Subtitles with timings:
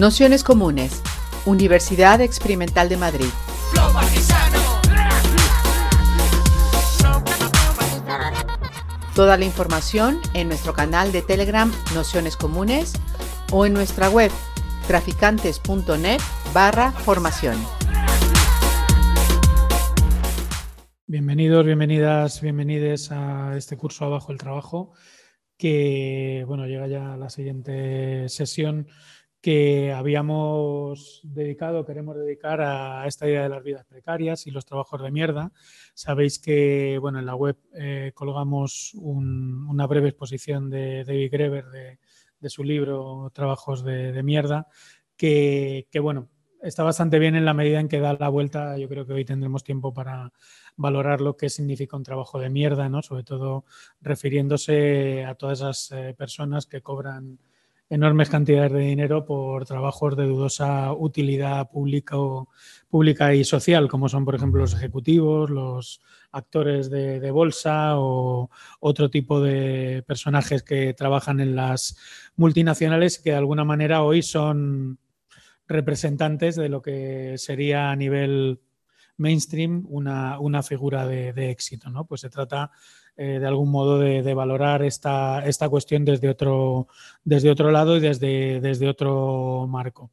[0.00, 1.02] Nociones Comunes,
[1.44, 3.26] Universidad Experimental de Madrid.
[9.14, 12.94] Toda la información en nuestro canal de Telegram Nociones Comunes
[13.52, 14.30] o en nuestra web
[14.86, 16.20] traficantes.net
[16.54, 17.58] barra formación.
[21.06, 24.94] Bienvenidos, bienvenidas, bienvenides a este curso Abajo el Trabajo,
[25.58, 28.86] que bueno, llega ya a la siguiente sesión
[29.40, 35.02] que habíamos dedicado, queremos dedicar a esta idea de las vidas precarias y los trabajos
[35.02, 35.52] de mierda.
[35.94, 41.98] Sabéis que bueno, en la web eh, colgamos una breve exposición de David Greber de,
[42.48, 44.66] su libro Trabajos de, mierda,
[45.16, 46.28] que, bueno,
[46.62, 48.76] está bastante bien en la medida en que da la vuelta.
[48.78, 50.32] Yo creo que hoy tendremos tiempo para
[50.76, 53.02] valorar lo que significa un trabajo de mierda, ¿no?
[53.02, 53.64] sobre todo
[54.00, 57.38] refiriéndose a todas esas eh, personas que cobran
[57.90, 62.48] enormes cantidades de dinero por trabajos de dudosa utilidad pública, o,
[62.88, 66.00] pública y social, como son, por ejemplo, los ejecutivos, los
[66.30, 71.98] actores de, bolsa o otro tipo de personajes que trabajan en las
[72.36, 74.98] multinacionales que de alguna manera hoy son
[75.66, 78.60] representantes de lo que sería a nivel
[79.16, 81.90] mainstream una, figura de, de éxito.
[81.90, 82.06] ¿no?
[82.06, 82.70] Pues se trata
[83.22, 86.88] eh, de algún modo de, valorar esta, esta, cuestión desde otro,
[87.22, 90.10] desde otro lado y desde, desde otro marco.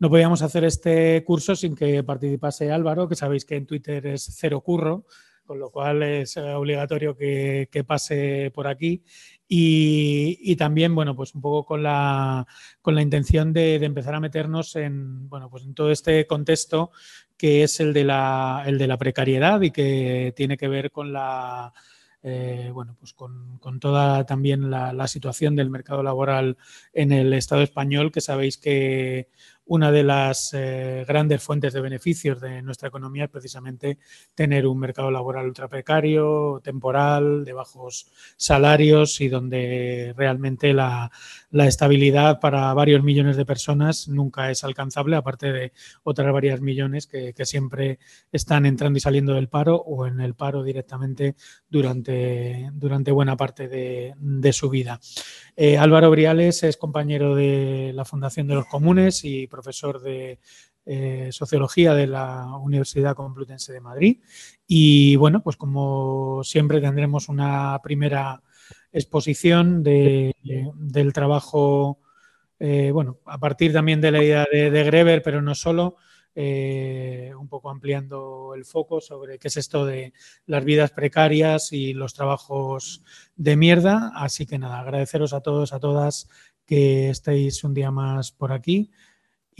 [0.00, 4.34] No podíamos hacer este curso sin que participase Álvaro, que sabéis que en Twitter es
[4.36, 5.04] cero curro,
[5.44, 9.04] con lo cual es obligatorio que, pase por aquí.
[9.46, 12.48] Y, también, bueno, pues un poco con la,
[12.82, 16.90] con la intención de, empezar a meternos en, bueno, pues en todo este contexto
[17.36, 21.12] que es el de la, el de la precariedad y que tiene que ver con
[21.12, 21.72] la
[22.22, 26.58] eh, bueno, pues con, toda también la, situación del mercado laboral
[26.92, 29.28] en el Estado español, que sabéis que
[29.64, 33.98] una de las eh, grandes fuentes de beneficios de nuestra economía es precisamente
[34.34, 41.10] tener un mercado laboral ultra precario, temporal, de bajos salarios y donde realmente la,
[41.52, 45.72] estabilidad para varios millones de personas nunca es alcanzable, aparte de
[46.02, 47.98] otras varias millones que, siempre
[48.30, 51.34] están entrando y saliendo del paro o en el paro directamente
[51.68, 55.00] durante, durante buena parte de, su vida.
[55.56, 60.38] Eh, Álvaro Briales es compañero de la Fundación de los Comunes y profesor de
[60.86, 64.20] eh, Sociología de la Universidad Complutense de Madrid.
[64.66, 68.42] Y bueno, pues como siempre tendremos una primera
[68.92, 71.98] exposición del trabajo,
[72.58, 75.96] eh, bueno, a partir también de la idea de, de Greber, pero no solo,
[76.34, 80.12] eh, un poco ampliando el foco sobre qué es esto de
[80.46, 83.02] las vidas precarias y los trabajos
[83.36, 84.12] de mierda.
[84.14, 86.28] Así que nada, agradeceros a todos, a todas
[86.64, 88.90] que estéis un día más por aquí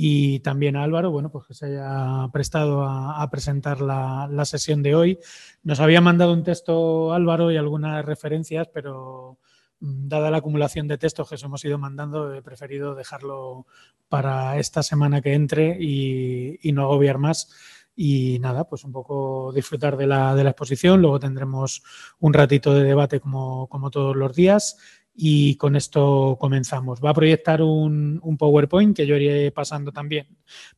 [0.02, 4.94] y también a Álvaro, bueno, pues que se haya prestado a, presentar la, sesión de
[4.94, 5.18] hoy.
[5.62, 9.36] Nos había mandado un texto Álvaro y algunas referencias, pero
[9.80, 13.66] mm, dada la acumulación de textos que os hemos ido mandando, he preferido dejarlo
[14.08, 17.50] para esta semana que entre y, no agobiar más.
[17.94, 21.02] Y nada, pues un poco disfrutar de la, exposición.
[21.02, 21.82] Luego tendremos
[22.20, 24.78] un ratito de debate como todos los días
[25.22, 27.00] y con esto comenzamos.
[27.04, 30.26] Va a proyectar un, PowerPoint que yo iré pasando también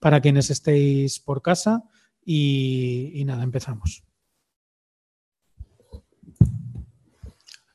[0.00, 1.84] para quienes estéis por casa
[2.25, 4.03] y, nada, empezamos.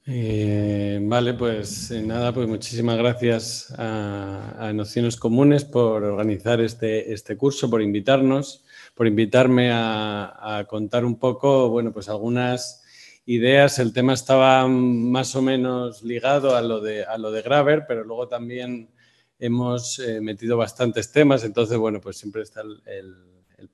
[0.06, 7.38] Eh, vale, pues eh, nada, pues muchísimas gracias a, Nociones Comunes por organizar este, este,
[7.38, 12.84] curso, por invitarnos, por invitarme a, a contar un poco, bueno, pues algunas
[13.28, 17.84] ideas, el tema estaba más o menos ligado a lo de, a lo de Graver,
[17.86, 18.90] pero luego también
[19.38, 23.16] hemos eh, metido bastantes temas, entonces, bueno, pues siempre está el,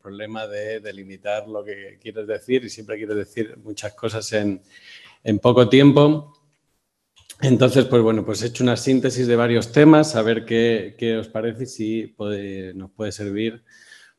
[0.02, 4.62] problema de delimitar lo que quieres decir y siempre quieres decir muchas cosas en,
[5.42, 6.34] poco tiempo.
[7.42, 11.28] Entonces, pues bueno, pues he hecho una síntesis de varios temas, a ver qué, os
[11.28, 12.16] parece y si
[12.76, 13.64] nos puede servir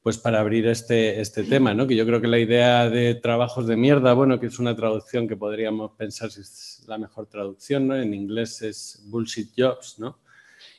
[0.05, 1.87] pues para abrir este, este tema, ¿no?
[1.87, 5.27] Que yo creo que la idea de trabajos de mierda, bueno, que es una traducción
[5.27, 7.97] que podríamos pensar si es la mejor traducción, ¿no?
[7.97, 10.19] En inglés es bullshit jobs, ¿no?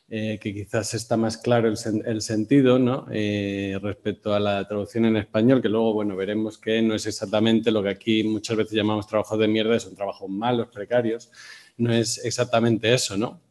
[0.09, 3.07] Eh, que quizás está más claro el, sentido, ¿no?
[3.11, 7.71] Eh, respecto a la traducción en español, que luego, bueno, veremos que no es exactamente
[7.71, 11.31] lo que aquí muchas veces llamamos trabajos de mierda, son trabajos malos, precarios,
[11.77, 13.41] no es exactamente eso, ¿no?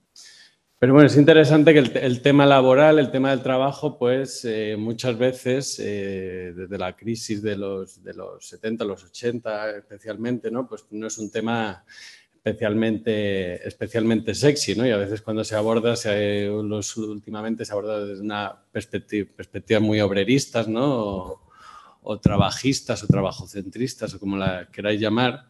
[0.84, 5.16] Pero bueno, es interesante que el, tema laboral, el tema del trabajo, pues eh, muchas
[5.16, 10.68] veces, eh, desde la crisis de los, de los 70, los 80 especialmente, ¿no?
[10.68, 11.86] Pues no es un tema
[12.34, 14.86] especialmente, especialmente sexy, ¿no?
[14.86, 19.80] Y a veces cuando se aborda, se, los, últimamente se aborda desde una perspectiva, perspectiva
[19.80, 21.40] muy obreristas, ¿no?
[22.02, 25.46] O, trabajistas o trabajocentristas o como la queráis llamar.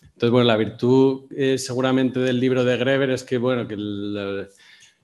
[0.00, 3.76] Entonces, bueno, la virtud eh, seguramente del libro de Greber es que, bueno, que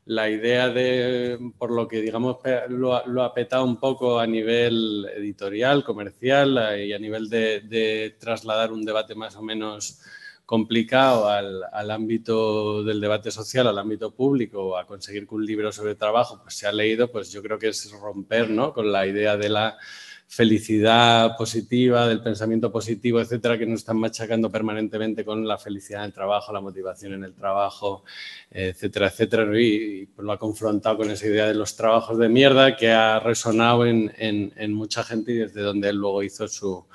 [0.06, 5.84] la, idea de, por lo que digamos lo, ha petado un poco a nivel editorial,
[5.84, 10.00] comercial eh, y a nivel de, trasladar un debate más o menos
[10.46, 15.94] complicado al, ámbito del debate social, al ámbito público, a conseguir que un libro sobre
[15.94, 18.74] trabajo pues, se ha leído, pues yo creo que es romper ¿no?
[18.74, 19.78] con la idea de la
[20.26, 26.06] felicidad positiva, del pensamiento positivo, etcétera, que nos están machacando permanentemente con la felicidad en
[26.06, 28.04] el trabajo, la motivación en el trabajo,
[28.50, 29.46] etcétera, etcétera.
[29.60, 33.20] Y, pues, lo ha confrontado con esa idea de los trabajos de mierda que ha
[33.20, 36.86] resonado en, en mucha gente y desde donde él luego hizo su,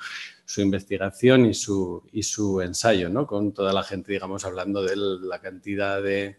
[0.50, 3.24] su investigación y su, y su ensayo, ¿no?
[3.24, 6.38] Con toda la gente, digamos, hablando de la cantidad de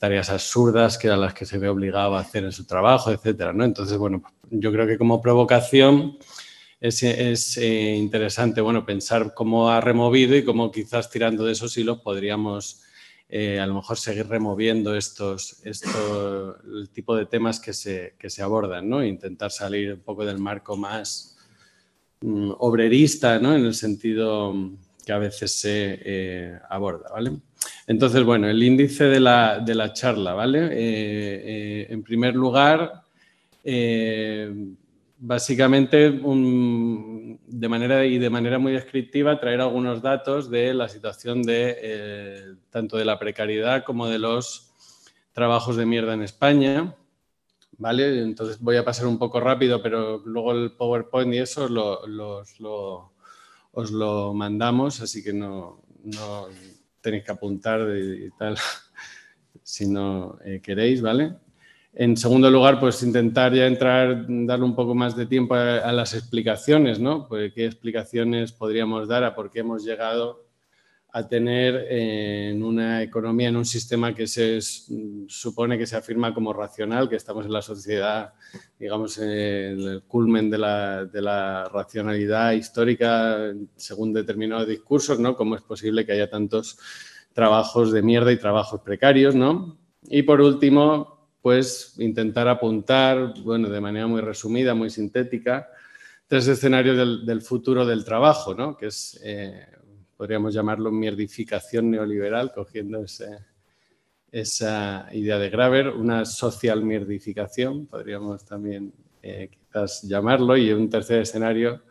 [0.00, 3.52] tareas absurdas que eran las que se ve obligado a hacer en su trabajo, etcétera,
[3.52, 3.64] ¿no?
[3.64, 6.18] Entonces, bueno, yo creo que como provocación
[6.80, 12.00] es, eh, interesante, bueno, pensar cómo ha removido y cómo quizás tirando de esos hilos
[12.00, 12.82] podríamos
[13.28, 18.30] eh, a lo mejor seguir removiendo estos, estos el tipo de temas que se, que
[18.30, 19.04] se abordan, ¿no?
[19.04, 21.36] Intentar salir un poco del marco más
[22.22, 23.54] Mm, obrerista, ¿no?
[23.54, 24.52] En el sentido
[25.06, 27.32] que a veces se eh, aborda, ¿vale?
[27.86, 30.66] Entonces, bueno, el índice de la, charla, ¿vale?
[30.66, 33.02] Eh, eh, en primer lugar,
[35.18, 42.56] básicamente, de manera y de manera muy descriptiva, traer algunos datos de la situación de
[42.70, 44.72] tanto de la precariedad como de los
[45.32, 46.94] trabajos de mierda en España.
[47.80, 48.22] ¿vale?
[48.22, 51.64] Entonces voy a pasar un poco rápido, pero luego el PowerPoint y eso
[53.72, 55.82] os lo mandamos, así que no,
[57.00, 58.56] tenéis que apuntar y tal
[59.62, 61.34] si no eh, queréis, ¿vale?
[61.92, 65.92] En segundo lugar, pues intentar ya entrar, darle un poco más de tiempo a, a
[65.92, 67.26] las explicaciones, ¿no?
[67.26, 70.49] Pues qué explicaciones podríamos dar a por qué hemos llegado
[71.12, 74.60] a tener en una economía, en un sistema que se
[75.26, 78.32] supone que se afirma como racional, que estamos en la sociedad,
[78.78, 85.34] digamos, en el culmen de la, racionalidad histórica según determinados discursos, ¿no?
[85.34, 86.78] ¿Cómo es posible que haya tantos
[87.32, 89.78] trabajos de mierda y trabajos precarios, ¿no?
[90.04, 95.68] Y por último, pues intentar apuntar, bueno, de manera muy resumida, muy sintética,
[96.28, 98.76] tres escenarios del, del futuro del trabajo, ¿no?
[98.76, 99.20] Que es...
[99.24, 99.66] Eh,
[100.20, 103.02] podríamos llamarlo mierdificación neoliberal, cogiendo
[104.30, 111.22] esa idea de Graver, una social mierdificación, podríamos también eh, quizás llamarlo, y un tercer
[111.22, 111.84] escenario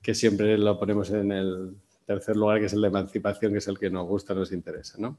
[0.00, 1.74] que siempre lo ponemos en el
[2.06, 4.96] tercer lugar, que es el de emancipación, que es el que nos gusta, nos interesa.
[5.00, 5.18] ¿no?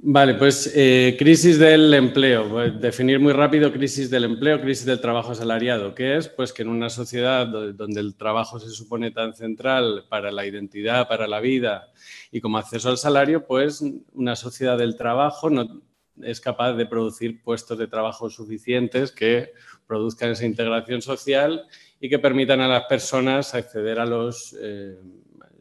[0.00, 2.70] Vale, pues eh, crisis del empleo.
[2.70, 5.92] definir muy rápido crisis del empleo, crisis del trabajo asalariado.
[5.92, 6.28] ¿Qué es?
[6.28, 11.08] Pues que en una sociedad donde el trabajo se supone tan central para la identidad,
[11.08, 11.90] para la vida
[12.30, 15.82] y como acceso al salario, pues una sociedad del trabajo no
[16.22, 19.52] es capaz de producir puestos de trabajo suficientes que
[19.86, 21.66] produzcan esa integración social
[22.00, 24.96] y que permitan a las personas acceder a los eh,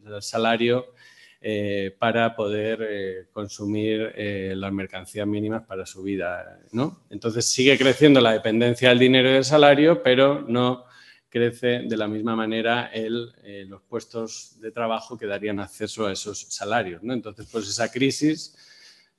[0.06, 0.94] al salario
[1.40, 6.60] eh, para poder eh, consumir eh, las mercancías mínimas para su vida.
[6.72, 7.04] ¿no?
[7.12, 10.86] Entonces sigue creciendo la dependencia del dinero y del salario, pero no
[11.30, 13.32] crece de la misma manera el,
[13.70, 17.04] los puestos de trabajo que darían acceso a esos salarios.
[17.04, 17.14] ¿no?
[17.14, 18.56] Entonces, pues esa crisis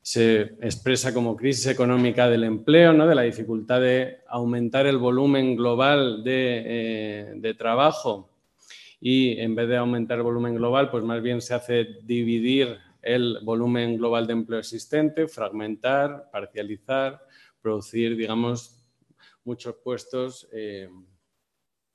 [0.02, 3.06] se expresa como crisis económica del empleo, ¿no?
[3.06, 8.28] de la dificultad de aumentar el volumen global de, de trabajo
[9.00, 13.38] y en vez de aumentar el volumen global, pues más bien se hace dividir el
[13.42, 17.20] volumen global de empleo existente, fragmentar, parcializar,
[17.60, 18.78] producir, digamos,
[19.44, 20.88] muchos puestos, eh,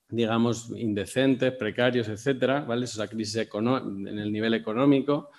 [0.09, 2.85] digamos, indecentes, precarios, etcétera, ¿vale?
[2.85, 5.31] Esa crisis en el nivel económico.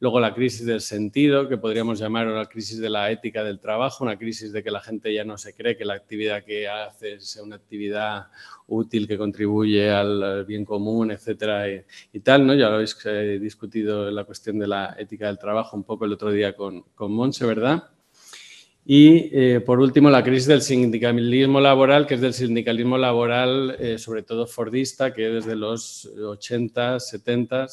[0.00, 4.04] Luego la crisis del sentido, que podríamos llamar la crisis de la ética del trabajo,
[4.04, 7.18] una crisis de que la gente ya no se cree que la actividad que hace
[7.18, 8.28] sea una actividad
[8.68, 11.64] útil que contribuye al bien común, etcétera,
[12.12, 12.54] y, tal, ¿no?
[12.54, 16.12] Ya lo habéis eh, discutido la cuestión de la ética del trabajo un poco el
[16.12, 17.90] otro día con, con Monse, ¿verdad?
[18.90, 23.98] Y eh, por último, la crisis del sindicalismo laboral, que es del sindicalismo laboral, eh,
[23.98, 27.66] sobre todo fordista, que desde los 80, 70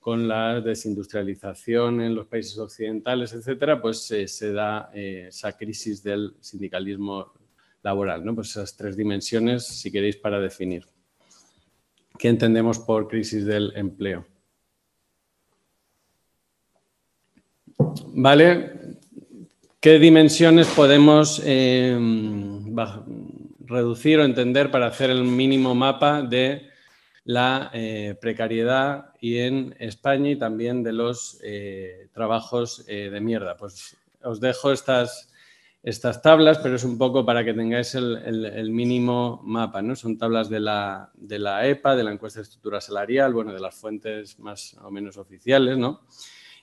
[0.00, 6.34] con la desindustrialización en los países occidentales, etcétera, pues se da eh, esa crisis del
[6.40, 7.32] sindicalismo
[7.82, 8.34] laboral, ¿no?
[8.34, 10.86] Pues esas tres dimensiones, si queréis, para definir.
[12.18, 14.26] ¿Qué entendemos por crisis del empleo?
[18.12, 18.72] ¿Vale?
[19.80, 21.98] ¿Qué dimensiones podemos eh,
[23.60, 26.69] reducir o entender para hacer el mínimo mapa de
[27.30, 33.56] la eh, precariedad y en España y también de los eh, trabajos de mierda?
[33.56, 35.30] Pues os dejo estas
[35.82, 39.96] estas tablas, pero es un poco para que tengáis el, mínimo mapa, ¿no?
[39.96, 43.60] Son tablas de la, de la, EPA, de la encuesta de estructura salarial, bueno, de
[43.60, 46.02] las fuentes más o menos oficiales, ¿no?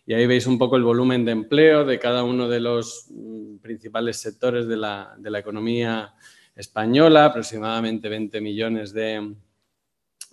[0.05, 3.57] Y ahí veis un poco el volumen de empleo de cada uno de los mm,
[3.57, 6.13] principales sectores de la, de la economía
[6.55, 9.33] española, aproximadamente 20 millones de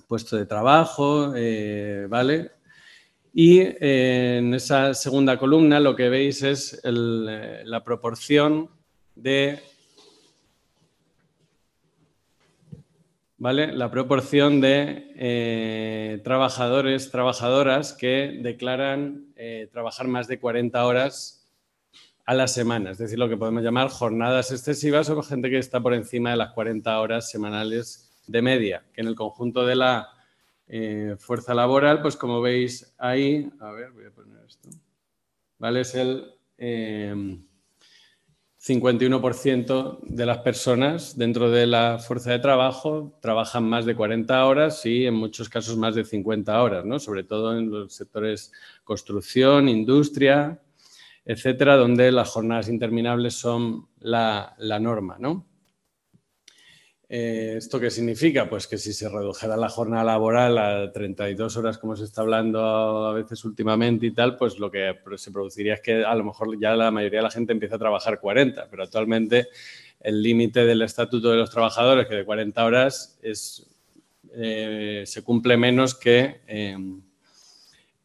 [0.07, 2.53] puestos de trabajo, eh, ¿vale?
[3.33, 8.71] Y eh, en esa segunda columna lo que veis es eh, la proporción
[9.17, 9.61] de
[13.39, 13.73] ¿vale?
[13.73, 19.35] La proporción de trabajadores, trabajadoras que declaran
[19.73, 21.45] trabajar más de 40 horas
[22.27, 25.81] a la semana, es decir, lo que podemos llamar jornadas excesivas o gente que está
[25.81, 30.09] por encima de las 40 horas semanales de media, que en el conjunto de la
[30.67, 34.71] eh, fuerza laboral, pues como veis ahí, a ver, voy a poner esto,
[35.59, 35.83] ¿vale?
[35.83, 36.33] Es el
[38.59, 44.47] 51% eh, de las personas dentro de la fuerza de trabajo trabajan más de 40
[44.47, 46.99] horas y en muchos casos más de 50 horas, ¿no?
[46.99, 48.51] Sobre todo en los sectores
[48.85, 50.63] construcción, industria,
[51.27, 55.47] etcétera, donde las jornadas interminables son la, la norma, ¿no?
[57.09, 58.49] Eh, ¿Esto qué significa?
[58.49, 63.07] Pues que si se redujera la jornada laboral a 32 horas, como se está hablando
[63.07, 66.59] a veces últimamente y tal, pues lo que se produciría es que a lo mejor
[66.59, 69.49] ya la mayoría de la gente empieza a trabajar 40, pero actualmente
[70.01, 73.67] el límite del Estatuto de los Trabajadores, que de 40 horas, es,
[74.33, 77.03] eh, se cumple menos que, em,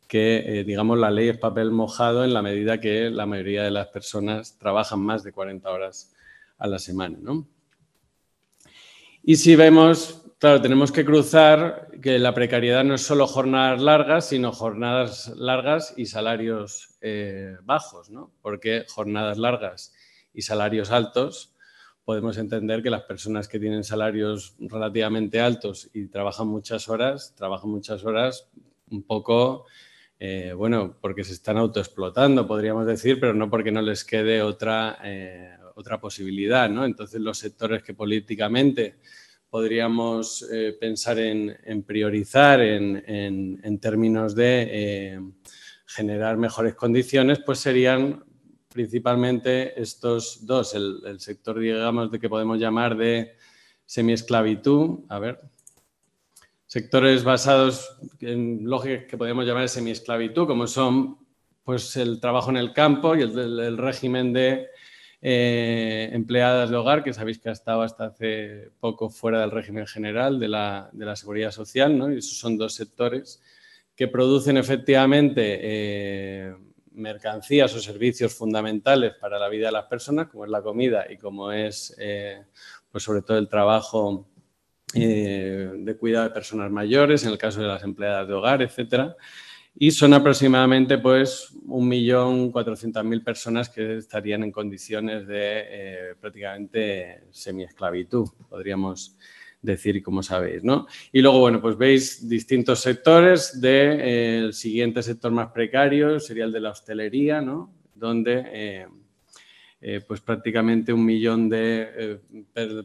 [0.07, 3.71] que eh, digamos, la ley es papel mojado en la medida que la mayoría de
[3.71, 6.13] las personas trabajan más de 40 horas
[6.57, 7.47] a la semana, ¿no?
[9.29, 14.29] Y si vemos, claro, tenemos que cruzar que la precariedad no es solo jornadas largas,
[14.29, 18.31] sino jornadas largas y salarios eh, bajos, ¿no?
[18.41, 19.93] Porque jornadas largas
[20.33, 21.53] y salarios altos,
[22.05, 27.69] podemos entender que las personas que tienen salarios relativamente altos y trabajan muchas horas, trabajan
[27.69, 28.49] muchas horas
[28.89, 29.67] un poco,
[30.17, 34.97] eh, bueno, porque se están autoexplotando, podríamos decir, pero no porque no les quede otra,
[35.03, 36.85] eh, otra posibilidad, ¿no?
[36.85, 38.95] Entonces los sectores que políticamente
[39.49, 45.19] podríamos eh, pensar en, priorizar en, términos de eh,
[45.87, 48.23] generar mejores condiciones, pues serían
[48.67, 53.35] principalmente estos dos, el, sector, digamos, de que podemos llamar de
[53.85, 55.39] semiesclavitud, a ver,
[56.67, 61.17] sectores basados en lógica que podemos llamar de semiesclavitud, como son
[61.63, 64.67] pues el trabajo en el campo y el régimen de
[65.21, 69.85] eh, empleadas de hogar, que sabéis que ha estado hasta hace poco fuera del régimen
[69.85, 72.11] general de la, seguridad social, ¿no?
[72.11, 73.41] y esos son dos sectores
[73.95, 76.55] que producen efectivamente eh,
[76.93, 81.17] mercancías o servicios fundamentales para la vida de las personas, como es la comida y
[81.17, 82.45] como es, eh,
[82.89, 84.25] pues sobre todo el trabajo
[84.93, 89.15] de cuidado de personas mayores, en el caso de las empleadas de hogar, etcétera
[89.81, 99.17] y son aproximadamente pues 1.400.000 personas que estarían en condiciones de eh, prácticamente semiesclavitud, podríamos
[99.61, 100.65] decir, como sabéis.
[100.65, 100.85] ¿no?
[101.13, 106.43] Y luego, bueno, pues veis distintos sectores del de, eh, siguiente sector más precario, sería
[106.43, 107.73] el de la hostelería, ¿no?
[107.95, 108.85] donde
[109.79, 112.19] eh, pues prácticamente un millón de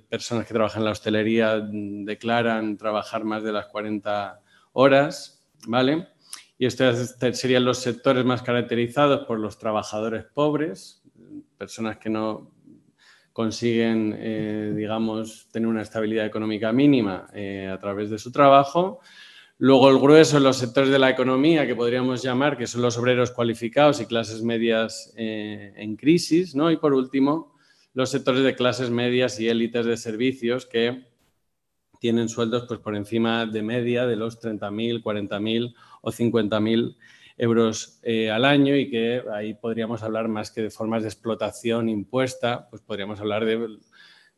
[0.09, 4.41] personas que trabajan en la hostelería declaran trabajar más de las 40
[4.75, 6.14] horas, ¿vale?
[6.59, 11.03] Y estos serían los sectores más caracterizados por los trabajadores pobres,
[11.59, 12.53] personas que no
[13.33, 19.01] consiguen, eh, digamos, tener una estabilidad económica mínima eh, a través de su trabajo.
[19.59, 22.97] Luego el grueso en los sectores de la economía que podríamos llamar, que son los
[22.97, 26.71] obreros cualificados y clases medias eh, en crisis, ¿no?
[26.71, 27.55] Y por último,
[27.93, 31.09] los sectores de clases medias y élites de servicios que
[31.99, 36.97] tienen sueldos pues, por encima de media de los 30.000, 40.000 o 50.000
[37.37, 41.89] euros eh, al año y que ahí podríamos hablar más que de formas de explotación
[41.89, 43.79] impuesta, pues podríamos hablar de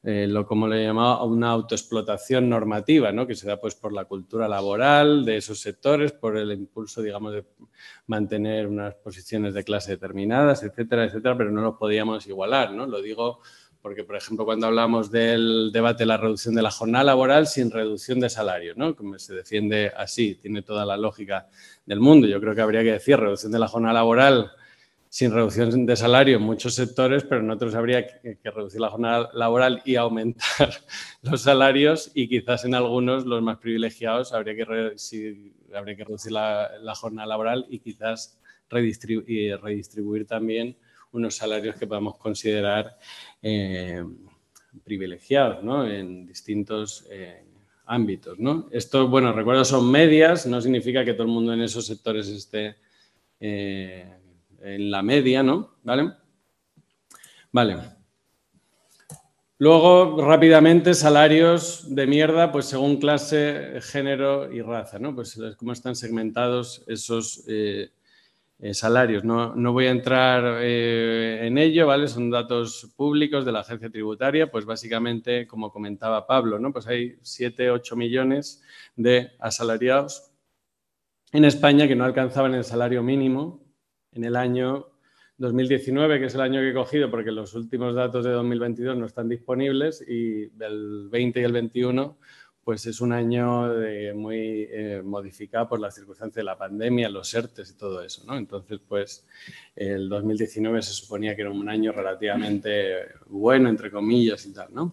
[0.02, 3.26] eh, lo como le llamaba una autoexplotación normativa, ¿no?
[3.26, 7.32] que se da pues por la cultura laboral de esos sectores, por el impulso, digamos,
[7.32, 7.44] de
[8.06, 12.86] mantener unas posiciones de clase determinadas, etcétera, etcétera, pero no lo podíamos igualar, ¿no?
[12.86, 13.40] Lo digo
[13.86, 17.70] porque, por ejemplo, cuando hablamos del debate de la reducción de la jornada laboral sin
[17.70, 18.96] reducción de salario, ¿no?
[18.96, 21.46] Como se defiende así, tiene toda la lógica
[21.84, 22.26] del mundo.
[22.26, 24.50] Yo creo que habría que decir reducción de la jornada laboral
[25.08, 29.30] sin reducción de salario en muchos sectores, pero en otros habría que, reducir la jornada
[29.34, 30.74] laboral y aumentar
[31.22, 35.52] los salarios y quizás en algunos, los más privilegiados, habría que, reducir
[36.32, 38.36] la, jornada laboral y quizás
[38.68, 40.76] redistribuir, también
[41.16, 42.98] unos salarios que podamos considerar
[43.42, 44.04] eh,
[44.84, 47.44] privilegiados en distintos eh,
[47.86, 48.38] ámbitos.
[48.38, 48.68] ¿no?
[48.70, 52.76] Esto, bueno, recuerdo, son medias, no significa que todo el mundo en esos sectores esté...
[53.40, 54.12] Eh,
[54.66, 55.76] en la media, ¿no?
[55.82, 56.12] ¿Vale?
[57.52, 57.76] Vale.
[59.58, 65.14] Luego, rápidamente, salarios de mierda, pues según clase, género y raza, ¿no?
[65.14, 67.90] Pues cómo están segmentados esos eh,
[68.58, 69.24] eh, salarios.
[69.24, 72.08] No, voy a entrar eh, en ello, ¿vale?
[72.08, 76.72] Son datos públicos de la agencia tributaria, pues básicamente, como comentaba Pablo, ¿no?
[76.72, 78.62] Pues hay 7, 8 millones
[78.96, 80.32] de asalariados
[81.32, 83.62] en España que no alcanzaban el salario mínimo
[84.12, 84.86] en el año
[85.38, 89.04] 2019, que es el año que he cogido porque los últimos datos de 2022 no
[89.04, 92.18] están disponibles y del 20 y el 21
[92.66, 93.68] pues es un año
[94.16, 98.36] muy eh, modificado por las circunstancias de la pandemia, los ERTES y todo eso, ¿no?
[98.36, 99.24] Entonces, pues
[99.76, 104.92] el 2019 se suponía que era un año relativamente bueno, entre comillas y tal, ¿no?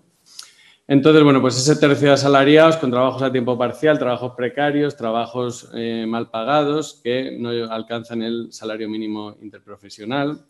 [0.88, 5.72] Entonces, bueno, pues ese tercio de asalariados con trabajos a tiempo parcial, trabajos precarios, trabajos
[5.74, 10.46] eh, mal pagados que no alcanzan el salario mínimo interprofesional.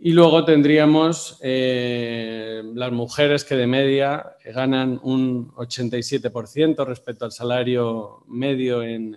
[0.00, 8.22] Y luego tendríamos eh, las mujeres que de media ganan un 87% respecto al salario
[8.28, 9.16] medio en,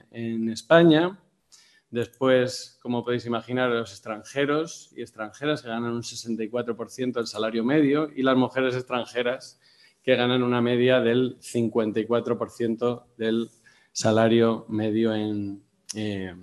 [0.50, 1.20] España.
[1.92, 8.10] Después, como podéis imaginar, los extranjeros y extranjeras que ganan un 64% del salario medio
[8.16, 9.60] y las mujeres extranjeras
[10.02, 13.52] que ganan una media del 54% del
[13.92, 15.62] salario medio en
[15.94, 16.36] eh,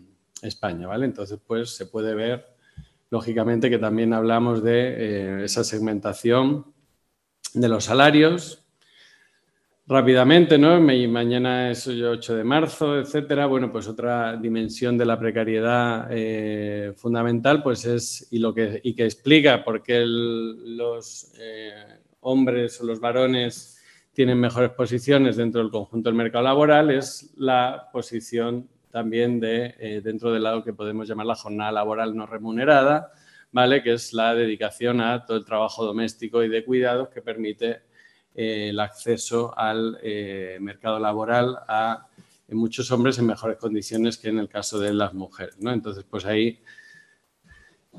[0.42, 1.06] España, ¿vale?
[1.06, 2.57] Entonces, pues se puede ver,
[3.10, 6.72] lógicamente, que también hablamos de eh, esa segmentación
[7.54, 8.64] de los salarios.
[9.86, 10.78] Rápidamente, ¿no?
[10.80, 13.46] Mañana es el 8 de marzo, etcétera.
[13.46, 18.94] Bueno, pues otra dimensión de la precariedad eh, fundamental, pues es, y lo que, y
[18.94, 21.32] que explica por qué los
[22.20, 23.78] hombres o los varones
[24.18, 30.00] tienen mejores posiciones dentro del conjunto del mercado laboral es la posición también de eh,
[30.02, 33.12] dentro del lado que podemos llamar la jornada laboral no remunerada,
[33.52, 33.82] ¿vale?
[33.82, 37.82] que es la dedicación a todo el trabajo doméstico y de cuidados que permite
[38.34, 42.06] eh, el acceso al eh, mercado laboral a
[42.50, 45.58] muchos hombres en mejores condiciones que en el caso de las mujeres.
[45.58, 45.70] ¿no?
[45.70, 46.60] Entonces, pues ahí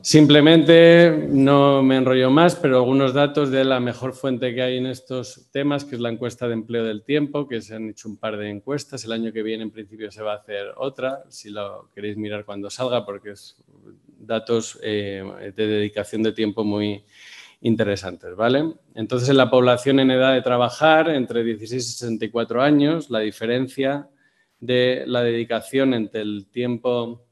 [0.01, 4.85] Simplemente no me enrollo más, pero algunos datos de la mejor fuente que hay en
[4.85, 8.17] estos temas, que es la encuesta de empleo del tiempo, que se han hecho un
[8.17, 9.03] par de encuestas.
[9.03, 12.45] El año que viene, en principio, se va a hacer otra, si lo queréis mirar
[12.45, 13.57] cuando salga, porque es
[14.19, 17.03] datos eh, de dedicación de tiempo muy
[17.61, 18.73] interesantes, ¿vale?
[18.95, 24.07] Entonces, en la población en edad de trabajar, entre 16 y 64 años, la diferencia
[24.61, 27.25] de la dedicación entre el tiempo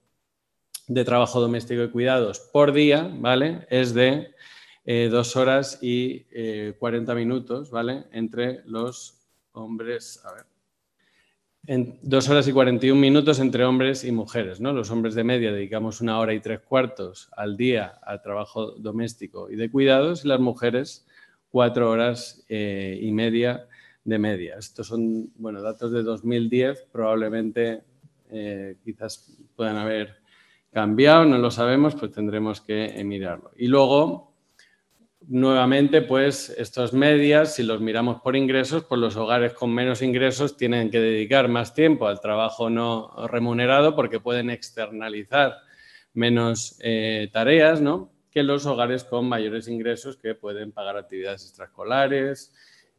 [0.88, 3.67] de trabajo doméstico y cuidados por día, ¿vale?
[3.69, 4.34] Es de
[4.86, 6.26] eh, dos horas y
[6.80, 8.06] 40 eh, minutos, ¿vale?
[8.13, 9.19] Entre los
[9.52, 10.45] hombres, a ver,
[11.65, 14.71] en dos horas y 41 minutos entre hombres y mujeres, ¿no?
[14.71, 19.52] Los hombres de media dedicamos una hora y tres cuartos al día al trabajo doméstico
[19.52, 21.06] y de cuidados y las mujeres
[21.50, 23.67] cuatro horas eh, y media
[24.06, 24.56] de media.
[24.58, 27.84] Estos son, bueno, datos de 2010, probablemente
[28.84, 30.16] quizás puedan haber
[30.78, 33.50] cambiado, no lo sabemos, pues tendremos que mirarlo.
[33.58, 34.36] Y luego,
[35.28, 40.56] nuevamente, pues estos medias, si los miramos por ingresos, pues los hogares con menos ingresos
[40.56, 45.56] tienen que dedicar más tiempo al trabajo no remunerado porque pueden externalizar
[46.13, 48.12] menos eh, tareas, ¿no?
[48.30, 52.54] Que los hogares con mayores ingresos que pueden pagar actividades extraescolares,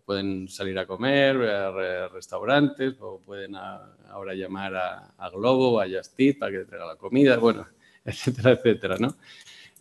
[0.09, 6.39] pueden salir a comer, a restaurantes, o pueden ahora llamar a, Globo o a Justit
[6.39, 7.67] para que traiga la comida, bueno,
[8.07, 9.17] etcétera, etcétera, ¿no?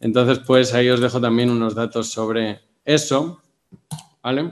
[0.01, 3.41] Entonces, pues ahí os dejo también unos datos sobre eso,
[4.21, 4.51] ¿vale?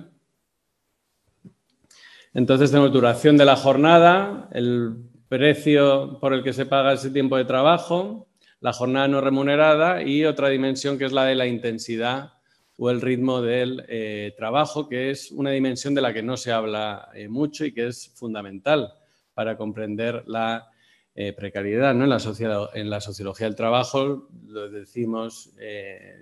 [2.34, 4.96] Entonces tenemos duración de la jornada, el
[5.28, 8.30] precio por el que se paga ese tiempo de trabajo,
[8.62, 12.35] la jornada no remunerada y otra dimensión que es la de la intensidad
[12.78, 16.52] o el ritmo del eh, trabajo, que es una dimensión de la que no se
[16.52, 18.94] habla eh, mucho y que es fundamental
[19.34, 20.70] para comprender la
[21.14, 21.94] eh, precariedad.
[21.94, 22.04] ¿no?
[22.04, 25.54] En, la sociología del trabajo lo decimos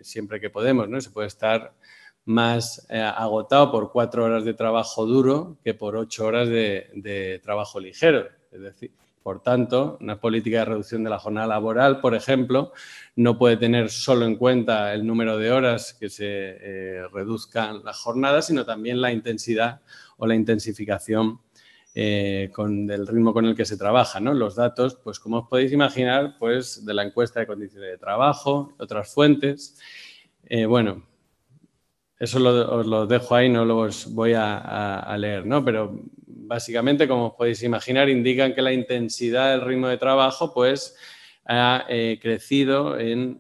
[0.02, 1.02] siempre que podemos, ¿no?
[1.02, 1.74] se puede estar
[2.26, 8.28] más agotado por cuatro horas de trabajo duro que por ocho horas de trabajo ligero.
[8.52, 8.92] Es decir,
[9.24, 12.74] Por tanto, una política de reducción de la jornada laboral, por ejemplo,
[13.16, 17.98] no puede tener solo en cuenta el número de horas que se eh, reduzcan las
[18.00, 19.82] jornadas, sino también la intensidad
[20.18, 21.40] o la intensificación
[21.96, 24.20] eh, con el ritmo con el que se trabaja.
[24.20, 24.34] ¿no?
[24.34, 28.74] Los datos, pues como os podéis imaginar, pues de la encuesta de condiciones de trabajo,
[28.78, 29.80] otras fuentes.
[30.46, 31.04] Eh, bueno,
[32.20, 35.64] eso os lo dejo ahí, no lo voy a, leer, ¿no?
[35.64, 36.00] Pero
[36.48, 40.96] básicamente, como os podéis imaginar, indican que la intensidad del ritmo de trabajo, pues,
[41.46, 43.38] ha eh, crecido en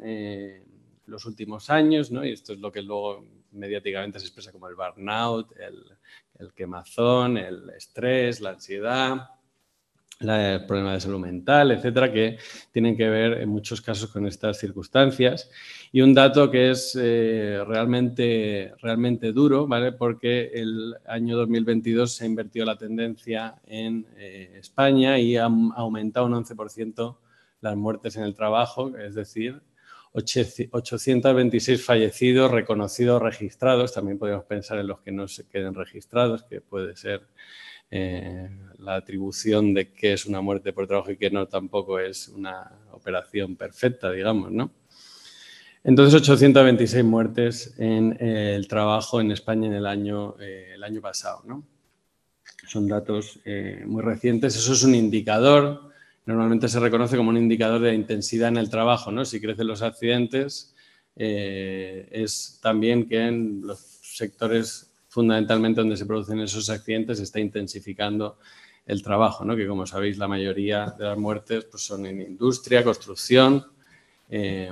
[1.05, 2.25] los últimos años, ¿no?
[2.25, 5.53] Y esto es lo que luego mediáticamente se expresa como el burnout,
[6.39, 9.29] el quemazón, el estrés, la ansiedad,
[10.19, 12.37] el problema de salud mental, etcétera, que
[12.71, 15.49] tienen que ver en muchos casos con estas circunstancias.
[15.91, 19.91] Y un dato que es eh, realmente, realmente duro, ¿vale?
[19.91, 26.33] Porque el año 2022 se invertió la tendencia en eh, España y ha aumentado un
[26.33, 27.17] 11%
[27.61, 29.61] las muertes en el trabajo, es decir,
[30.13, 33.93] 826 fallecidos reconocidos, registrados.
[33.93, 37.27] También podemos pensar en los que no se queden registrados, que puede ser
[37.95, 42.27] eh, la atribución de qué es una muerte por trabajo y qué no tampoco es
[42.29, 44.71] una operación perfecta, digamos, ¿no?
[45.83, 51.01] Entonces, 826 muertes en eh, el trabajo en España en el año, eh, el año
[51.01, 51.65] pasado, ¿no?
[52.67, 53.39] Son datos
[53.85, 54.55] muy recientes.
[54.55, 55.93] Eso es un indicador
[56.25, 59.25] normalmente se reconoce como un indicador de intensidad en el trabajo, ¿no?
[59.25, 60.75] Si crecen los accidentes,
[61.15, 68.39] eh, es también que en los sectores fundamentalmente donde se producen esos accidentes está intensificando
[68.83, 69.55] el trabajo, ¿no?
[69.55, 73.63] que como sabéis la mayoría de las muertes pues, son en industria, construcción,
[74.27, 74.71] eh,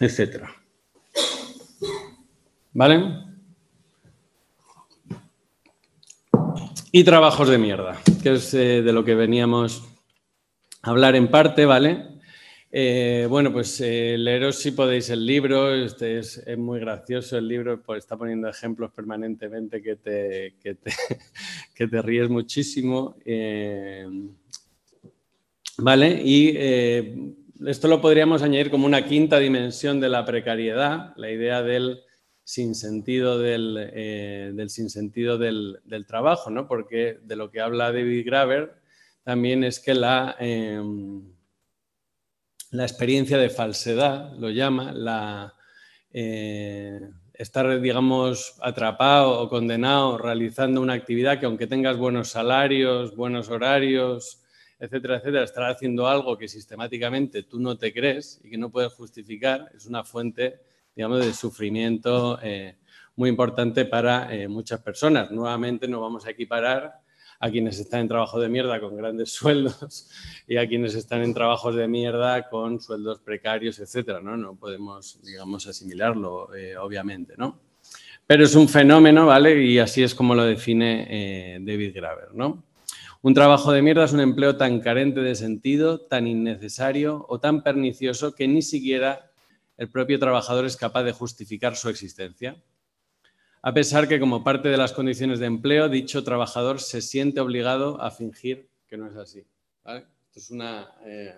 [0.00, 0.52] etcétera.
[2.72, 3.24] ¿Vale?
[6.90, 9.84] Y trabajos de mierda, que es eh, de lo que veníamos
[10.82, 12.11] a hablar en parte, ¿vale?
[12.74, 17.82] Eh, bueno, pues eh, leeros si podéis el libro, este es, muy gracioso el libro,
[17.82, 20.90] pues está poniendo ejemplos permanentemente que te, que te,
[22.02, 23.14] ríes muchísimo.
[25.78, 26.22] ¿Vale?
[26.24, 26.56] Y
[27.66, 32.00] esto lo podríamos añadir como una quinta dimensión de la precariedad, la idea del
[32.44, 36.66] sin sentido del, eh, del sinsentido del, del, trabajo, ¿no?
[36.66, 38.74] Porque de lo que habla David Graver
[39.22, 40.36] también es que la,
[42.72, 45.54] la experiencia de falsedad, lo llama, la,
[46.10, 47.00] eh,
[47.34, 54.42] estar, digamos, atrapado o condenado realizando una actividad que aunque tengas buenos salarios, buenos horarios,
[54.78, 58.94] etcétera, etcétera, estar haciendo algo que sistemáticamente tú no te crees y que no puedes
[58.94, 60.60] justificar, es una fuente
[60.96, 62.78] digamos, de sufrimiento eh,
[63.16, 65.30] muy importante para eh, muchas personas.
[65.30, 67.01] Nuevamente no vamos a equiparar
[67.42, 70.08] a quienes están en trabajo de mierda con grandes sueldos
[70.46, 74.36] y a quienes están en trabajos de mierda con sueldos precarios, etcétera, ¿no?
[74.36, 77.58] No podemos, digamos, asimilarlo, eh, obviamente, ¿no?
[78.28, 79.60] Pero es un fenómeno, ¿vale?
[79.60, 82.62] Y así es como lo define David Graver, ¿no?
[83.22, 87.64] Un trabajo de mierda es un empleo tan carente de sentido, tan innecesario o tan
[87.64, 89.32] pernicioso que ni siquiera
[89.76, 92.56] el propio trabajador es capaz de justificar su existencia.
[93.64, 98.00] A pesar que como parte de las condiciones de empleo, dicho trabajador se siente obligado
[98.02, 99.44] a fingir que no es así.
[99.86, 101.34] Esto es una eh,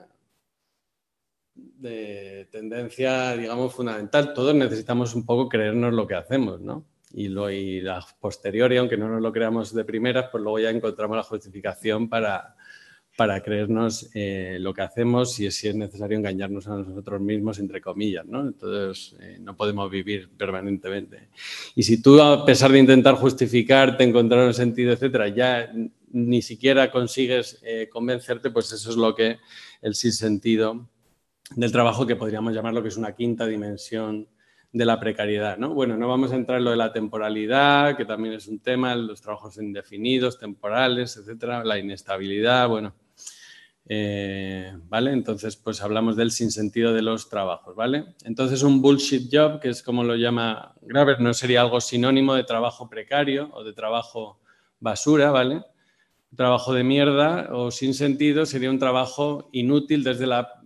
[1.55, 4.33] de tendencia, digamos, fundamental.
[4.33, 6.85] Todos necesitamos un poco creernos lo que hacemos, ¿no?
[7.13, 7.83] Y, lo, y
[8.19, 12.57] posteriori, aunque no nos lo creamos de primeras, pues luego ya encontramos la justificación para,
[13.17, 17.81] para creernos eh, lo que hacemos y si es necesario engañarnos a nosotros mismos, entre
[17.81, 18.41] comillas, ¿no?
[18.41, 21.29] Entonces, eh, no podemos vivir permanentemente.
[21.77, 25.73] Y si tú, a pesar de intentar justificarte, encontrar un sentido, etcétera, ya
[26.11, 29.39] ni siquiera consigues eh, convencerte, pues eso es lo que
[29.81, 30.89] el sinsentido
[31.55, 34.29] del trabajo que podríamos llamar lo que es una quinta dimensión
[34.73, 35.73] de la precariedad, ¿no?
[35.73, 38.97] Bueno, no vamos a entrar en lo de la temporalidad, que también es un tema,
[38.97, 42.93] los trabajos indefinidos, temporales, etcétera, la inestabilidad, bueno,
[43.87, 45.13] eh, ¿Vale?
[45.13, 48.15] Entonces, pues hablamos del sinsentido de los trabajos, ¿vale?
[48.25, 52.45] Entonces, un bullshit job, que es como lo llama Graver, no sería algo sinónimo de
[52.45, 54.41] trabajo precario o de trabajo
[54.81, 55.63] basura, ¿vale?
[56.35, 60.61] trabajo de mierda o sin sentido sería un trabajo inútil desde la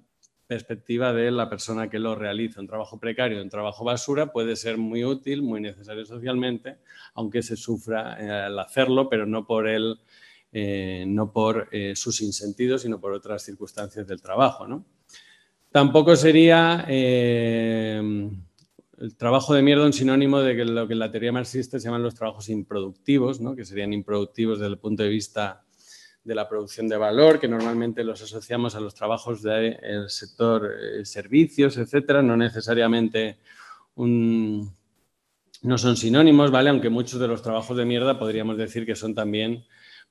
[0.46, 2.61] perspectiva de la persona que lo realiza.
[2.61, 6.78] Un trabajo precario, un trabajo basura puede ser muy útil, muy necesario socialmente,
[7.14, 10.00] aunque se sufra eh, al hacerlo, pero no por el
[10.53, 14.67] eh, no por eh, sus insentidos, sino por otras circunstancias del trabajo.
[14.67, 14.85] ¿no?
[15.71, 18.01] Tampoco sería eh,
[18.99, 22.03] el trabajo de mierda un sinónimo de lo que en la teoría marxista se llaman
[22.03, 23.55] los trabajos improductivos, ¿no?
[23.55, 25.65] que serían improductivos desde el punto de vista
[26.25, 31.05] de la producción de valor, que normalmente los asociamos a los trabajos del sector eh,
[31.05, 33.39] servicios, etcétera, no necesariamente
[33.97, 36.71] no son sinónimos, ¿vale?
[36.71, 39.65] Aunque muchos de los trabajos de mierda podríamos decir que son también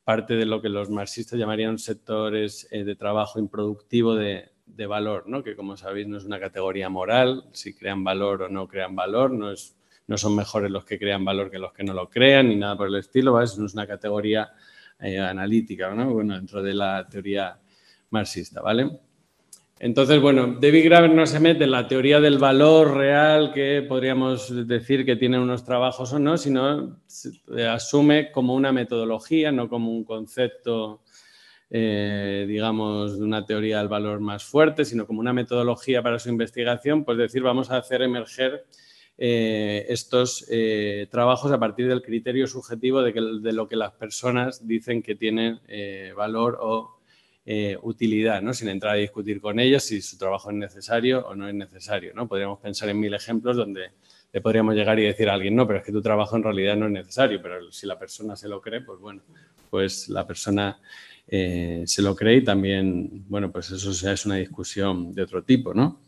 [0.08, 4.50] parte de lo que los marxistas llamarían sectores eh, de trabajo improductivo de,
[4.88, 5.44] valor, ¿no?
[5.44, 9.32] que como sabéis no es una categoría moral, si crean valor o no crean valor,
[9.32, 9.76] no, es,
[10.08, 12.78] no son mejores los que crean valor que los que no lo crean, ni nada
[12.78, 13.50] por el estilo, ¿vale?
[13.58, 14.50] no es una categoría
[14.98, 16.10] eh, analítica, ¿no?
[16.14, 17.60] bueno, dentro de la teoría
[18.10, 18.90] marxista, ¿vale?
[19.80, 24.68] Entonces, bueno, David Graeber no se mete en la teoría del valor real que podríamos
[24.68, 27.00] decir que tienen unos trabajos o no, sino
[27.70, 31.02] asume como una metodología, no como un concepto
[31.70, 36.30] eh, digamos, de una teoría del valor más fuerte, sino como una metodología para su
[36.30, 38.66] investigación, pues decir, vamos a hacer emerger
[39.18, 45.02] eh, estos eh, trabajos a partir del criterio subjetivo de, lo que las personas dicen
[45.02, 45.60] que tienen
[46.16, 46.97] valor o
[47.82, 48.54] utilidad, ¿no?
[48.54, 52.14] sin entrar a discutir con ellos si su trabajo es necesario o no es necesario.
[52.14, 52.28] ¿no?
[52.28, 53.92] Podríamos pensar en mil ejemplos donde
[54.34, 56.76] le podríamos llegar y decir a alguien, no, pero es que tu trabajo en realidad
[56.76, 59.22] no es necesario, pero si la persona se lo cree, pues bueno,
[59.70, 60.80] pues la persona
[61.28, 65.44] eh, se lo cree y también, bueno, pues eso ya es una discusión de otro
[65.44, 66.00] tipo, ¿no?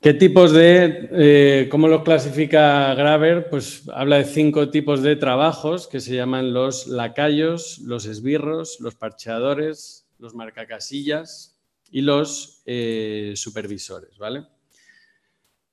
[0.00, 3.50] ¿Qué tipos de, eh, cómo los clasifica Graver?
[3.50, 8.94] Pues habla de cinco tipos de trabajos que se llaman los lacayos, los esbirros, los
[8.94, 11.58] parcheadores, los marcacasillas
[11.90, 14.46] y los eh, supervisores, ¿vale?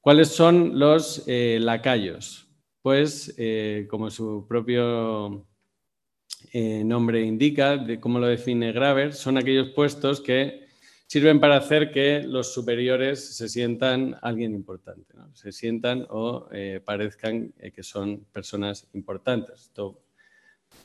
[0.01, 2.47] ¿Cuáles son los lacayos?
[2.81, 3.35] Pues,
[3.89, 5.45] como su propio
[6.51, 10.64] eh, nombre indica, de cómo lo define Graver, son aquellos puestos que
[11.07, 17.53] sirven para hacer que los superiores se sientan alguien importante, se sientan o eh, parezcan
[17.59, 19.71] eh, que son personas importantes.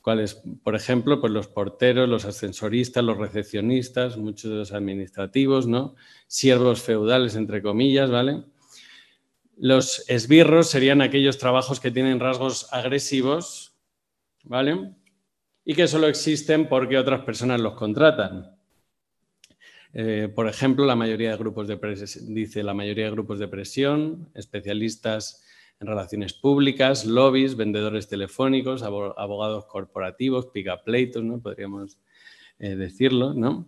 [0.03, 0.43] ¿Cuáles?
[0.63, 5.95] Por ejemplo, pues los porteros, los ascensoristas, los recepcionistas, muchos de los administrativos, ¿no?
[6.27, 8.45] Siervos feudales, entre comillas, ¿vale?
[9.57, 13.75] Los esbirros serían aquellos trabajos que tienen rasgos agresivos,
[14.45, 14.95] ¿vale?
[15.65, 18.57] y que solo existen porque otras personas los contratan.
[19.93, 21.79] Eh, por ejemplo, la mayoría de grupos de
[22.29, 25.45] dice la mayoría de grupos de presión, especialistas
[25.81, 31.41] en relaciones públicas, lobbies, vendedores telefónicos, abogados corporativos, picapleitos, ¿no?
[31.41, 31.99] podríamos
[32.59, 33.33] eh, decirlo.
[33.33, 33.67] ¿no?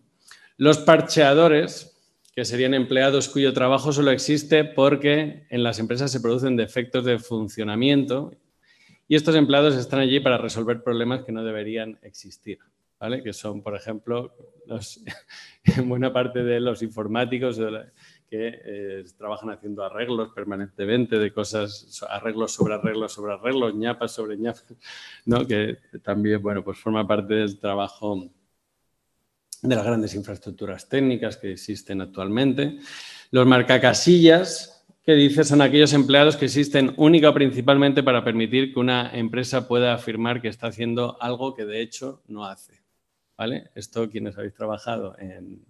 [0.58, 1.88] Los parcheadores,
[2.34, 7.18] que serían empleados cuyo trabajo solo existe porque en las empresas se producen defectos de
[7.18, 8.32] funcionamiento
[9.06, 12.58] y estos empleados están allí para resolver problemas que no deberían existir,
[13.24, 14.32] Que son, por ejemplo,
[15.64, 17.58] en buena parte de los informáticos
[18.30, 24.36] que eh, trabajan haciendo arreglos permanentemente de cosas, arreglos sobre arreglos sobre arreglos, ñapas sobre
[24.36, 24.66] ñapas,
[25.26, 25.44] ¿no?
[25.44, 28.30] Que también, bueno, pues forma parte del trabajo
[29.62, 32.78] de las grandes infraestructuras técnicas que existen actualmente.
[33.32, 38.78] Los marcacasillas, que dice son aquellos empleados que existen única o principalmente para permitir que
[38.78, 42.81] una empresa pueda afirmar que está haciendo algo que de hecho no hace.
[43.36, 43.70] ¿Vale?
[43.74, 45.64] Esto quienes habéis trabajado en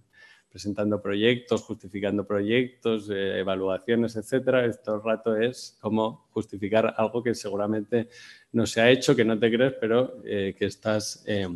[0.53, 8.11] presentando proyectos, justificando proyectos, eh, evaluaciones, etcétera, esto rato es como justificar algo que seguramente
[8.53, 11.49] no se ha hecho, que no te crees, pero eh, que estás eh,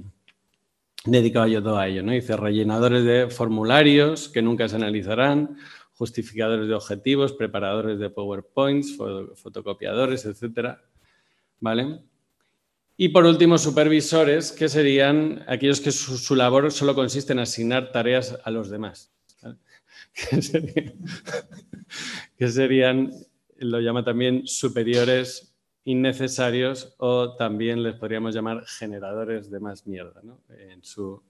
[1.05, 2.03] dedicado yo todo a ello.
[2.03, 2.13] ¿no?
[2.13, 5.59] Dice rellenadores de formularios que nunca se analizarán,
[5.93, 8.97] justificadores de objetivos, preparadores de PowerPoints,
[9.35, 10.83] fotocopiadores, etcétera.
[11.61, 12.01] ¿Vale?
[12.97, 18.39] Y por último, supervisores, que serían aquellos que su, labor solo consiste en asignar tareas
[18.45, 19.13] a los demás.
[22.37, 23.13] Que, serían,
[23.59, 25.55] lo llama también superiores
[25.85, 30.21] innecesarios o también les podríamos llamar generadores de más mierda.
[30.23, 30.41] ¿no?
[30.49, 31.23] En su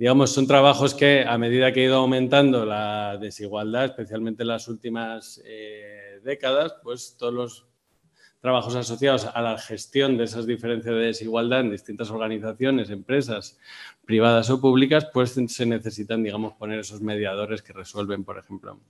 [0.00, 4.66] digamos, son trabajos que a medida que ha ido aumentando la desigualdad, especialmente en las
[4.66, 7.69] últimas eh, décadas, pues todos los
[8.40, 13.58] trabajos asociados a la gestión de esas diferencias de desigualdad en distintas organizaciones, empresas
[14.06, 18.80] privadas o públicas, pues se necesitan, digamos, poner esos mediadores que resuelven, por ejemplo,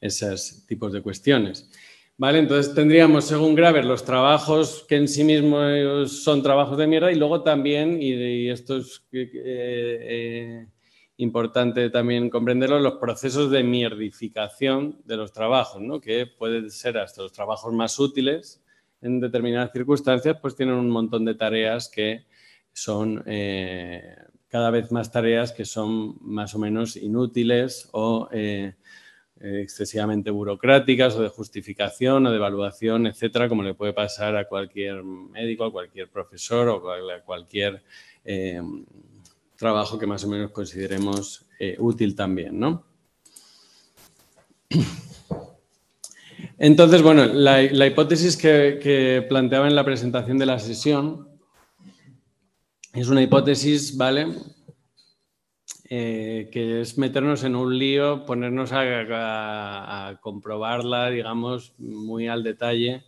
[0.00, 1.70] esos tipos de cuestiones.
[2.18, 2.38] ¿Vale?
[2.38, 7.16] Entonces tendríamos, según Graver, los trabajos que en sí mismos son trabajos de mierda y
[7.16, 10.66] luego también, y, esto es eh, eh,
[11.22, 16.00] importante también comprenderlo, los procesos de mierdificación de los trabajos, ¿no?
[16.00, 18.62] que pueden ser hasta los trabajos más útiles
[19.00, 22.26] en determinadas circunstancias, pues tienen un montón de tareas que
[22.72, 24.16] son eh,
[24.48, 28.28] cada vez más tareas que son más o menos inútiles o
[29.40, 35.02] excesivamente burocráticas o de justificación o de evaluación, etcétera, como le puede pasar a cualquier
[35.02, 37.82] médico, a cualquier profesor o a cualquier
[39.62, 41.46] trabajo que más o menos consideremos
[41.78, 42.84] útil también, ¿no?
[46.58, 51.28] Entonces, bueno, la, hipótesis que, planteaba en la presentación de la sesión
[52.92, 54.26] es una hipótesis, ¿vale?
[55.88, 63.04] Eh, que es meternos en un lío, ponernos a, comprobarla, digamos, muy al detalle,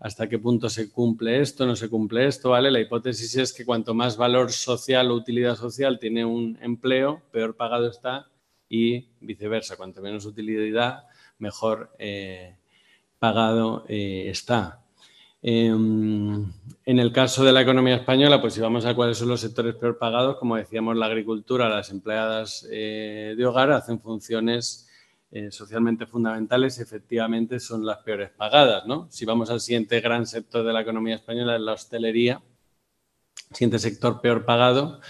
[0.00, 2.70] hasta qué punto se cumple esto, no se cumple esto, ¿vale?
[2.70, 7.54] La hipótesis es que cuanto más valor social o utilidad social tiene un empleo, peor
[7.54, 8.26] pagado está
[8.66, 11.04] y viceversa, cuanto menos utilidad,
[11.38, 12.56] mejor eh,
[13.18, 14.80] pagado eh, está.
[15.42, 16.50] Em,
[16.86, 19.74] en el caso de la economía española, pues si vamos a cuáles son los sectores
[19.74, 24.89] peor pagados, como decíamos, la agricultura, las empleadas eh, de hogar hacen funciones
[25.50, 28.86] socialmente fundamentales efectivamente son las peores pagadas.
[28.86, 29.06] ¿no?
[29.10, 32.42] Si vamos al siguiente gran sector de la economía española, la hostelería,
[33.52, 35.00] siguiente sector peor pagado,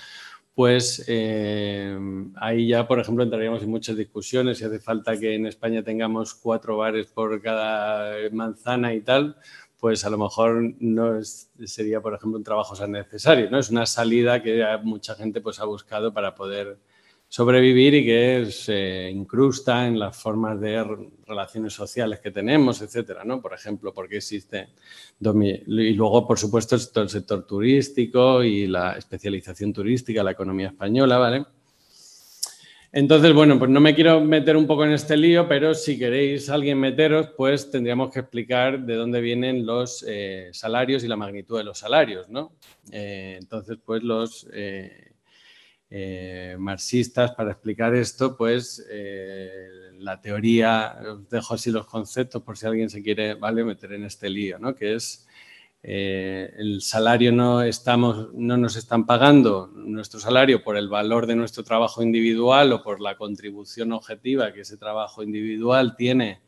[0.55, 1.99] pues eh,
[2.37, 4.59] ahí ya, por ejemplo, entraríamos en muchas discusiones.
[4.59, 9.37] Si hace falta que en España tengamos cuatro bares por cada manzana y tal,
[9.79, 13.51] pues a lo mejor no sería, por ejemplo, un trabajo tan necesario.
[13.51, 13.59] ¿no?
[13.59, 16.79] Es una salida que mucha gente pues, ha buscado para poder
[17.31, 20.85] sobrevivir y que se incrusta en las formas de
[21.25, 23.41] relaciones sociales que tenemos, etcétera, ¿no?
[23.41, 24.71] Por ejemplo, porque existe
[25.21, 31.45] y luego, por supuesto, el sector turístico y la especialización turística, la economía española, ¿vale?
[32.93, 36.51] Entonces, bueno, pues no me quiero meter un poco en este lío, pero si queréis
[36.51, 41.59] alguien meteros, pues tendríamos que explicar de dónde vienen los eh, salarios y la magnitud
[41.59, 42.57] de los salarios, ¿no?
[42.91, 45.10] Eh, entonces, pues los eh,
[45.93, 52.57] eh, marxistas para explicar esto, pues eh, la teoría, os dejo así los conceptos por
[52.57, 53.65] si alguien se quiere ¿vale?
[53.65, 54.73] meter en este lío, ¿no?
[54.77, 55.27] que es
[55.83, 61.35] eh, el salario no, estamos, no nos están pagando nuestro salario por el valor de
[61.35, 66.41] nuestro trabajo individual o por la contribución objetiva que ese trabajo individual tiene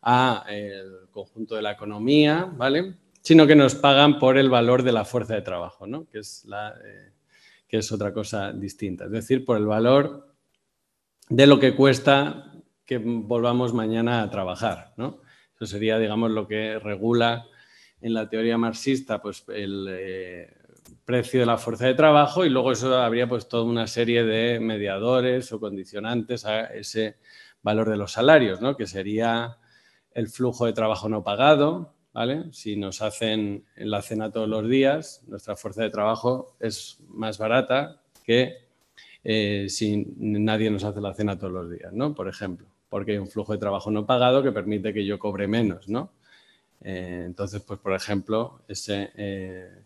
[0.00, 2.94] al conjunto de la economía, ¿vale?
[3.20, 6.08] sino que nos pagan por el valor de la fuerza de trabajo, ¿no?
[6.08, 6.74] que es la
[7.68, 9.06] que es otra cosa distinta.
[9.06, 10.34] Es decir, por el valor
[11.28, 12.52] de lo que cuesta
[12.84, 14.94] que volvamos mañana a trabajar.
[14.96, 15.20] ¿no?
[15.56, 17.46] Eso sería, digamos, lo que regula
[18.00, 20.54] en la teoría marxista pues, el eh,
[21.04, 24.60] precio de la fuerza de trabajo y luego eso habría pues, toda una serie de
[24.60, 27.16] mediadores o condicionantes a ese
[27.62, 28.76] valor de los salarios, ¿no?
[28.76, 29.58] que sería
[30.12, 31.95] el flujo de trabajo no pagado,
[32.50, 38.00] si nos hacen la cena todos los días, nuestra fuerza de trabajo es más barata
[38.24, 38.66] que
[39.22, 42.14] eh, si nadie nos hace la cena todos los días, ¿no?
[42.14, 45.46] Por ejemplo, porque hay un flujo de trabajo no pagado que permite que yo cobre
[45.46, 46.12] menos, ¿no?
[46.80, 49.82] Eh, entonces, pues, por ejemplo, eh,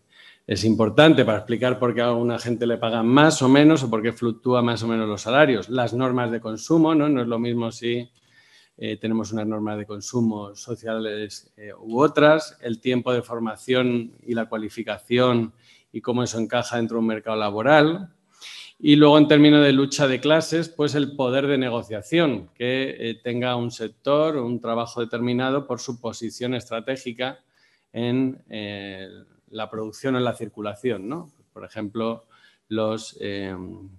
[0.47, 3.89] es importante para explicar por qué a una gente le pagan más o menos o
[3.89, 5.69] por qué fluctúa más o menos los salarios.
[5.69, 7.09] Las normas de consumo, ¿no?
[7.09, 8.09] No es lo mismo si
[8.83, 14.33] eh, tenemos unas normas de consumo sociales eh, u otras, el tiempo de formación y
[14.33, 15.53] la cualificación
[15.91, 18.11] y cómo eso encaja dentro de un mercado laboral.
[18.79, 23.19] Y luego, en términos de lucha de clases, pues el poder de negociación, que eh,
[23.23, 27.37] tenga un sector, un trabajo determinado por su posición estratégica
[27.93, 28.41] en
[29.51, 31.07] la producción o en la circulación.
[31.07, 31.31] ¿no?
[31.53, 32.25] Por ejemplo,
[32.67, 33.15] los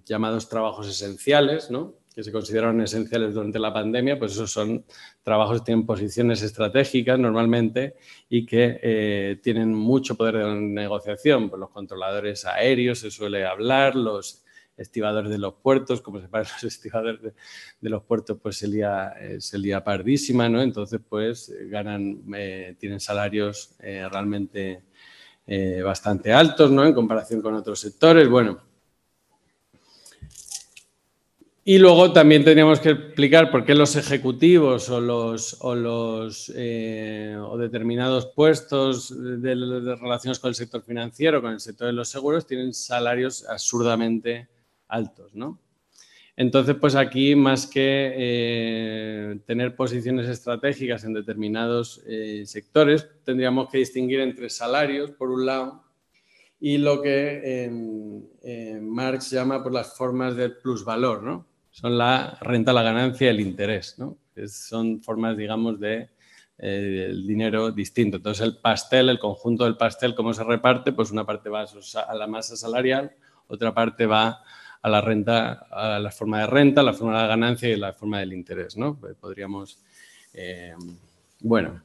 [0.03, 1.93] llamados trabajos esenciales, ¿no?
[2.13, 4.85] Que se consideraron esenciales durante la pandemia, pues esos son
[5.23, 7.95] trabajos que tienen posiciones estratégicas normalmente
[8.29, 11.49] y que eh, tienen mucho poder de negociación.
[11.49, 14.43] Pues los controladores aéreos se suele hablar, los
[14.77, 19.13] estibadores de los puertos, como se pagan los estibadores de, los puertos, pues se lía,
[19.19, 20.61] eh, se lía pardísima, ¿no?
[20.61, 24.83] Entonces, pues ganan, eh, tienen salarios realmente
[25.83, 26.85] bastante altos, ¿no?
[26.85, 28.29] En comparación con otros sectores.
[28.29, 28.61] Bueno,
[31.65, 38.25] y luego también tendríamos que explicar por qué los ejecutivos o los, o eh, determinados
[38.25, 39.55] puestos de,
[39.95, 44.49] relaciones con el sector financiero, con el sector de los seguros, tienen salarios absurdamente
[44.89, 45.57] altos, ¿no?
[46.35, 53.77] Entonces, pues aquí más que eh, tener posiciones estratégicas en determinados eh, sectores, tendríamos que
[53.77, 55.83] distinguir entre salarios, por un lado,
[56.59, 57.69] y lo que
[58.81, 61.52] Marx llama por las formas de plusvalor, ¿no?
[61.73, 64.17] Son la renta, la ganancia y el interés, ¿no?
[64.47, 66.09] son formas, digamos, de
[66.59, 68.17] eh, dinero distinto.
[68.17, 70.91] Entonces, el pastel, el conjunto del pastel, ¿cómo se reparte?
[70.91, 73.11] Pues una parte va a la masa salarial,
[73.47, 74.43] otra parte va
[74.83, 77.91] a la renta, a la forma de renta, la forma de la ganancia y la
[77.91, 78.95] forma del interés, ¿no?
[78.99, 79.79] Pues podríamos,
[80.33, 80.75] eh,
[81.39, 81.81] bueno.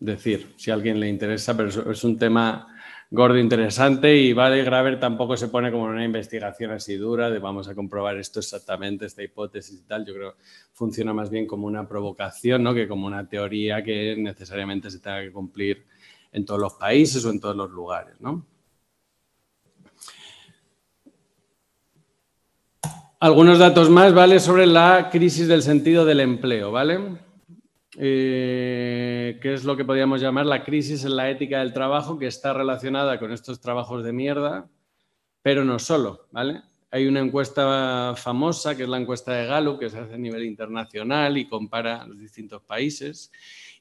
[0.00, 2.68] decir, si a alguien le interesa, pero es un tema
[3.10, 7.68] gordo interesante y Vale Graver tampoco se pone como una investigación así dura de vamos
[7.68, 10.04] a comprobar esto exactamente, esta hipótesis y tal.
[10.04, 10.42] Yo creo que
[10.72, 12.74] funciona más bien como una provocación, ¿no?
[12.74, 15.86] Que como una teoría que necesariamente se tenga que cumplir
[16.32, 18.44] en todos los países o en todos los lugares, ¿no?
[23.18, 24.40] Algunos datos más, ¿vale?
[24.40, 27.25] Sobre la crisis del sentido del empleo, ¿vale?
[27.98, 32.26] Eh, que es lo que podríamos llamar la crisis en la ética del trabajo, que
[32.26, 34.68] está relacionada con estos trabajos de mierda,
[35.40, 36.62] pero no solo, ¿vale?
[36.90, 40.44] Hay una encuesta famosa, que es la encuesta de Gallup, que se hace a nivel
[40.44, 43.32] internacional y compara los distintos países.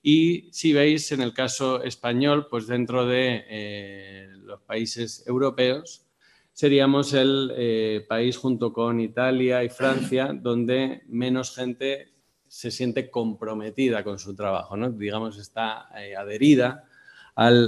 [0.02, 6.06] Y si veis, en el caso español, pues dentro de eh, los países europeos,
[6.54, 12.15] seríamos el eh, país junto con Italia y Francia donde menos gente
[12.56, 14.90] se siente comprometida con su trabajo, ¿no?
[14.90, 16.86] digamos, está eh, adherida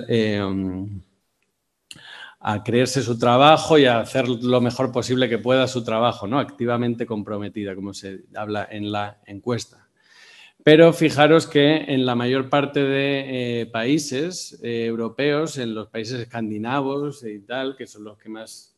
[0.07, 0.41] eh,
[2.39, 6.39] a creerse su trabajo y a hacer lo mejor posible que pueda su trabajo, ¿no?
[6.39, 9.89] activamente comprometida, como se habla en la encuesta.
[10.63, 17.25] Pero fijaros que en la mayor parte de eh, países europeos, en los países escandinavos
[17.25, 18.77] y tal, que son los que más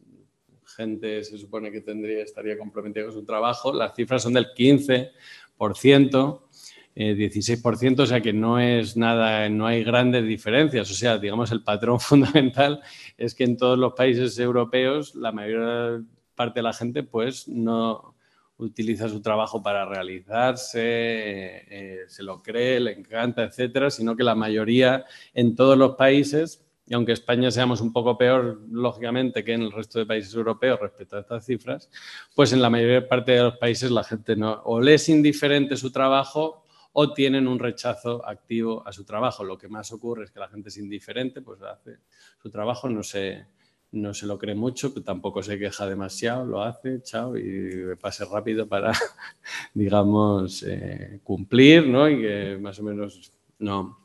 [0.76, 5.12] gente se supone que tendría, estaría comprometida con su trabajo, las cifras son del 15
[5.60, 10.90] 16%, eh, o sea que no es nada, no hay grandes diferencias.
[10.90, 12.82] O sea, digamos, el patrón fundamental
[13.18, 16.04] es que en todos los países europeos la mayor
[16.36, 18.16] parte de la gente pues no
[18.58, 24.36] utiliza su trabajo para realizarse, eh, se lo cree, le encanta, etcétera, sino que la
[24.36, 29.62] mayoría en todos los países y aunque España seamos un poco peor, lógicamente, que en
[29.62, 31.88] el resto de países europeos respecto a estas cifras,
[32.34, 35.92] pues en la mayor parte de los países la gente o le es indiferente su
[35.92, 39.44] trabajo o tienen un rechazo activo a su trabajo.
[39.44, 42.00] Lo que más ocurre es que la gente es indiferente, pues hace
[42.42, 43.46] su trabajo, no se,
[43.92, 48.26] no se lo cree mucho, pero tampoco se queja demasiado, lo hace, chao, y pase
[48.26, 48.94] rápido para,
[49.76, 52.10] digamos, eh, cumplir, ¿no?
[52.10, 54.00] Y que más o menos no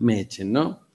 [0.00, 0.91] me echen, ¿no?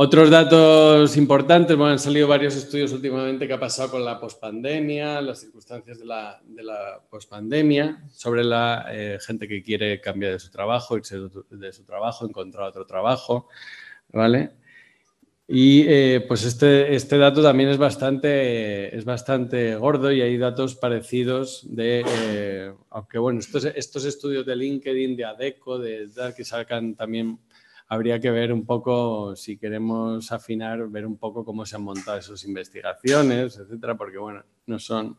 [0.00, 5.20] Otros datos importantes, bueno, han salido varios estudios últimamente que ha pasado con la pospandemia,
[5.20, 10.38] las circunstancias de la, de la pospandemia, sobre la eh, gente que quiere cambiar de
[10.38, 11.16] su trabajo, irse
[11.50, 13.48] de su trabajo, encontrar otro trabajo,
[14.12, 14.52] ¿vale?
[15.48, 20.76] Y eh, pues este, este dato también es bastante, es bastante gordo y hay datos
[20.76, 26.94] parecidos de, eh, aunque bueno, estos, estos estudios de LinkedIn, de ADECO, de que sacan
[26.94, 27.40] también
[27.88, 32.18] habría que ver un poco, si queremos afinar, ver un poco cómo se han montado
[32.18, 35.16] esas investigaciones, etcétera, porque bueno, no son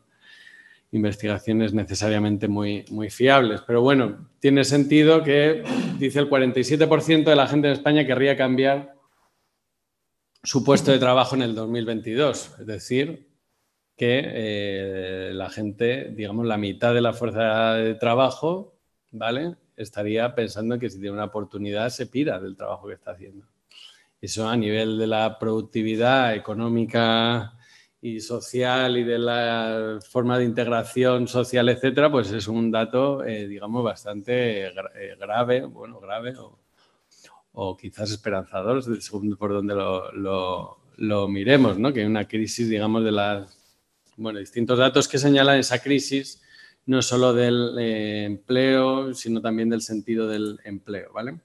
[0.92, 3.62] investigaciones necesariamente muy, muy fiables.
[3.66, 5.64] Pero bueno, tiene sentido que
[5.98, 8.94] dice el 47% de la gente en España querría cambiar
[10.44, 12.60] su puesto de trabajo en el 2022.
[12.60, 13.28] Es decir,
[13.96, 18.80] que eh, la gente, digamos, la mitad de la fuerza de trabajo,
[19.12, 19.56] ¿vale?
[19.80, 23.46] Estaría pensando que si tiene una oportunidad se pira del trabajo que está haciendo.
[24.22, 27.54] Eso a nivel de la productividad económica
[28.02, 33.48] y social y de la forma de integración social, etcétera, pues es un dato, eh,
[33.48, 36.34] digamos, bastante eh, grave, bueno, grave
[37.54, 41.92] o, quizás esperanzador, según por donde lo, lo, miremos, ¿no?
[41.92, 43.58] Que hay una crisis, digamos, de las,
[44.18, 46.42] bueno, distintos datos que señalan esa crisis
[46.90, 51.40] no solo del eh, empleo, sino también del sentido del empleo, ¿vale?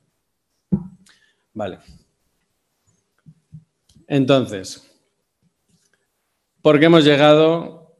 [1.52, 1.80] Vale.
[4.06, 4.90] Entonces,
[6.62, 7.94] ¿por qué hemos llegado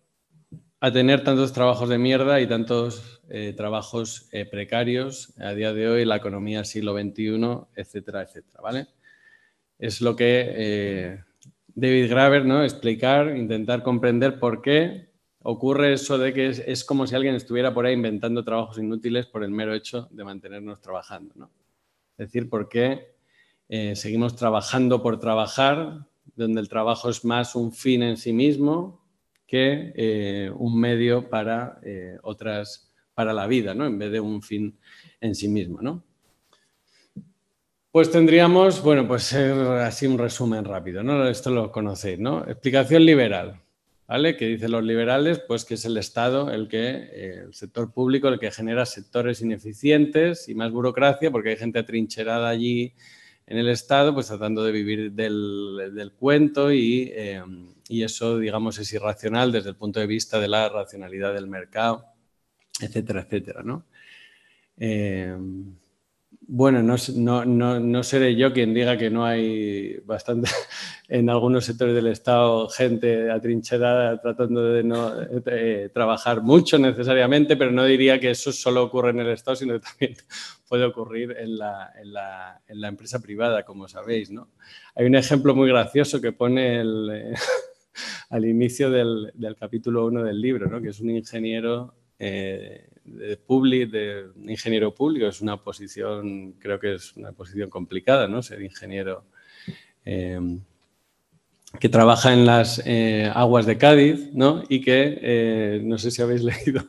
[0.80, 5.86] a tener tantos trabajos de mierda y tantos eh, trabajos eh, precarios a día de
[5.86, 8.86] hoy, la economía siglo XXI, etcétera, etcétera, ¿vale?
[9.78, 11.18] Es lo que
[11.74, 12.64] David Graver, ¿no?
[12.64, 15.12] Explicar, intentar comprender por qué
[15.44, 19.44] ocurre eso de que es, como si alguien estuviera por ahí inventando trabajos inútiles por
[19.44, 21.34] el mero hecho de mantenernos trabajando.
[21.36, 21.50] ¿no?
[22.16, 23.14] Es decir, ¿por qué
[23.68, 29.04] eh, seguimos trabajando por trabajar, donde el trabajo es más un fin en sí mismo
[29.46, 33.84] que eh, un medio para eh, otras, para la vida, ¿no?
[33.84, 34.78] en vez de un fin
[35.20, 35.82] en sí mismo.
[35.82, 36.02] ¿no?
[37.90, 41.28] Pues tendríamos, bueno, pues así un resumen rápido, ¿no?
[41.28, 42.40] Esto lo conocéis, ¿no?
[42.44, 43.63] Explicación liberal.
[44.06, 44.36] ¿Vale?
[44.36, 48.28] Que dicen los liberales, pues que es el Estado el que, eh, el sector público,
[48.28, 52.94] el que genera sectores ineficientes y más burocracia, porque hay gente atrincherada allí
[53.46, 57.42] en el Estado, pues tratando de vivir del, cuento y, eh,
[57.88, 62.06] y, eso, digamos, es irracional desde el punto de vista de la racionalidad del mercado,
[62.80, 63.84] etcétera, etcétera, ¿no?
[64.78, 65.36] Eh,
[66.46, 70.50] Bueno, no, seré yo quien diga que no hay bastante
[71.08, 75.10] en algunos sectores del Estado gente atrincherada tratando de no
[75.94, 79.80] trabajar mucho necesariamente, pero no diría que eso solo ocurre en el Estado, sino que
[79.80, 80.16] también
[80.68, 84.30] puede ocurrir en la, empresa privada, como sabéis.
[84.30, 84.50] ¿no?
[84.94, 86.80] Hay un ejemplo muy gracioso que pone
[88.28, 90.82] al inicio del, capítulo 1 del libro, ¿no?
[90.82, 93.38] que es un ingeniero eh, de,
[93.86, 98.42] de ingeniero público es una posición, creo que es una posición complicada, ¿no?
[98.42, 99.24] Ser ingeniero
[100.04, 100.40] eh,
[101.78, 104.62] que trabaja en las eh, aguas de Cádiz, ¿no?
[104.68, 106.82] Y que, no sé si habéis leído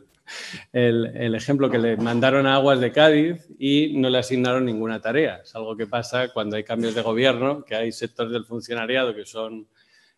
[0.73, 5.01] el, el, ejemplo que le mandaron a aguas de Cádiz y no le asignaron ninguna
[5.01, 5.41] tarea.
[5.43, 9.25] Es algo que pasa cuando hay cambios de gobierno, que hay sectores del funcionariado que
[9.25, 9.67] son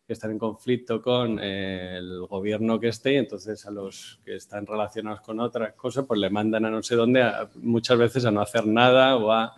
[0.07, 4.37] que están en conflicto con eh, el gobierno que esté y entonces a los que
[4.37, 8.31] están relacionados con otras cosas pues le mandan a no sé dónde muchas veces a
[8.31, 9.53] no hacer nada o a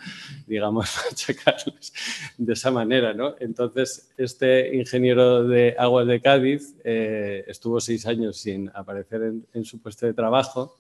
[0.47, 1.93] digamos checarles
[2.36, 3.36] de esa manera ¿no?
[3.39, 9.22] entonces este ingeniero de aguas de Cádiz eh, estuvo seis años sin aparecer
[9.54, 10.80] en, su puesto de trabajo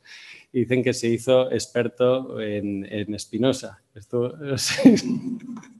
[0.51, 4.33] y dicen que se hizo experto en, en Espinosa estuvo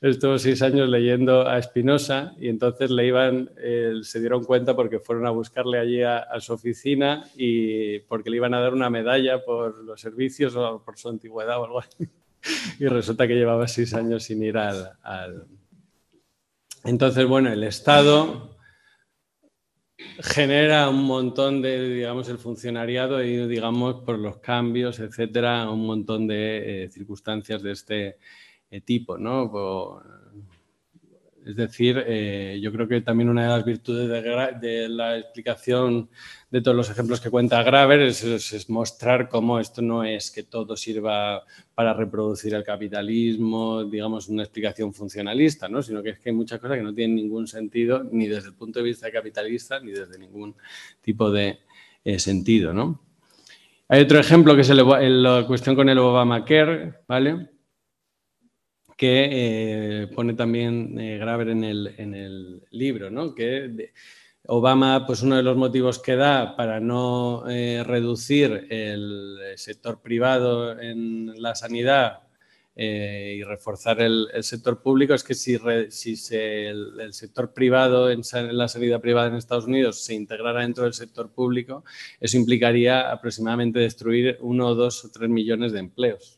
[0.00, 5.00] estuvo seis años leyendo a Espinosa y entonces le iban, eh, se dieron cuenta porque
[5.00, 9.44] fueron a buscarle allí a, su oficina y porque le iban a dar una medalla
[9.44, 11.80] por los servicios o por su antigüedad o algo.
[12.78, 15.46] Y resulta que llevaba seis años sin ir al...
[16.84, 18.56] Entonces, bueno, el Estado
[20.20, 26.26] genera un montón de, digamos, el funcionariado y, digamos, por los cambios, etcétera, un montón
[26.26, 28.18] de eh, circunstancias de este
[28.80, 29.50] tipo, ¿no?
[31.46, 34.08] Es decir, eh, yo creo que también una de las virtudes
[34.60, 36.10] de, la explicación
[36.50, 40.76] de todos los ejemplos que cuenta Graver es, mostrar cómo esto no es que todo
[40.76, 45.84] sirva para reproducir el capitalismo, digamos, una explicación funcionalista, ¿no?
[45.84, 48.54] sino que es que hay muchas cosas que no tienen ningún sentido ni desde el
[48.54, 50.56] punto de vista capitalista ni desde ningún
[51.00, 51.60] tipo de
[52.04, 52.72] eh, sentido.
[52.72, 53.00] ¿no?
[53.86, 57.50] Hay otro ejemplo que es la cuestión con el Obamacare, ¿vale?
[58.96, 59.28] Que
[60.02, 63.34] eh, pone también eh, Graver en el, en el, libro, ¿no?
[63.34, 63.92] que
[64.48, 70.80] Obama, pues uno de los motivos que da para no eh, reducir el sector privado
[70.80, 72.22] en la sanidad
[72.78, 78.20] y reforzar el, sector público es que si, si el, sector privado en,
[78.52, 81.84] la sanidad privada en Estados Unidos se integrara dentro del sector público,
[82.20, 86.35] eso implicaría aproximadamente destruir uno, dos o tres millones de empleos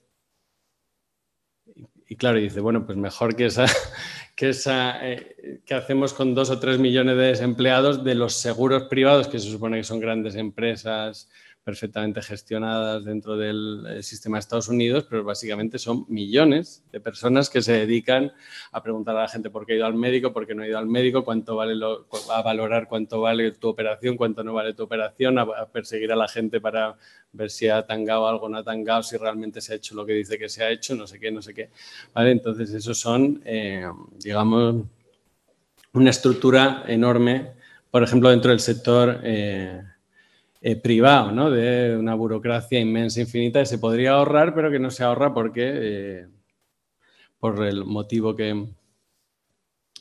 [2.09, 3.67] y claro, dice, bueno, pues mejor que esa,
[4.35, 8.85] que esa eh, que hacemos con dos o tres millones de desempleados de los seguros
[8.85, 11.29] privados, que se supone que son grandes empresas
[11.69, 17.51] perfectamente gestionadas dentro del eh, sistema de Estados Unidos, pero básicamente son millones de personas
[17.51, 18.33] que se dedican
[18.73, 20.67] a preguntar a la gente por qué ha ido al médico, por qué no ha
[20.67, 21.75] ido al médico, cuánto vale
[22.33, 26.27] a valorar cuánto vale tu operación, cuánto no vale tu operación, a, perseguir a la
[26.27, 26.97] gente para
[27.33, 30.15] ver si ha tangado algo no ha tangado, si realmente se ha hecho lo que
[30.15, 31.69] dice que se ha hecho, no sé qué, no sé qué.
[32.15, 32.31] ¿Vale?
[32.31, 34.87] Entonces, esos son, eh, digamos,
[35.93, 37.53] una estructura enorme,
[37.91, 39.21] por ejemplo, dentro del sector.
[39.23, 39.83] Eh,
[40.61, 41.51] eh, privado, ¿no?
[41.51, 45.71] de una burocracia inmensa, infinita, que se podría ahorrar, pero que no se ahorra porque,
[45.75, 46.27] eh,
[47.39, 48.67] por el motivo que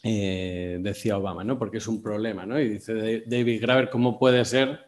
[0.03, 1.59] eh, decía Obama, ¿no?
[1.59, 2.45] porque es un problema.
[2.45, 2.59] ¿no?
[2.59, 4.87] Y dice David Graver, ¿cómo puede ser?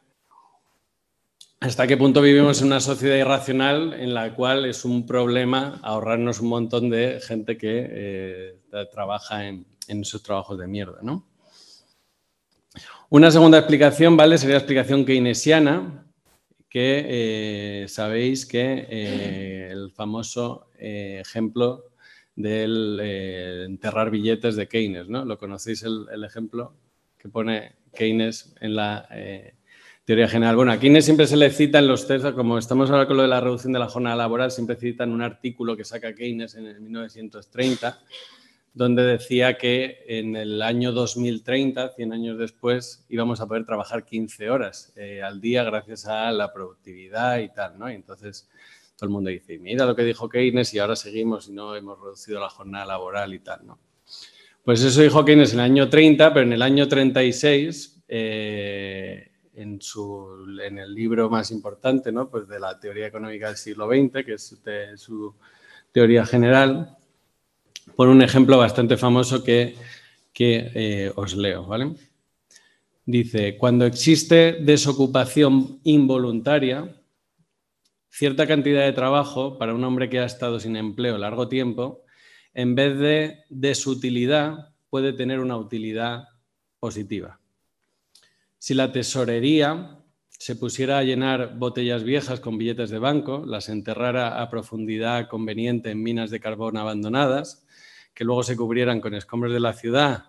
[1.59, 6.39] ¿Hasta qué punto vivimos en una sociedad irracional en la cual es un problema ahorrarnos
[6.39, 8.55] un montón de gente que
[8.91, 11.27] trabaja en, en esos trabajos de mierda, ¿no?
[13.11, 14.37] Una segunda explicación, ¿vale?
[14.37, 16.05] Sería la explicación keynesiana,
[16.69, 17.05] que
[17.83, 21.85] eh, sabéis que eh, el famoso eh, ejemplo
[22.35, 22.99] del
[23.65, 25.25] enterrar billetes de Keynes, ¿no?
[25.25, 26.75] ¿Lo conocéis el, ejemplo
[27.17, 29.09] que pone Keynes en la
[30.05, 30.55] teoría general?
[30.55, 33.23] Bueno, a Keynes siempre se le cita en los textos, como estamos ahora con lo
[33.23, 36.67] de la reducción de la jornada laboral, siempre citan un artículo que saca Keynes en
[36.67, 37.99] el 1930
[38.79, 44.49] donde decía que en el año 2030, 100 años después, íbamos a poder trabajar 15
[44.49, 47.91] horas eh, al día gracias a la productividad y tal, ¿no?
[47.91, 48.47] Y entonces
[48.95, 51.99] todo el mundo dice, mira lo que dijo Keynes y ahora seguimos y no hemos
[51.99, 53.79] reducido la jornada laboral y tal, ¿no?
[54.63, 59.81] Pues eso dijo Keynes en el año 30, pero en el año 36, eh, en,
[59.81, 62.29] su, en el libro más importante, ¿no?
[62.29, 64.57] Pues de la teoría económica del siglo XX, que es
[64.95, 65.35] su
[65.91, 66.95] teoría general,
[67.99, 69.75] por un ejemplo bastante famoso que,
[70.39, 71.95] eh, os leo, ¿vale?
[73.05, 76.95] Dice, cuando existe desocupación involuntaria,
[78.07, 82.05] cierta cantidad de trabajo para un hombre que ha estado sin empleo largo tiempo,
[82.53, 86.29] en vez de, de su utilidad, puede tener una utilidad
[86.79, 87.41] positiva.
[88.59, 89.97] Si la tesorería
[90.29, 95.91] se pusiera a llenar botellas viejas con billetes de banco, las enterrara a profundidad conveniente
[95.91, 97.65] en minas de carbón abandonadas,
[98.13, 100.25] que luego se cubrieran con escombros de la ciudad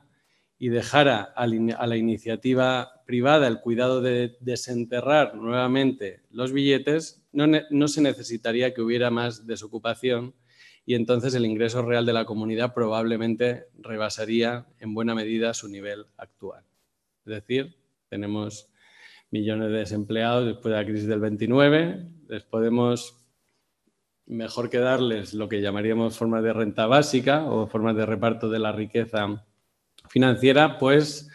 [0.59, 7.89] y dejara a la iniciativa privada el cuidado de desenterrar nuevamente los billetes, no, no,
[7.89, 10.35] se necesitaría que hubiera más desocupación
[10.85, 16.07] y entonces el ingreso real de la comunidad probablemente rebasaría en buena medida su nivel
[16.19, 16.63] actual.
[17.25, 17.77] Es decir,
[18.09, 18.69] tenemos
[19.31, 23.20] millones de desempleados después de la crisis del 29, les podemos
[24.31, 28.61] mejor que darles lo que llamaríamos formas de renta básica o formas de reparto de
[28.61, 29.45] la riqueza
[30.09, 31.29] financiera, pues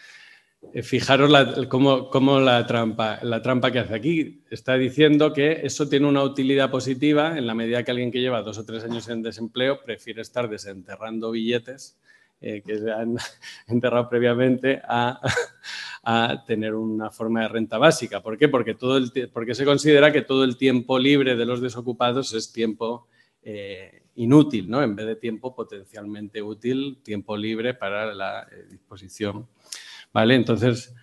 [0.73, 1.29] eh, fijaros
[1.67, 4.43] cómo, la, trampa, la trampa que hace aquí.
[4.49, 8.41] Está diciendo que eso tiene una utilidad positiva en la medida que alguien que lleva
[8.41, 11.99] dos o tres años en desempleo prefiere estar desenterrando billetes
[12.41, 13.17] eh, que se han
[13.67, 15.19] enterrado previamente a,
[16.45, 18.21] tener una forma de renta básica.
[18.21, 18.47] ¿Por qué?
[18.47, 22.51] Porque, todo el, porque se considera que todo el tiempo libre de los desocupados es
[22.51, 23.07] tiempo
[23.41, 24.83] eh, inútil, ¿no?
[24.83, 29.47] En vez de tiempo potencialmente útil, tiempo libre para la eh, disposición.
[30.13, 30.35] ¿Vale?
[30.35, 30.93] Entonces,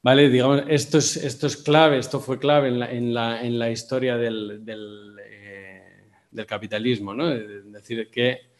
[0.00, 0.28] ¿vale?
[0.28, 5.16] Digamos, esto es, esto es clave, esto fue clave en la, historia del, del,
[6.30, 7.32] del capitalismo, ¿no?
[7.32, 8.51] Es decir, que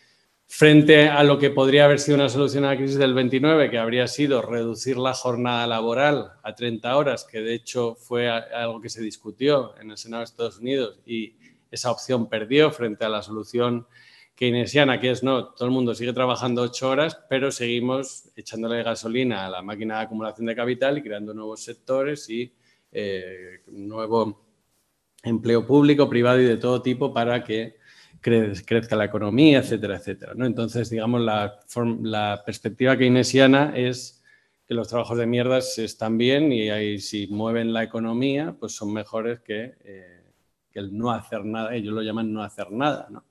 [0.55, 3.79] frente a lo que podría haber sido una solución a la crisis del 29, que
[3.79, 8.91] habría sido reducir la jornada laboral a 30 horas, que de hecho fue algo que
[8.91, 11.37] se discutió en el Senado de Estados Unidos y
[11.71, 13.87] esa opción perdió frente a la solución
[14.35, 19.47] keynesiana, que es no, todo el mundo sigue trabajando 8 horas, pero seguimos echándole gasolina
[19.47, 22.53] a la máquina de acumulación de capital y creando nuevos sectores y
[22.93, 24.45] eh, nuevo
[25.23, 27.81] empleo público, privado y de todo tipo para que
[28.23, 30.33] crezca la economía, etcétera, etcétera.
[30.35, 30.47] ¿no?
[30.47, 34.23] Entonces, digamos, la, perspectiva keynesiana es
[34.67, 38.93] que los trabajos de mierdas están bien y ahí, si mueven la economía, pues son
[38.93, 40.23] mejores que, eh,
[40.71, 41.75] que, el no hacer nada.
[41.75, 43.25] Ellos lo llaman no hacer nada, ¿no?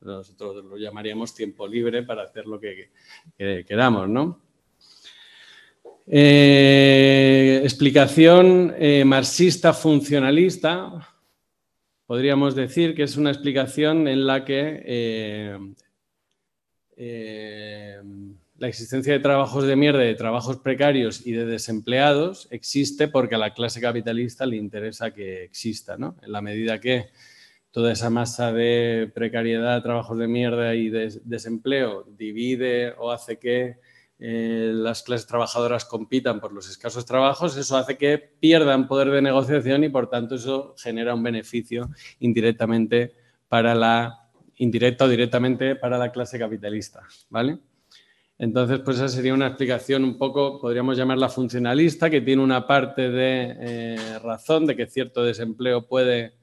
[0.00, 2.90] Nosotros lo llamaríamos tiempo libre para hacer lo que,
[3.38, 4.40] queramos, ¿no?
[6.04, 11.11] Eh, explicación eh, marxista funcionalista
[12.06, 15.58] podríamos decir que es una explicación en la que eh,
[16.96, 18.00] eh,
[18.58, 23.38] la existencia de trabajos de mierda, de trabajos precarios y de desempleados existe porque a
[23.38, 26.16] la clase capitalista le interesa que exista, ¿no?
[26.22, 27.10] En la medida que
[27.72, 33.78] toda esa masa de precariedad, trabajos de mierda y de desempleo divide o hace que
[34.24, 39.20] eh, las clases trabajadoras compitan por los escasos trabajos, eso hace que pierdan poder de
[39.20, 43.14] negociación y por tanto eso genera un beneficio indirectamente
[43.48, 47.58] para la indirecta o directamente para la clase capitalista, ¿vale?
[48.38, 53.10] Entonces, pues esa sería una explicación un poco, podríamos llamarla funcionalista, que tiene una parte
[53.10, 56.34] de eh, razón de que cierto desempleo puede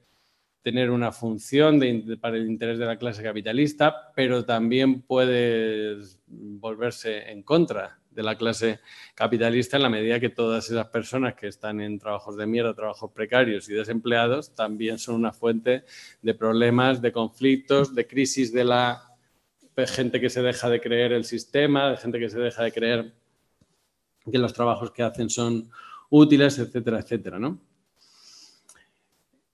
[0.62, 1.80] tener una función
[2.20, 5.96] para el interés de la clase capitalista, pero también puede
[6.26, 8.80] volverse en contra de la clase
[9.14, 13.12] capitalista en la medida que todas esas personas que están en trabajos de mierda, trabajos
[13.12, 15.84] precarios y desempleados también son una fuente
[16.20, 19.06] de problemas, de conflictos, de crisis de la
[19.86, 23.14] gente que se deja de creer el sistema, de gente que se deja de creer
[24.30, 25.70] que los trabajos que hacen son
[26.10, 27.58] útiles, etcétera, etcétera, ¿no?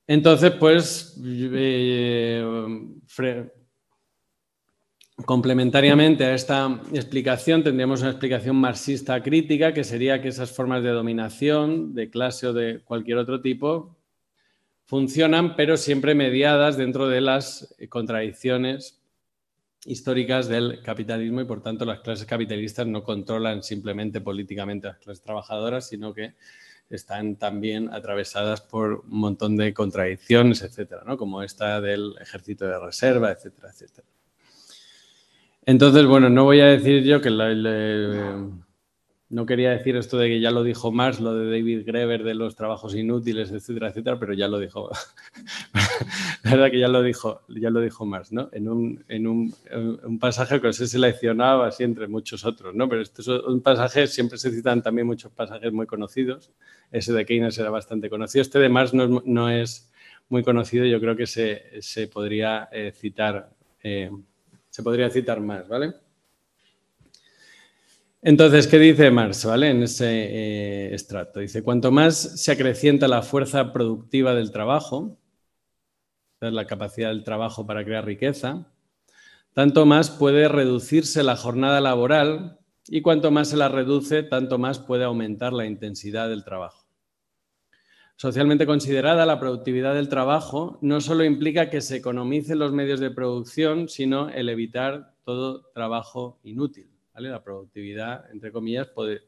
[0.07, 2.45] Entonces, pues, eh,
[5.25, 10.91] complementariamente a esta explicación, tendríamos una explicación marxista crítica, que sería que esas formas de
[10.91, 13.97] dominación, de clase o de cualquier otro tipo,
[14.85, 19.01] funcionan, pero siempre mediadas dentro de las contradicciones
[19.85, 24.99] históricas del capitalismo y por tanto las clases capitalistas no controlan simplemente políticamente a las
[24.99, 26.35] clases trabajadoras, sino que
[26.91, 31.17] están también atravesadas por un montón de contradicciones, etcétera, ¿no?
[31.17, 34.07] como esta del ejército de reserva, etcétera, etcétera.
[35.65, 37.31] Entonces, bueno, no voy a decir yo que
[39.29, 42.35] no quería decir esto de que ya lo dijo Marx, lo de David Greber de
[42.35, 44.89] los trabajos inútiles, etcétera, etcétera, pero ya lo dijo.
[46.45, 48.49] La verdad que ya lo dijo, ya lo dijo Marx, ¿no?
[48.53, 52.89] En un, en un, pasaje que os he seleccionado así entre muchos otros, ¿no?
[52.89, 56.53] Pero este es un pasaje, siempre se citan también muchos pasajes muy conocidos.
[56.93, 58.43] Ese de Keynes era bastante conocido.
[58.43, 59.91] Este de Marx no, es
[60.29, 63.51] muy conocido, yo creo que se, podría eh, citar.
[63.83, 64.11] Eh,
[64.71, 65.95] se podría citar más, ¿vale?
[68.29, 69.71] Entonces, ¿qué dice Marx ¿vale?
[69.71, 71.39] en ese eh, estrato?
[71.39, 75.17] Dice, cuanto más se acrecienta la fuerza productiva del trabajo,
[76.41, 78.67] la capacidad del trabajo para crear riqueza,
[79.53, 82.59] tanto más puede reducirse la jornada laboral
[82.89, 86.89] y cuanto más se la reduce, tanto más puede aumentar la intensidad del trabajo.
[88.17, 93.13] Socialmente considerada, la productividad del trabajo no solo implica que se economicen los medios de
[93.13, 96.96] producción, sino el evitar todo trabajo inútil.
[97.19, 99.23] La productividad, entre comillas, puede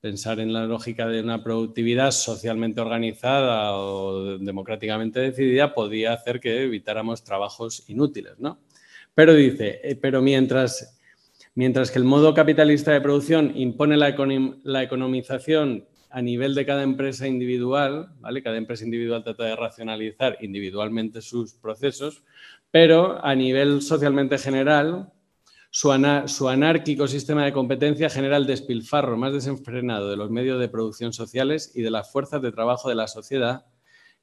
[0.00, 6.64] pensar en la lógica de una productividad socialmente organizada o democráticamente decidida, podía hacer que
[6.64, 8.58] evitáramos trabajos inútiles, ¿no?
[9.14, 10.98] Pero dice, eh, pero mientras,
[11.54, 14.16] mientras que el modo capitalista de producción impone la,
[14.64, 18.42] la economización a nivel de cada empresa individual, ¿vale?
[18.42, 22.24] Cada empresa individual trata de racionalizar individualmente sus procesos,
[22.72, 25.12] pero a nivel socialmente general,
[25.74, 31.14] su, anárquico sistema de competencia genera el despilfarro más desenfrenado de los medios de producción
[31.14, 33.64] sociales y de las fuerzas de trabajo de la sociedad,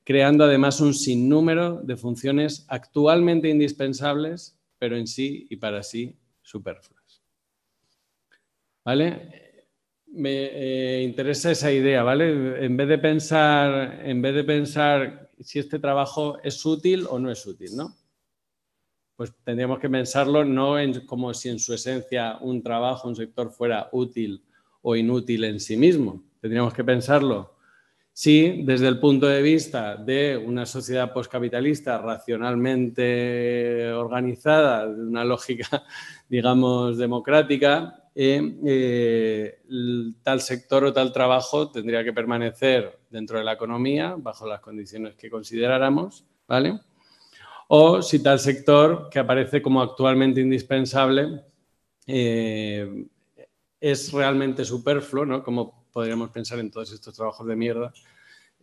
[0.03, 7.23] creando además un sinnúmero de funciones actualmente indispensables pero en sí y para sí superfluas.
[8.85, 9.65] ¿Vale?
[10.05, 12.63] Me eh, interesa esa idea, ¿vale?
[12.63, 17.31] En vez de pensar, en vez de pensar si este trabajo es útil o no
[17.31, 17.98] es útil, ¿no?
[19.19, 23.51] Pues tendríamos que pensarlo no en, como si en su esencia un trabajo, un sector
[23.51, 24.45] fuera útil
[24.81, 26.23] o inútil en sí mismo.
[26.39, 27.59] Tendríamos que pensarlo
[28.13, 35.83] Sí, desde el punto de vista de una sociedad poscapitalista racionalmente organizada, de una lógica,
[36.29, 39.61] digamos, democrática, eh, eh,
[40.23, 45.15] tal sector o tal trabajo tendría que permanecer dentro de la economía bajo las condiciones
[45.15, 46.79] que consideráramos, ¿vale?
[47.71, 51.43] O si tal sector que aparece como actualmente indispensable
[52.07, 53.05] eh,
[53.79, 55.43] es realmente superfluo, ¿no?
[55.43, 57.93] Como podríamos pensar en todos estos trabajos de mierda,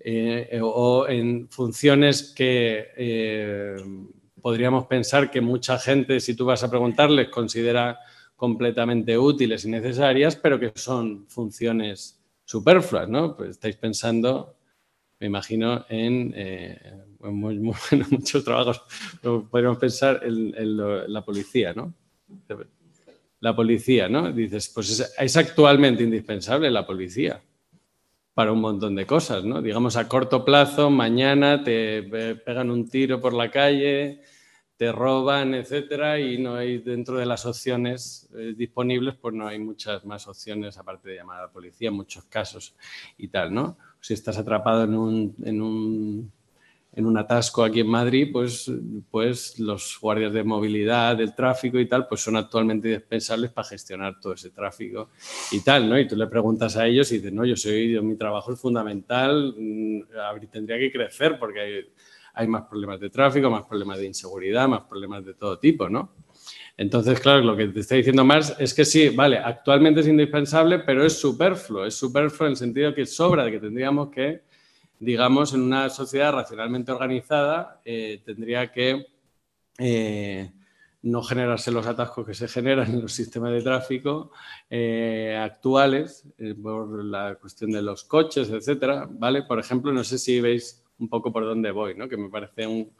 [0.00, 3.76] eh, o en funciones que eh,
[4.42, 8.00] podríamos pensar que mucha gente, si tú vas a preguntarles, considera
[8.34, 13.36] completamente útiles y necesarias, pero que son funciones superfluas, ¿no?
[13.36, 14.56] Pues estáis pensando,
[15.20, 16.34] me imagino, en
[17.26, 18.82] eh, muchos trabajos,
[19.50, 20.76] podríamos pensar en,
[21.12, 21.92] la policía, ¿no?
[23.40, 24.32] la policía, ¿no?
[24.32, 27.42] Dices, pues es, actualmente indispensable la policía
[28.34, 29.62] para un montón de cosas, ¿no?
[29.62, 32.02] Digamos a corto plazo, mañana te
[32.44, 34.20] pegan un tiro por la calle,
[34.76, 39.58] te roban, etcétera, y no hay dentro de las opciones eh, disponibles, pues no hay
[39.58, 42.74] muchas más opciones aparte de llamar a la policía en muchos casos
[43.16, 43.78] y tal, ¿no?
[44.00, 46.32] Si estás atrapado en un
[47.18, 48.70] atasco aquí en Madrid, pues,
[49.10, 54.18] pues los guardias de movilidad, del tráfico y tal, pues son actualmente indispensables para gestionar
[54.20, 55.10] todo ese tráfico
[55.52, 55.98] y tal, ¿no?
[55.98, 59.54] Y tú le preguntas a ellos y dicen, no, yo soy, mi trabajo es fundamental,
[59.56, 60.00] mm,
[60.50, 61.72] tendría que crecer porque hay,
[62.34, 66.14] hay más problemas de tráfico, más problemas de inseguridad, más problemas de todo tipo, ¿no?
[66.78, 70.80] Entonces, claro, lo que te está diciendo Marx es que sí, vale, actualmente es indispensable,
[70.80, 74.42] pero es superfluo, es superfluo en el sentido que sobra, de que tendríamos que
[74.98, 79.06] digamos, en una sociedad racionalmente organizada, eh, tendría que
[79.78, 80.52] eh,
[81.02, 84.32] no generarse los atascos que se generan en los sistemas de tráfico
[84.70, 86.26] eh, actuales
[86.62, 89.42] por la cuestión de los coches, etcétera, ¿vale?
[89.42, 92.08] Por ejemplo, no sé si veis un poco por dónde voy, ¿no?
[92.08, 92.90] Que me parece un,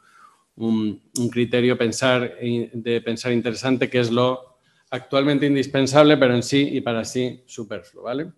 [0.55, 6.69] un, un criterio pensar, de pensar interesante que es lo actualmente indispensable, pero en sí
[6.73, 8.31] y para sí superfluo, ¿vale?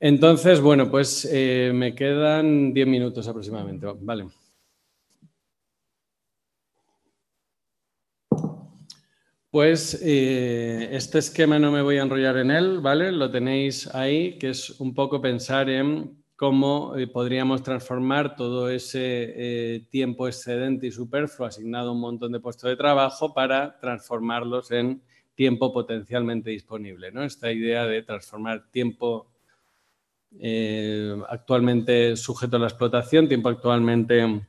[0.00, 3.86] Entonces, bueno, pues eh, me quedan 10 minutos aproximadamente.
[4.00, 4.26] Vale.
[9.50, 13.12] Pues eh, este esquema no me voy a enrollar en él, ¿vale?
[13.12, 19.86] Lo tenéis ahí, que es un poco pensar en cómo eh, podríamos transformar todo ese
[19.90, 25.02] tiempo excedente y superfluo asignado a un montón de puestos de trabajo para transformarlos en
[25.34, 27.22] tiempo potencialmente disponible, ¿no?
[27.22, 29.31] Esta idea de transformar tiempo
[30.40, 34.42] eh, actualmente sujeto a la explotación, tiempo actualmente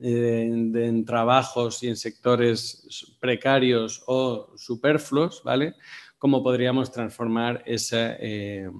[0.00, 5.74] eh, en trabajos y en sectores precarios o superfluos, ¿vale?
[6.18, 8.70] ¿Cómo podríamos transformar ese, eh,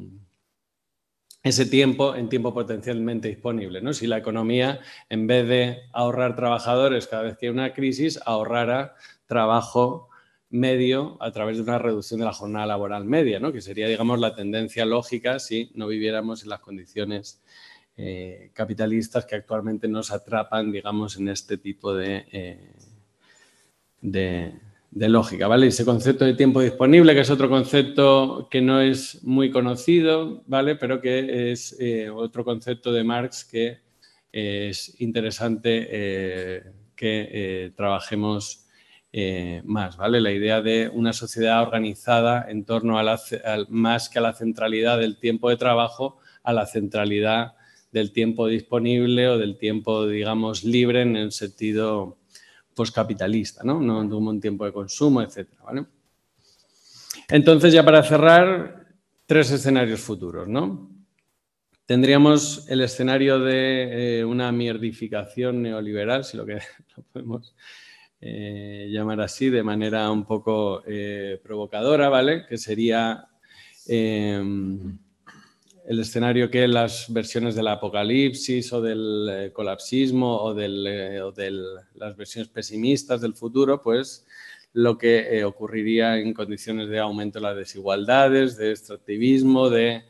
[1.43, 3.83] ese tiempo en tiempo potencialmente disponible?
[3.83, 3.93] ¿no?
[3.93, 8.95] Si la economía, en vez de ahorrar trabajadores cada vez que hay una crisis, ahorrara
[9.27, 10.09] trabajo
[10.55, 13.53] medio a través de una reducción de la jornada laboral media, ¿no?
[13.53, 17.43] que sería, digamos, la tendencia lógica si no viviéramos en las condiciones
[17.97, 22.73] eh, capitalistas que actualmente nos atrapan, digamos, en este tipo de, eh,
[24.01, 25.49] de, lógica.
[25.49, 25.67] ¿vale?
[25.67, 30.77] Ese concepto de tiempo disponible, que es otro concepto que no es muy conocido, ¿vale?
[30.77, 33.79] pero que es eh, otro concepto de Marx que
[34.31, 38.64] es interesante que trabajemos
[39.17, 40.21] eh, más, ¿vale?
[40.21, 43.21] La idea de una sociedad organizada en torno a la,
[43.69, 47.55] más que a la centralidad del tiempo de trabajo, a la centralidad
[47.93, 52.19] del tiempo disponible o del tiempo, digamos, libre en el sentido
[52.75, 53.81] postcapitalista, ¿no?
[53.81, 55.87] No un tiempo de consumo, etcétera, ¿vale?
[57.29, 58.85] Entonces, ya para cerrar,
[59.27, 60.91] tres escenarios futuros, ¿no?
[61.87, 66.55] Tendríamos el escenario de eh, una mierdificación neoliberal, si lo que
[66.97, 67.55] lo podemos
[68.21, 72.47] eh, llamar así de manera un poco eh, provocadora, ¿vale?
[72.47, 73.27] Que sería
[73.87, 74.99] em,
[75.87, 81.53] el escenario que las versiones del apocalipsis o del colapsismo o, de
[81.95, 84.27] las versiones pesimistas del futuro, pues
[84.73, 90.05] lo que ocurriría en condiciones de aumento de las desigualdades, de extractivismo, de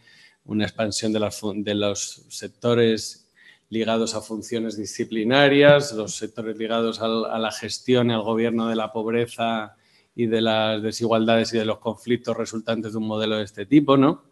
[0.46, 3.23] una expansión de, los sectores
[3.70, 8.92] ligados a funciones disciplinarias, los sectores ligados a la gestión y al gobierno de la
[8.92, 9.76] pobreza
[10.14, 13.96] y de las desigualdades y de los conflictos resultantes de un modelo de este tipo,
[13.96, 14.22] ¿no?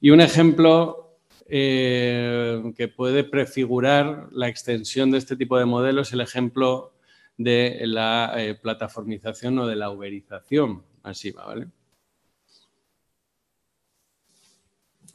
[0.00, 6.14] Y un ejemplo eh, que puede prefigurar la extensión de este tipo de modelos es
[6.14, 6.92] el ejemplo
[7.38, 11.68] de la eh, plataformización o de la uberización masiva, ¿vale?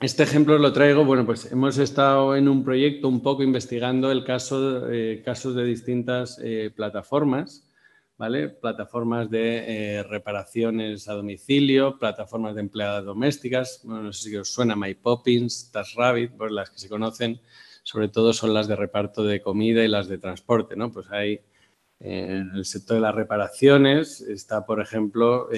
[0.02, 4.24] Este ejemplo lo traigo, bueno, pues hemos estado en un proyecto un poco investigando el
[4.24, 7.70] caso, eh, casos de distintas eh, plataformas,
[8.18, 8.50] ¿vale?
[8.50, 14.76] Plataformas de eh, reparaciones a domicilio, plataformas de empleadas domésticas, no sé si os suena
[14.76, 17.40] MyPoppins, TaskRabbit, pues las que se conocen,
[17.84, 20.92] sobre todo son las de reparto de comida y las de transporte, ¿no?
[20.92, 21.42] Pues hay
[22.04, 25.50] en el sector de las reparaciones está, por ejemplo,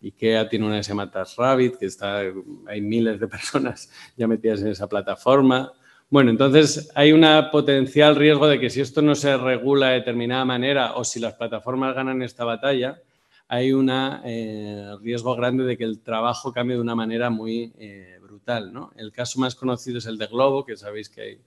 [0.00, 2.22] IKEA tiene una que se llama que está,
[2.66, 5.72] hay miles de personas ya metidas en esa plataforma.
[6.10, 10.44] Bueno, entonces hay un potencial riesgo de que si esto no se regula de determinada
[10.44, 13.02] manera o si las plataformas ganan esta batalla,
[13.48, 18.18] hay un eh, riesgo grande de que el trabajo cambie de una manera muy eh,
[18.22, 18.72] brutal.
[18.96, 21.40] El caso más conocido es el de Globo, que sabéis que hay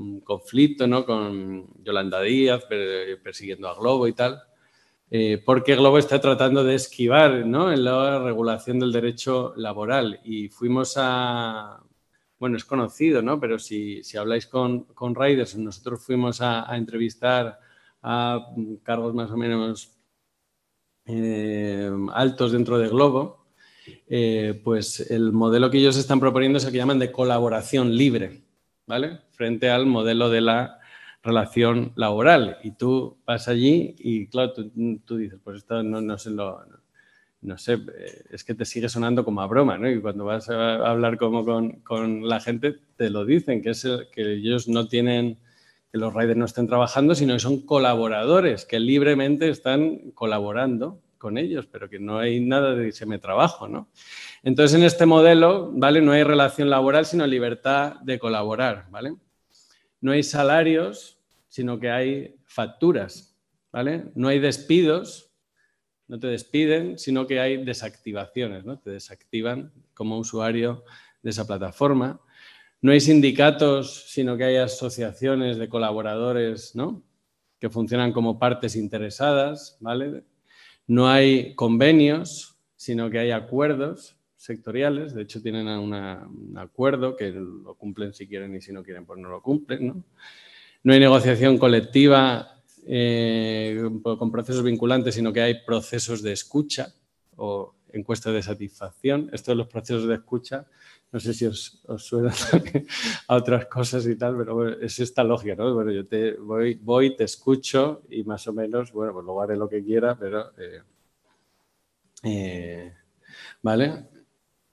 [0.00, 1.04] un conflicto ¿no?
[1.04, 2.64] con Yolanda Díaz
[3.22, 4.42] persiguiendo a Globo y tal.
[5.12, 7.72] Eh, porque Globo está tratando de esquivar ¿no?
[7.72, 10.20] en la regulación del derecho laboral.
[10.24, 11.82] Y fuimos a,
[12.38, 13.40] bueno, es conocido, ¿no?
[13.40, 17.58] pero si, habláis con, con Riders, nosotros fuimos a, entrevistar
[18.02, 18.46] a
[18.82, 19.98] cargos más o menos
[21.06, 23.46] eh, altos dentro de Globo,
[24.08, 28.42] eh, pues el modelo que ellos están proponiendo es el que llaman de colaboración libre,
[29.30, 30.80] Frente al modelo de la
[31.22, 32.58] relación laboral.
[32.62, 36.60] Y tú vas allí y, claro, tú, dices, pues esto no, no sé lo...
[37.42, 39.90] No, sé, eh, es que te sigue sonando como a broma, ¿no?
[39.90, 41.42] Y cuando vas a hablar como
[41.82, 45.38] con, la gente, te lo dicen, que, es que ellos no tienen,
[45.90, 51.38] que los riders no estén trabajando, sino que son colaboradores, que libremente están colaborando con
[51.38, 53.88] ellos, pero que no hay nada de se me trabajo, ¿no?
[54.42, 56.00] Entonces, en este modelo, ¿vale?
[56.00, 59.14] No hay relación laboral, sino libertad de colaborar, ¿vale?
[60.00, 61.18] no hay salarios,
[61.48, 63.36] sino que hay facturas,
[63.72, 64.04] ¿vale?
[64.14, 65.30] No hay despidos,
[66.08, 68.78] no te despiden, sino que hay desactivaciones, ¿no?
[68.78, 70.84] Te desactivan como usuario
[71.22, 72.20] de esa plataforma.
[72.80, 77.02] No hay sindicatos, sino que hay asociaciones de colaboradores, ¿no?
[77.58, 80.24] Que funcionan como partes interesadas, ¿vale?
[80.86, 87.74] No hay convenios, sino que hay acuerdos sectoriales, de hecho tienen un acuerdo que lo
[87.74, 89.86] cumplen si quieren y si no quieren pues no lo cumplen.
[89.86, 90.04] No,
[90.82, 96.94] no hay negociación colectiva eh, con procesos vinculantes, sino que hay procesos de escucha
[97.36, 99.28] o encuestas de satisfacción.
[99.30, 100.66] Esto de los procesos de escucha,
[101.12, 102.32] no sé si os, suena
[103.28, 105.74] a otras cosas y tal, pero es esta lógica, ¿no?
[105.74, 109.56] Bueno, yo te voy, voy, te escucho y más o menos, bueno, pues luego haré
[109.58, 110.50] lo que quiera, pero...
[110.56, 110.80] Eh,
[112.22, 112.94] eh,
[113.62, 114.08] ¿Vale?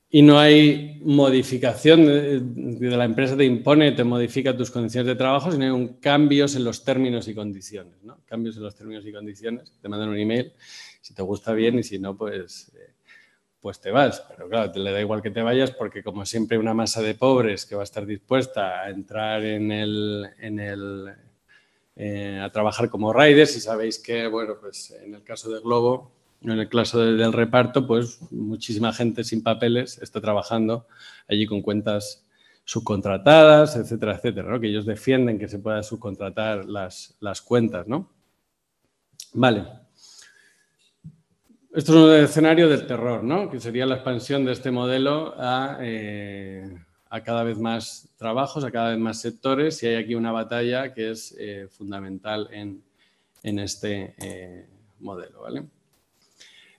[0.10, 5.52] Y no hay modificación de, la empresa te impone, te modifica tus condiciones de trabajo,
[5.52, 8.20] sino hay un cambios en los términos y condiciones, ¿no?
[8.26, 10.54] Cambios en los términos y condiciones, te mandan un email,
[11.02, 12.94] si te gusta bien y si no, pues, eh,
[13.60, 14.24] pues te vas.
[14.30, 17.14] Pero claro, te le da igual que te vayas porque como siempre una masa de
[17.14, 21.14] pobres que va a estar dispuesta a entrar en el, en el
[21.98, 26.17] eh, a trabajar como riders y sabéis que, bueno, pues en el caso de Globo,
[26.42, 30.88] en el caso del reparto, pues muchísima gente sin papeles está trabajando
[31.28, 32.24] allí con cuentas
[32.68, 37.88] subcontratadas, etcétera, etcétera, que ellos defienden que se pueda subcontratar las, las cuentas.
[37.88, 38.10] ¿no?
[39.34, 39.66] Vale.
[41.74, 43.50] Esto es un escenario del terror, ¿no?
[43.50, 46.78] que sería la expansión de este modelo a, eh,
[47.24, 51.12] cada vez más trabajos, a cada vez más sectores y hay aquí una batalla que
[51.12, 52.84] es eh, fundamental en,
[53.60, 54.68] este eh,
[55.00, 55.44] modelo.
[55.44, 55.64] ¿vale?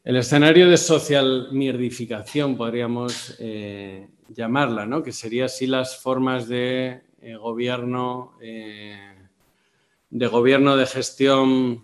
[0.04, 5.02] El escenario de social mierdificación podríamos eh, llamarla, ¿no?
[5.02, 7.02] que sería así las formas de
[7.40, 11.82] gobierno, de gobierno de gestión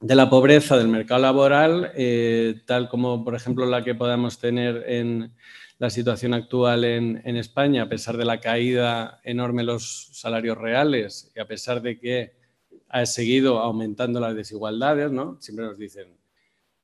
[0.00, 1.92] de la pobreza del mercado laboral,
[2.66, 5.32] tal como por ejemplo la que podamos tener en
[5.78, 11.30] la situación actual en, España, a pesar de la caída enorme de los salarios reales
[11.34, 12.32] y a pesar de que
[12.88, 15.36] ha seguido aumentando las desigualdades, ¿no?
[15.40, 16.16] Siempre nos dicen,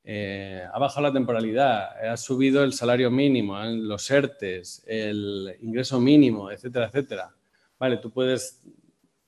[0.05, 3.73] eh, ha bajado la temporalidad, ha subido el salario mínimo, ¿eh?
[3.75, 7.33] los ERTES, el ingreso mínimo, etcétera, etcétera.
[7.79, 8.61] Vale, tú puedes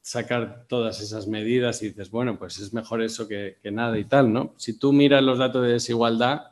[0.01, 4.31] sacar todas esas medidas y dices, bueno, pues es mejor eso que, nada y tal,
[4.31, 4.53] ¿no?
[4.57, 6.43] Si tú miras los datos de desigualdad,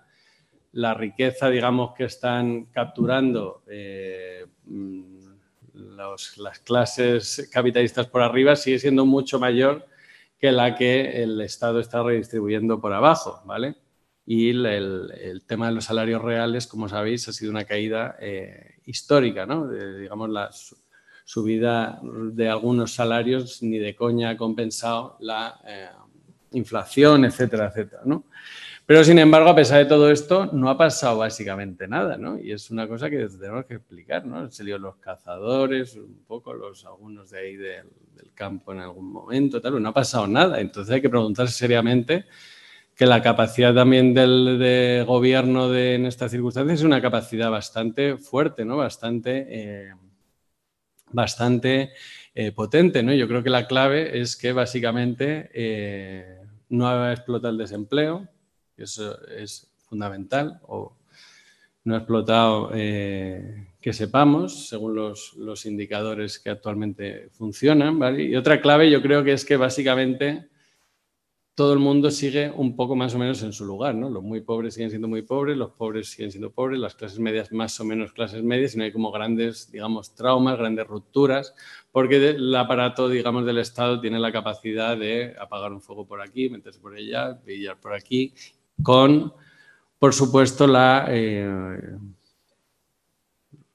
[0.72, 5.24] la riqueza, digamos, que están capturando eh, mm,
[5.74, 9.86] las clases capitalistas por arriba sigue siendo mucho mayor
[10.40, 13.76] que la que el Estado está redistribuyendo por abajo, ¿vale?
[14.26, 19.46] Y el, tema de los salarios reales, como sabéis, ha sido una caída eh, histórica,
[19.46, 19.68] ¿no?
[19.68, 20.50] digamos, la
[21.26, 25.90] subida de algunos salarios ni de coña ha compensado la eh,
[26.52, 28.26] inflación, etcétera, etcétera, ¿no?
[28.86, 32.38] Pero sin embargo, a pesar de todo esto, no ha pasado básicamente nada, ¿no?
[32.38, 34.52] Y es una cosa que tenemos que explicar, ¿no?
[34.52, 37.88] Se los cazadores, un poco los algunos de ahí del,
[38.34, 40.60] campo en algún momento, tal, no ha pasado nada.
[40.60, 42.26] Entonces hay que preguntarse seriamente
[42.96, 48.18] que la capacidad también del de gobierno de, en estas circunstancias es una capacidad bastante
[48.18, 48.78] fuerte, ¿no?
[48.78, 49.94] Bastante, eh,
[51.12, 51.92] bastante
[52.36, 53.14] eh, potente, ¿no?
[53.14, 56.40] Yo creo que la clave es que básicamente eh,
[56.70, 58.28] no ha explotado el desempleo,
[58.76, 60.96] eso es fundamental, o
[61.84, 68.20] no ha explotado eh, que sepamos, según los, indicadores que actualmente funcionan.
[68.20, 70.50] Y otra clave yo creo que es que básicamente
[71.56, 74.10] todo el mundo sigue un poco más o menos en su lugar, ¿no?
[74.10, 77.52] Los muy pobres siguen siendo muy pobres, los pobres siguen siendo pobres, las clases medias
[77.52, 81.54] más o menos clases medias, y no hay como grandes, digamos, traumas, grandes rupturas,
[81.92, 86.50] porque el aparato, digamos, del Estado tiene la capacidad de apagar un fuego por aquí,
[86.50, 88.34] meterse por allá, pillar por aquí
[88.82, 89.32] con,
[90.00, 91.98] por supuesto, la, eh,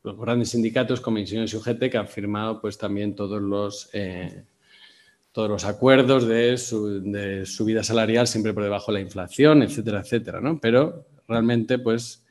[0.02, 4.44] los grandes sindicatos como Ingenieros y UGT que han firmado pues, también todos los, eh,
[5.32, 6.56] todos los acuerdos de,
[7.46, 10.40] subida salarial siempre por debajo de la inflación, etcétera, etcétera.
[10.40, 10.58] ¿no?
[10.60, 12.24] Pero realmente, pues...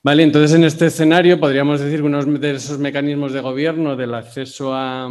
[0.00, 4.14] Vale, entonces en este escenario podríamos decir que uno de esos mecanismos de gobierno del
[4.14, 5.10] acceso a,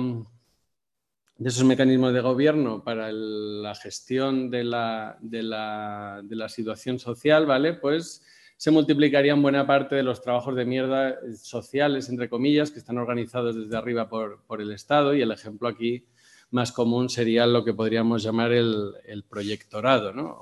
[1.37, 6.99] de esos mecanismos de gobierno para la gestión de la, de, la, de la, situación
[6.99, 7.73] social, ¿vale?
[7.73, 8.23] Pues
[8.55, 13.55] se multiplicarían buena parte de los trabajos de mierda sociales, entre comillas, que están organizados
[13.55, 16.05] desde arriba por, por el Estado y el ejemplo aquí
[16.51, 20.39] más común sería lo que podríamos llamar el, el proyectorado, ¿no?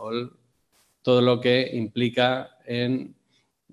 [1.02, 3.16] Todo lo que implica en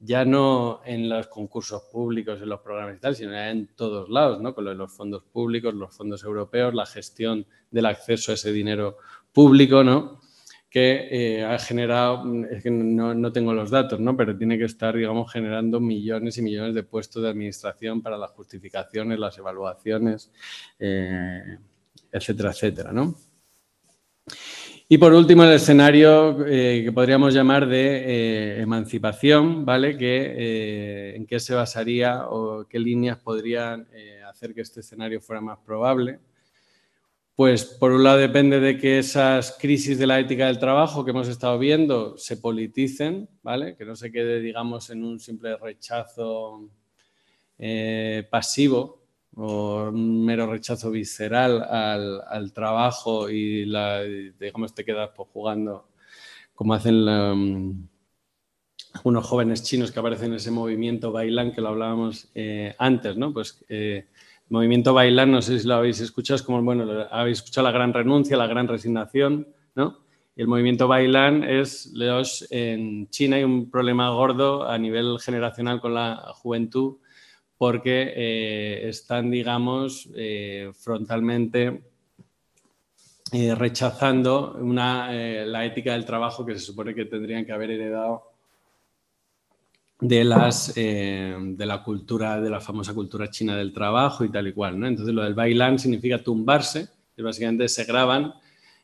[0.04, 4.40] ya no en los concursos públicos, en los programas y tal, sino en todos lados,
[4.40, 4.54] ¿no?
[4.54, 8.98] Con los fondos públicos, los fondos europeos, la gestión del acceso a ese dinero
[9.32, 10.20] público, ¿no?
[10.68, 14.16] Que eh, ha generado, es que no, tengo los datos, ¿no?
[14.16, 18.32] Pero tiene que estar, digamos, generando millones y millones de puestos de administración para las
[18.32, 20.32] justificaciones, las evaluaciones,
[20.80, 21.58] eh,
[22.12, 23.16] etcétera, etcétera, ¿no?
[24.92, 29.96] Y por último, el escenario eh, que podríamos llamar de eh, emancipación, ¿vale?
[29.96, 33.88] Que, eh, ¿En qué se basaría o qué líneas podrían
[34.28, 36.18] hacer que este escenario fuera más probable?
[37.34, 41.12] Pues por un lado depende de que esas crisis de la ética del trabajo que
[41.12, 43.74] hemos estado viendo se politicen, ¿vale?
[43.76, 46.68] Que no se quede, digamos, en un simple rechazo
[48.30, 49.01] pasivo,
[49.36, 55.88] o un mero rechazo visceral al, trabajo y la, digamos te quedas pues, jugando
[56.54, 57.88] como hacen um,
[59.04, 63.32] unos jóvenes chinos que aparecen en ese movimiento bailán que lo hablábamos eh, antes, ¿no?
[63.32, 64.06] Pues eh,
[64.48, 67.94] movimiento bailán, no sé si lo habéis escuchado, es como, bueno, habéis escuchado la gran
[67.94, 70.00] renuncia, la gran resignación, ¿no?
[70.36, 75.94] El movimiento bailán es, los, en China hay un problema gordo a nivel generacional con
[75.94, 76.96] la juventud
[77.62, 81.84] porque eh, están, digamos, eh, frontalmente
[83.30, 88.32] eh, rechazando la ética del trabajo que se supone que tendrían que haber heredado
[90.00, 94.82] de, la cultura, de la famosa cultura china del trabajo y tal y cual.
[94.82, 98.34] Entonces, lo del bailan significa tumbarse, que básicamente se graban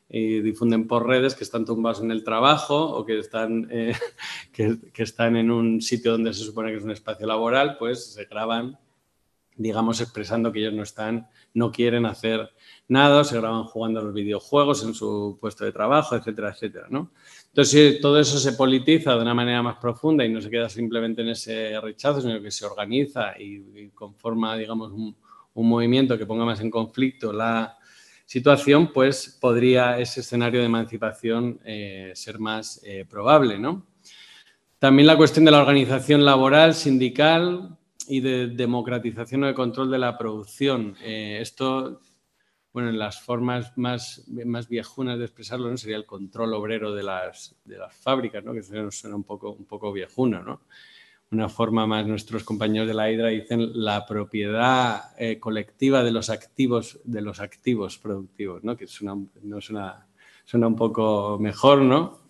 [0.09, 3.93] y difunden por redes que están tumbados en el trabajo o que están, eh,
[4.51, 8.25] que, están en un sitio donde se supone que es un espacio laboral, pues se
[8.25, 8.77] graban
[9.59, 12.49] digamos, expresando que ellos no están, no quieren hacer
[12.87, 17.11] nada, se graban jugando a los videojuegos en su puesto de trabajo, etcétera, etcétera, ¿no?
[17.47, 20.69] Entonces, si todo eso se politiza de una manera más profunda y no se queda
[20.69, 25.15] simplemente en ese rechazo, sino que se organiza y, conforma, digamos, un,
[25.55, 27.77] movimiento que ponga más en conflicto la
[28.29, 33.87] situación, pues podría ese escenario de emancipación eh, ser más eh, probable, ¿no?
[34.77, 37.75] También la cuestión de la organización laboral, sindical
[38.07, 40.95] y de democratización o de control de la producción.
[41.01, 42.01] Eh, esto
[42.71, 45.77] bueno, en las formas más, más viejunas de expresarlo, ¿no?
[45.77, 48.53] Sería el control obrero de las, de las fábricas, ¿no?
[48.53, 50.61] Que suena un poco, un poco viejuno, ¿no?
[51.31, 56.31] Una forma más, nuestros compañeros de la HIDRA dicen la propiedad eh, colectiva de los
[56.31, 58.75] activos, de los activos productivos, ¿no?
[58.75, 60.07] Que suena, no suena,
[60.43, 62.21] suena un poco mejor, ¿no?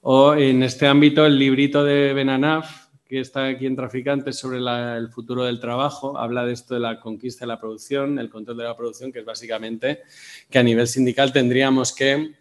[0.00, 5.08] O en este ámbito, el librito de Benanaf, que está aquí en Traficantes sobre el
[5.10, 8.64] futuro del trabajo, habla de esto de la conquista de la producción, el control de
[8.64, 10.00] la producción, que es básicamente
[10.48, 12.36] que a nivel sindical tendríamos que...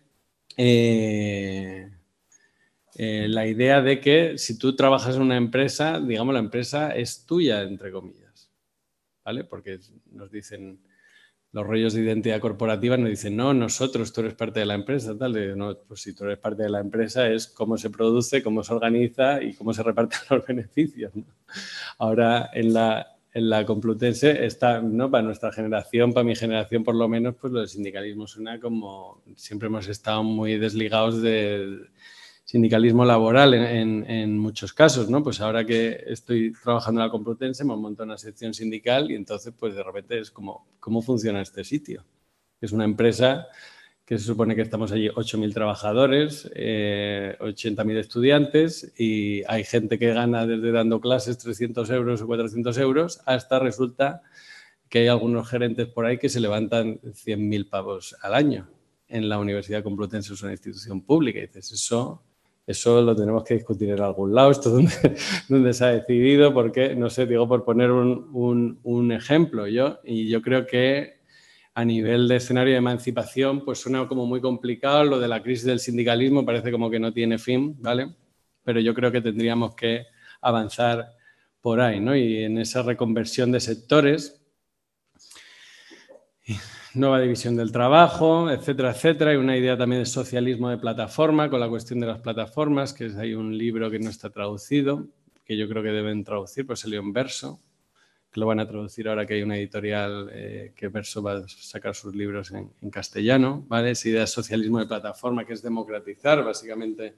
[0.55, 1.89] Eh,
[3.01, 7.25] eh, la idea de que si tú trabajas en una empresa, digamos, la empresa es
[7.25, 8.51] tuya, entre comillas,
[9.23, 9.45] ¿vale?
[9.45, 9.79] Porque
[10.11, 10.81] nos dicen,
[11.53, 15.17] los rollos de identidad corporativa nos dicen, no, nosotros, tú eres parte de la empresa,
[15.17, 15.57] tal.
[15.57, 18.73] no, pues si tú eres parte de la empresa es cómo se produce, cómo se
[18.73, 21.13] organiza y cómo se reparten los beneficios.
[21.99, 25.09] Ahora, en la, en la Complutense está, ¿no?
[25.09, 29.23] Para nuestra generación, para mi generación por lo menos, pues lo del sindicalismo suena como,
[29.37, 31.87] siempre hemos estado muy desligados de
[32.49, 35.21] sindicalismo laboral en, muchos casos, ¿no?
[35.21, 39.53] Pues ahora que estoy trabajando en la Complutense, me montado una sección sindical y entonces,
[39.55, 42.03] pues de repente es como, ¿cómo funciona este sitio?
[42.59, 43.45] Es una empresa
[44.03, 50.11] que se supone que estamos allí 8.000 trabajadores, 80.000 eh, estudiantes y hay gente que
[50.11, 54.23] gana desde dando clases 300 euros o 400 euros hasta resulta
[54.89, 58.67] que hay algunos gerentes por ahí que se levantan 100.000 pavos al año.
[59.07, 62.23] En la Universidad Complutense es una institución pública dices, eso
[62.69, 64.69] eso lo tenemos que discutir en algún lado, esto
[65.49, 70.39] donde, se ha decidido, porque, no sé, digo por poner un, ejemplo, yo, y yo
[70.43, 71.19] creo que
[71.73, 75.65] a nivel de escenario de emancipación, pues suena como muy complicado, lo de la crisis
[75.65, 78.13] del sindicalismo parece como que no tiene fin, ¿vale?
[78.63, 80.05] Pero yo creo que tendríamos que
[80.39, 81.15] avanzar
[81.61, 82.15] por ahí, ¿no?
[82.15, 84.39] Y en esa reconversión de sectores,
[86.93, 89.31] nueva división del trabajo, etcétera, etcétera.
[89.31, 93.05] Hay una idea también de socialismo de plataforma con la cuestión de las plataformas, que
[93.05, 95.07] es, hay un libro que no está traducido,
[95.45, 97.59] que yo creo que deben traducir, pues salió en verso,
[98.31, 101.47] que lo van a traducir ahora que hay una editorial eh, que Verso va a
[101.47, 103.91] sacar sus libros en, castellano, ¿vale?
[103.91, 107.15] Esa idea de socialismo de plataforma, que es democratizar básicamente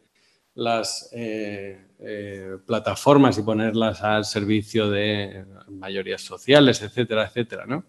[0.53, 7.85] las eh, eh, plataformas y ponerlas al servicio de mayorías sociales, etcétera, etcétera, ¿no?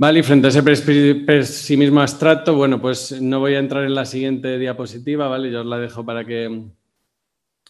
[0.00, 4.04] Vale, y frente a ese pesimismo abstracto, bueno, pues no voy a entrar en la
[4.04, 5.50] siguiente diapositiva, ¿vale?
[5.50, 6.66] Yo os la dejo para que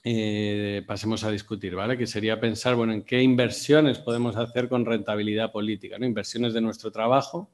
[0.05, 1.97] eh, pasemos a discutir, ¿vale?
[1.97, 6.05] Que sería pensar, bueno, en qué inversiones podemos hacer con rentabilidad política, ¿no?
[6.05, 7.51] Inversiones de nuestro trabajo,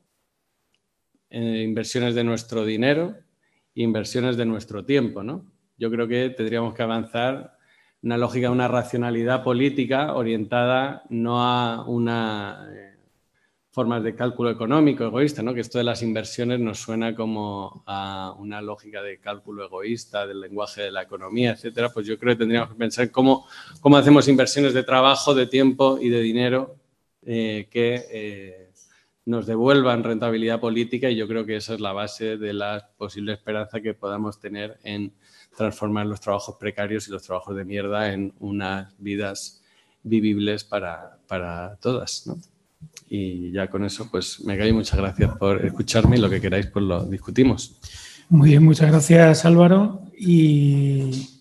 [1.30, 3.14] eh, inversiones de nuestro dinero
[3.74, 5.44] inversiones de nuestro tiempo, ¿no?
[5.76, 7.56] Yo creo que tendríamos que avanzar
[8.02, 12.68] una lógica, una racionalidad política orientada no a una...
[12.72, 12.93] Eh,
[13.74, 15.52] formas de cálculo económico egoísta, ¿no?
[15.52, 20.42] que esto de las inversiones nos suena como a una lógica de cálculo egoísta del
[20.42, 23.48] lenguaje de la economía, etcétera, pues yo creo que tendríamos que pensar cómo,
[23.80, 26.76] cómo hacemos inversiones de trabajo, de tiempo y de dinero
[27.26, 28.70] eh, que eh,
[29.26, 33.32] nos devuelvan rentabilidad política y yo creo que esa es la base de la posible
[33.32, 35.12] esperanza que podamos tener en
[35.56, 39.64] transformar los trabajos precarios y los trabajos de mierda en unas vidas
[40.04, 42.24] vivibles para, para todas.
[42.28, 42.53] ¿no?
[43.08, 46.66] Y ya con eso, pues me cae muchas gracias por escucharme y lo que queráis,
[46.66, 47.78] pues lo discutimos.
[48.28, 50.02] Muy bien, muchas gracias Álvaro.
[50.18, 51.34] Y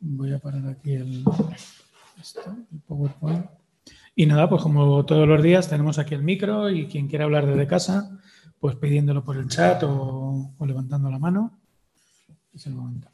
[0.00, 1.24] voy a parar aquí el,
[2.86, 3.46] PowerPoint.
[4.14, 7.46] Y nada, pues como todos los días tenemos aquí el micro y quien quiera hablar
[7.46, 8.18] desde casa,
[8.58, 11.58] pues pidiéndolo por el chat o, levantando la mano.
[12.52, 13.08] Es el momento.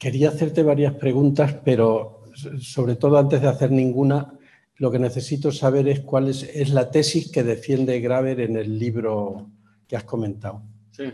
[0.00, 2.24] Quería hacerte varias preguntas, pero
[2.58, 4.32] sobre todo antes de hacer ninguna,
[4.76, 9.50] lo que necesito saber es cuál es, la tesis que defiende Graver en el libro
[9.86, 10.62] que has comentado.
[10.90, 11.12] Sí.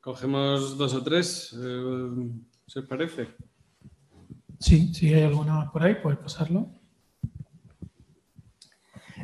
[0.00, 2.30] Cogemos dos o tres, eh,
[2.66, 3.28] ¿se os parece?
[4.58, 6.68] Sí, si hay alguna por ahí, puedes pasarlo.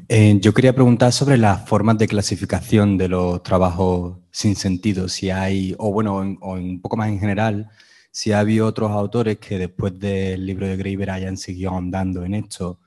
[0.08, 5.30] Eh, yo quería preguntar sobre las formas de clasificación de los trabajos sin sentido, si
[5.30, 7.70] hay, o bueno, o un poco más en general,
[8.10, 12.34] si ha habido otros autores que después del libro de Graeber hayan seguido ahondando en
[12.34, 12.78] esto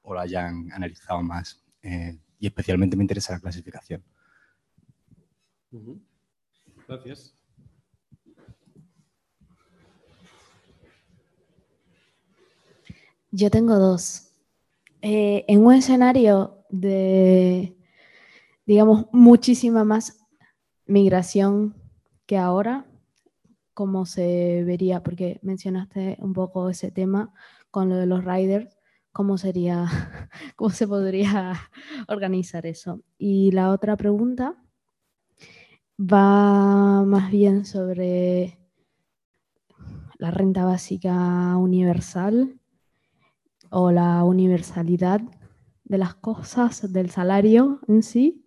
[0.00, 1.62] o lo hayan analizado más.
[1.82, 4.02] Eh, y especialmente me interesa la clasificación.
[6.88, 7.34] Gracias.
[13.30, 14.30] Yo tengo dos.
[15.02, 17.76] Eh, en un escenario de,
[18.64, 20.23] digamos, muchísima más
[20.86, 21.74] migración
[22.26, 22.86] que ahora,
[23.74, 25.02] ¿cómo se vería?
[25.02, 27.32] Porque mencionaste un poco ese tema
[27.70, 28.76] con lo de los riders,
[29.12, 29.86] ¿cómo sería,
[30.56, 31.54] cómo se podría
[32.08, 33.00] organizar eso?
[33.18, 34.56] Y la otra pregunta
[35.98, 38.58] va más bien sobre
[40.18, 42.58] la renta básica universal
[43.70, 45.20] o la universalidad
[45.84, 48.44] de las cosas, del salario en sí.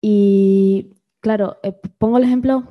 [0.00, 2.64] Y claro, eh, pongo el ejemplo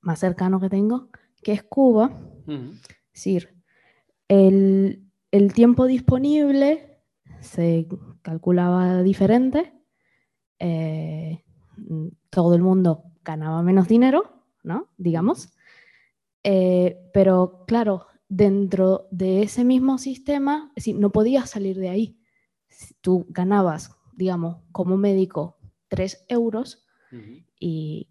[0.00, 1.08] más cercano que tengo,
[1.42, 2.10] que es Cuba.
[2.46, 3.54] Es decir,
[4.28, 5.02] el,
[5.54, 7.02] tiempo disponible
[7.40, 7.86] se
[8.22, 9.74] calculaba diferente,
[10.58, 11.44] eh,
[12.30, 14.88] todo el mundo ganaba menos dinero, ¿no?
[14.96, 15.52] Digamos.
[16.42, 22.18] Eh, pero claro, dentro de ese mismo sistema, es decir, no podías salir de ahí.
[22.68, 25.58] Si tú ganabas, digamos, como médico
[25.88, 26.87] 3 euros
[27.58, 28.08] y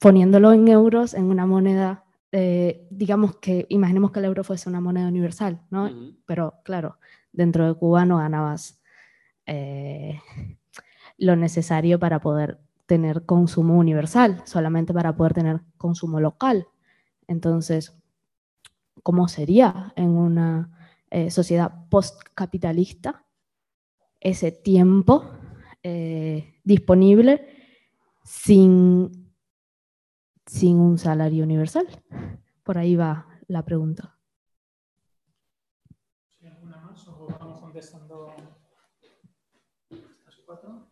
[0.00, 4.80] poniéndolo en euros, en una moneda, eh, digamos que, imaginemos que el euro fuese una
[4.80, 5.90] moneda universal, ¿no?
[6.26, 6.98] Pero claro,
[7.32, 8.80] dentro de Cuba no ganabas
[9.46, 10.20] eh,
[11.18, 16.66] lo necesario para poder tener consumo universal, solamente para poder tener consumo local.
[17.26, 17.96] Entonces,
[19.02, 20.70] cómo sería en una
[21.10, 23.24] eh, sociedad postcapitalista
[24.20, 25.30] ese tiempo
[26.64, 27.55] disponible
[28.26, 29.10] sin,
[30.46, 31.86] sin un salario universal.
[32.64, 34.18] Por ahí va la pregunta.
[36.42, 38.32] ¿Alguna más o vamos contestando
[39.90, 40.88] estas cuatro?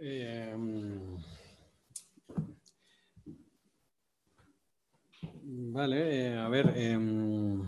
[0.00, 1.18] Em,
[5.72, 5.96] vale,
[6.32, 6.72] eh, a ver.
[6.76, 7.62] Em,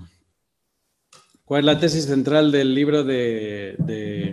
[1.50, 4.32] ¿Cuál es la tesis central del libro de, de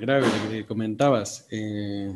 [0.51, 1.47] que comentabas?
[1.49, 2.13] Eh,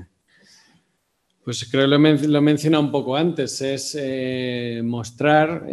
[1.43, 5.65] pues creo que lo, he mencionado un poco antes, es eh, mostrar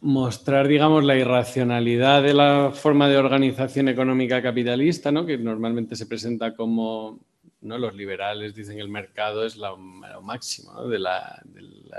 [0.00, 5.24] mostrar, digamos, la irracionalidad de la forma de organización económica capitalista, ¿no?
[5.24, 7.20] que normalmente se presenta como,
[7.60, 7.78] ¿no?
[7.78, 11.40] los liberales dicen que el mercado es lo máximo, de la,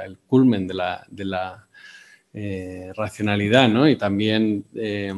[0.03, 1.69] el culmen de la, de la
[2.33, 3.89] eh, racionalidad, ¿no?
[3.89, 5.13] y también eh,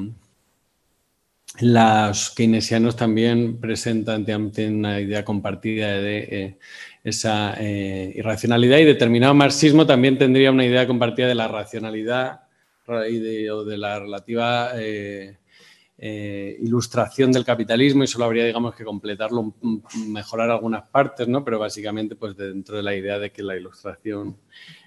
[1.60, 6.58] los keynesianos también presentan una idea compartida de eh,
[7.04, 12.42] esa irracionalidad y determinado marxismo también tendría una idea compartida de la racionalidad
[13.08, 14.72] y de, o de la relativa
[16.00, 19.54] ilustración del capitalismo y solo habría, digamos, que completarlo,
[20.08, 21.46] mejorar algunas partes, ¿no?
[21.46, 24.38] Pero básicamente, pues dentro de la idea de que la ilustración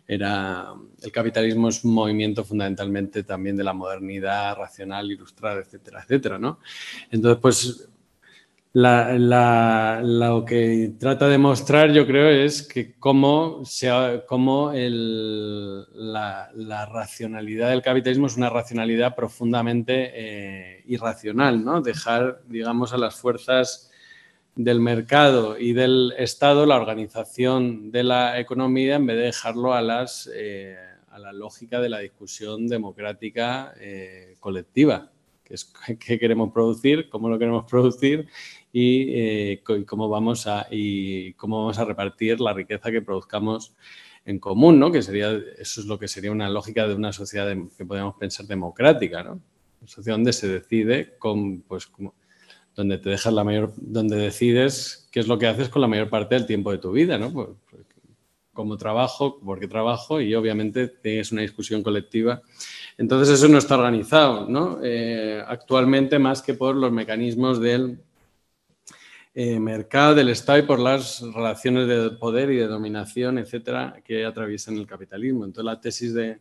[0.06, 0.74] era...
[1.02, 6.60] El capitalismo es un movimiento fundamentalmente también de la modernidad racional, ilustrada, etcétera, etcétera, ¿no?
[7.10, 7.88] Entonces, pues
[8.78, 13.62] lo que trata de mostrar, yo creo, es que cómo,
[15.94, 21.80] la, racionalidad del capitalismo es una racionalidad profundamente eh, irracional, ¿no?
[21.80, 23.90] Dejar, digamos, a las fuerzas
[24.56, 29.82] del mercado y del Estado la organización de la economía en vez de dejarlo a,
[29.82, 30.76] las, eh,
[31.10, 35.12] a la lógica de la discusión democrática eh, colectiva,
[35.44, 38.28] que es qué queremos producir, cómo lo queremos producir
[38.72, 43.74] eh, y, cómo vamos a, y cómo vamos a repartir la riqueza que produzcamos
[44.24, 44.90] en común, ¿no?
[44.90, 48.46] Que sería, eso es lo que sería una lógica de una sociedad que podríamos pensar
[48.46, 49.32] democrática, ¿no?
[49.80, 51.88] Una sociedad donde se decide con, pues,
[52.76, 56.10] donde te dejas la mayor, donde decides qué es lo que haces con la mayor
[56.10, 57.58] parte del tiempo de tu vida, ¿no?
[58.52, 62.42] Como trabajo, porque trabajo y obviamente tienes una discusión colectiva.
[62.98, 64.78] Entonces eso no está organizado, ¿no?
[64.82, 67.98] Eh, actualmente más que por los mecanismos del
[69.34, 74.24] eh, mercado del Estado y por las relaciones de poder y de dominación, etcétera, que
[74.24, 75.44] atraviesan el capitalismo.
[75.44, 76.38] Entonces, la tesis de,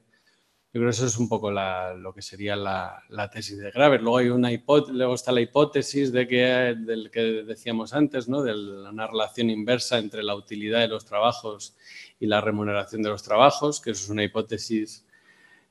[0.75, 4.01] Yo creo que eso es un poco lo que sería la, tesis de Graver.
[4.01, 4.49] Luego, hay una
[4.91, 8.43] luego está la hipótesis de que, del que decíamos antes, ¿no?
[8.43, 11.77] de una relación inversa entre la utilidad de los trabajos
[12.19, 15.05] y la remuneración de los trabajos, que eso es una hipótesis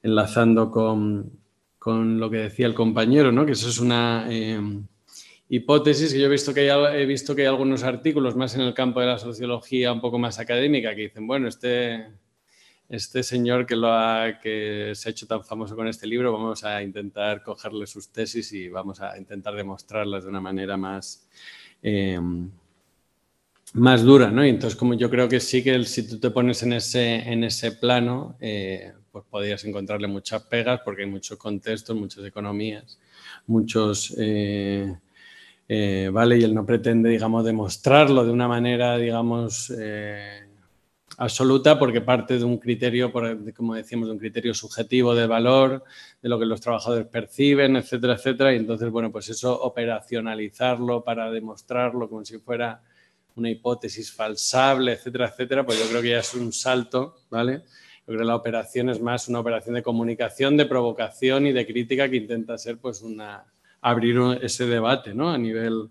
[0.03, 1.39] enlazando con,
[1.79, 3.45] con lo que decía el compañero, ¿no?
[3.45, 4.59] que eso es una eh,
[5.51, 8.63] hipótesis que yo he visto que, hay, he visto que hay algunos artículos más en
[8.63, 12.24] el campo de la sociología un poco más académica que dicen, bueno, este
[12.89, 17.87] este señor que, se ha hecho tan famoso con este libro, vamos a intentar cogerle
[17.87, 21.27] sus tesis y vamos a intentar demostrarlas de una manera más,
[21.83, 22.21] eh,
[23.75, 24.45] más dura, ¿no?
[24.45, 27.45] Y entonces, como yo creo que sí que si tú te pones en ese, en
[27.45, 32.99] ese plano, eh, pues podrías encontrarle muchas pegas porque hay muchos contextos, muchas economías,
[33.47, 34.15] muchos...
[34.19, 39.73] Eh, vale, y él no pretende, digamos, demostrarlo de una manera, digamos,
[41.25, 45.85] absoluta porque parte de un criterio, como decíamos, de un criterio subjetivo de valor,
[46.23, 48.53] de lo que los trabajadores perciben, etcétera, etcétera.
[48.53, 52.83] Y entonces, bueno, pues eso operacionalizarlo para demostrarlo como si fuera
[53.37, 57.63] una hipótesis falsable, etcétera, etcétera, pues yo creo que ya es un salto, ¿vale?
[58.07, 61.67] Yo creo que la operación es más una operación de comunicación, de provocación y de
[61.67, 63.45] crítica que intenta ser, pues, una
[63.81, 65.31] abrir ese debate, ¿no?
[65.31, 65.91] A nivel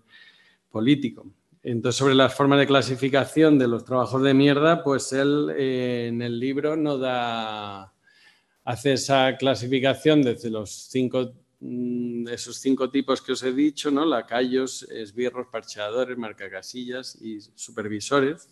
[0.70, 1.26] político.
[1.64, 6.20] Entonces, sobre las formas de clasificación de los trabajos de mierda, pues él eh, en
[6.20, 7.90] el libro no da,
[8.64, 14.04] hace esa clasificación desde los cinco, mm, esos cinco tipos que os he dicho, ¿no?
[14.04, 18.46] Lacayos, esbirros, parcheadores, marcacasillas y supervisores.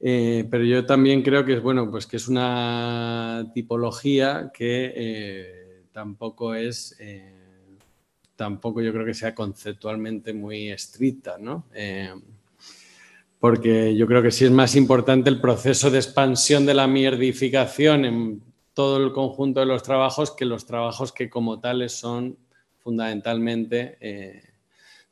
[0.00, 5.84] Eh, pero yo también creo que es bueno, pues que es una tipología que eh,
[5.92, 6.96] tampoco es
[8.42, 11.66] tampoco yo creo que sea conceptualmente muy estricta, ¿no?
[11.72, 12.12] Eh,
[13.38, 18.04] porque yo creo que sí es más importante el proceso de expansión de la mierdificación
[18.04, 18.42] en
[18.74, 22.36] todo el conjunto de los trabajos que los trabajos que como tales son
[22.80, 24.42] fundamentalmente eh,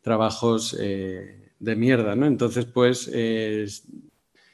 [0.00, 2.26] trabajos eh, de mierda, ¿no?
[2.26, 3.08] Entonces, pues,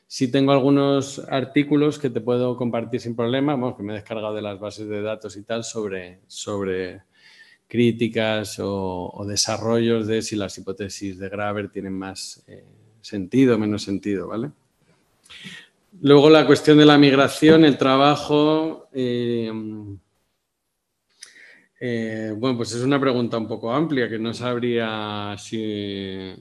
[0.06, 4.34] sí tengo algunos artículos que te puedo compartir sin problema, vamos, que me he descargado
[4.34, 7.00] de las bases de datos y tal sobre, sobre
[7.68, 12.64] críticas o, desarrollos de si las hipótesis de Graver tienen más eh,
[13.00, 14.50] sentido o menos sentido, ¿vale?
[16.00, 18.88] Luego la cuestión de la migración, el trabajo.
[18.92, 19.50] Eh,
[21.80, 26.34] eh, bueno, pues es una pregunta un poco amplia que no sabría si.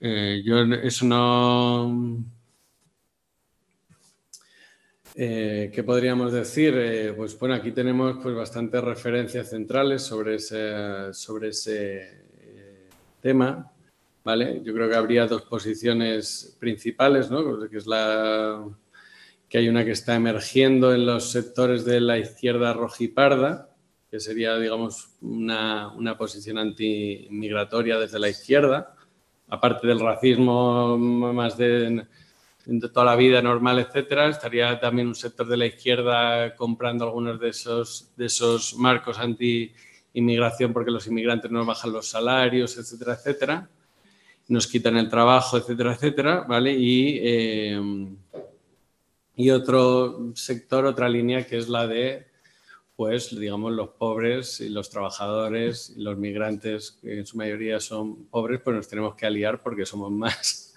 [0.00, 2.24] yo eso no
[5.14, 6.74] eh, ¿Qué podríamos decir?
[6.76, 12.88] Eh, pues bueno, aquí tenemos pues, bastantes referencias centrales sobre ese, sobre ese eh,
[13.20, 13.70] tema.
[14.24, 14.62] ¿vale?
[14.64, 17.68] Yo creo que habría dos posiciones principales, ¿no?
[17.68, 18.64] que, es la,
[19.48, 23.68] que hay una que está emergiendo en los sectores de la izquierda rojiparda,
[24.10, 28.94] que sería, digamos, una, una posición antimigratoria desde la izquierda,
[29.48, 32.06] aparte del racismo más de
[32.64, 37.40] de toda la vida normal, etcétera, estaría también un sector de la izquierda comprando algunos
[37.40, 43.68] de esos, de esos marcos anti-inmigración porque los inmigrantes nos bajan los salarios, etcétera, etcétera,
[44.48, 46.72] nos quitan el trabajo, etcétera, etcétera, ¿vale?
[46.72, 47.80] Y, eh,
[49.34, 52.26] y otro sector, otra línea que es la de,
[52.94, 58.26] pues, digamos, los pobres y los trabajadores y los migrantes, que en su mayoría son
[58.26, 60.71] pobres, pues nos tenemos que aliar porque somos más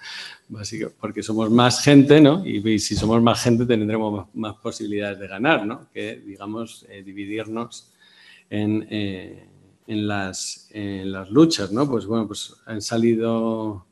[0.99, 2.45] porque somos más gente, ¿no?
[2.45, 5.89] Y, si somos más gente tendremos más, posibilidades de ganar, ¿no?
[5.93, 7.91] Que, digamos, eh, dividirnos
[8.49, 9.47] en, eh,
[9.87, 11.89] en, las, las, luchas, ¿no?
[11.89, 13.85] Pues bueno, pues han salido...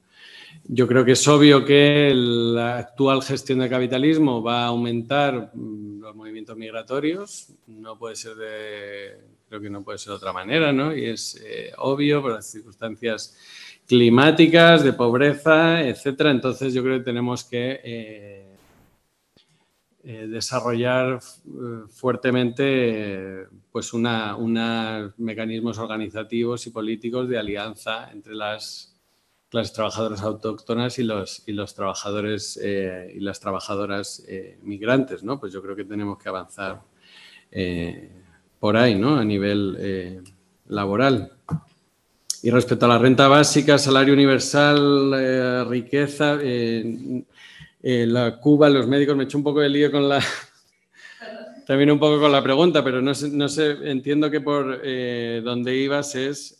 [0.66, 6.00] Yo creo que es obvio que la actual gestión del capitalismo va a aumentar mm,
[6.02, 7.48] los movimientos migratorios.
[7.68, 9.18] No puede ser de...
[9.50, 10.96] Creo que no puede ser de otra manera, ¿no?
[10.96, 13.36] Y es eh, obvio por las circunstancias
[13.88, 16.32] climáticas, de pobreza, etcétera.
[16.32, 18.56] Entonces yo creo que tenemos que eh,
[20.04, 28.96] eh, desarrollar eh, fuertemente pues una, mecanismos organizativos y políticos de alianza entre las
[29.50, 34.26] clases trabajadoras autóctonas y los, y los trabajadores y las trabajadoras
[34.64, 35.40] migrantes, ¿no?
[35.40, 36.82] Pues yo creo que tenemos que avanzar
[38.60, 39.18] por ahí, ¿no?
[39.18, 40.24] A nivel
[40.66, 41.33] laboral.
[42.44, 47.24] Y respecto a la renta básica, salario universal, eh, riqueza, eh,
[47.82, 50.20] eh, la Cuba, los médicos, me he hecho un poco de lío con la...
[51.66, 55.78] También un poco con la pregunta, pero no sé, no sé entiendo que por donde
[55.78, 56.60] ibas es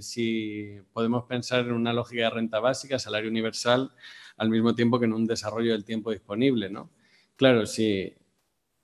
[0.00, 3.92] si podemos pensar en una lógica de renta básica, salario universal,
[4.38, 6.90] al mismo tiempo que en un desarrollo del tiempo disponible, ¿no?
[7.36, 8.12] Claro, si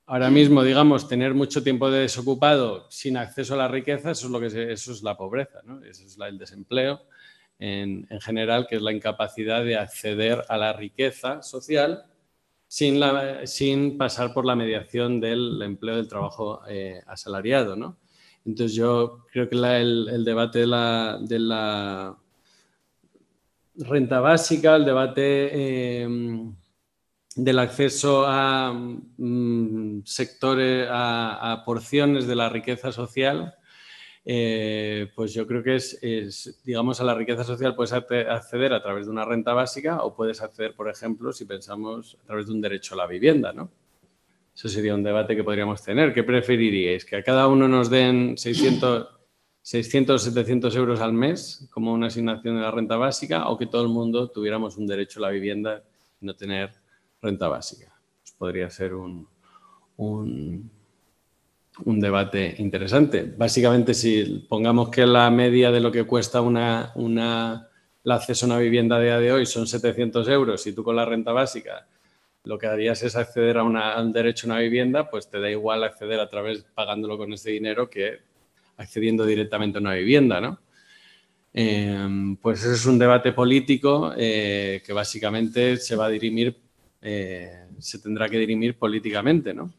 [0.09, 4.32] ahora mismo, digamos, tener mucho tiempo de desocupado sin acceso a la riqueza, eso es,
[4.32, 5.85] lo que eso es la pobreza, ¿no?
[5.85, 7.02] eso es el desempleo
[7.59, 12.05] en, general, que es la incapacidad de acceder a la riqueza social
[12.66, 13.01] sin,
[13.44, 17.76] sin pasar por la mediación del empleo del trabajo eh, asalariado.
[17.76, 17.98] ¿no?
[18.47, 20.66] Entonces yo creo que el, debate de
[21.39, 22.16] la,
[23.76, 26.55] renta básica, el debate em,
[27.39, 33.55] del acceso a mm, sectores, a, porciones de la riqueza social,
[34.24, 39.06] eh, pues yo creo que es, digamos, a la riqueza social puedes acceder a través
[39.06, 42.60] de una renta básica o puedes acceder, por ejemplo, si pensamos a través de un
[42.60, 43.70] derecho a la vivienda, ¿no?
[44.52, 46.12] Eso sería un debate que podríamos tener.
[46.12, 47.05] ¿Qué preferiríais?
[47.05, 49.06] ¿Que a cada uno nos den 600,
[49.62, 53.82] 600 700 euros al mes como una asignación de la renta básica o que todo
[53.82, 55.85] el mundo tuviéramos un derecho a la vivienda
[56.20, 56.73] y no tener
[57.20, 57.93] renta básica?
[58.23, 59.28] Pues podría ser un,
[59.97, 60.70] un,
[61.85, 63.23] debate interesante.
[63.36, 67.69] Básicamente, si pongamos que la media de lo que cuesta una, una,
[68.05, 70.97] el acceso a una vivienda a día de hoy son 700 euros y tú con
[70.97, 71.86] la renta básica
[72.49, 75.85] lo que harías es acceder a, un derecho a una vivienda, pues te da igual
[75.85, 78.20] acceder a través pagándolo con ese dinero que
[78.78, 80.59] accediendo directamente a una vivienda, ¿no?
[81.53, 86.57] Em, pues ese es un debate político eh, que básicamente se va a dirimir,
[87.01, 89.73] eh, se tendrá que dirimir políticamente, ¿no?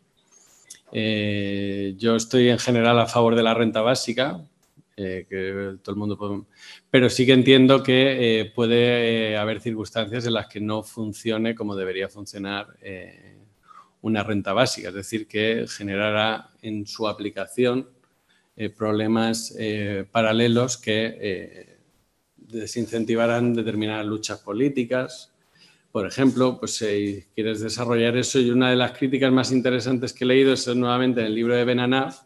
[0.92, 4.44] Eh, yo estoy en general a favor de la renta básica,
[4.96, 6.48] eh, que todo el mundo.
[6.90, 12.10] Pero sí que entiendo que puede haber circunstancias en las que no funcione como debería
[12.10, 12.68] funcionar
[14.02, 17.88] una renta básica, es decir, que generará en su aplicación
[18.76, 19.56] problemas
[20.12, 21.78] paralelos que
[22.36, 25.32] desincentivarán determinadas luchas políticas.
[25.92, 30.24] Por ejemplo, pues si quieres desarrollar eso, y una de las críticas más interesantes que
[30.24, 32.22] he leído es nuevamente en el libro de Benanaf,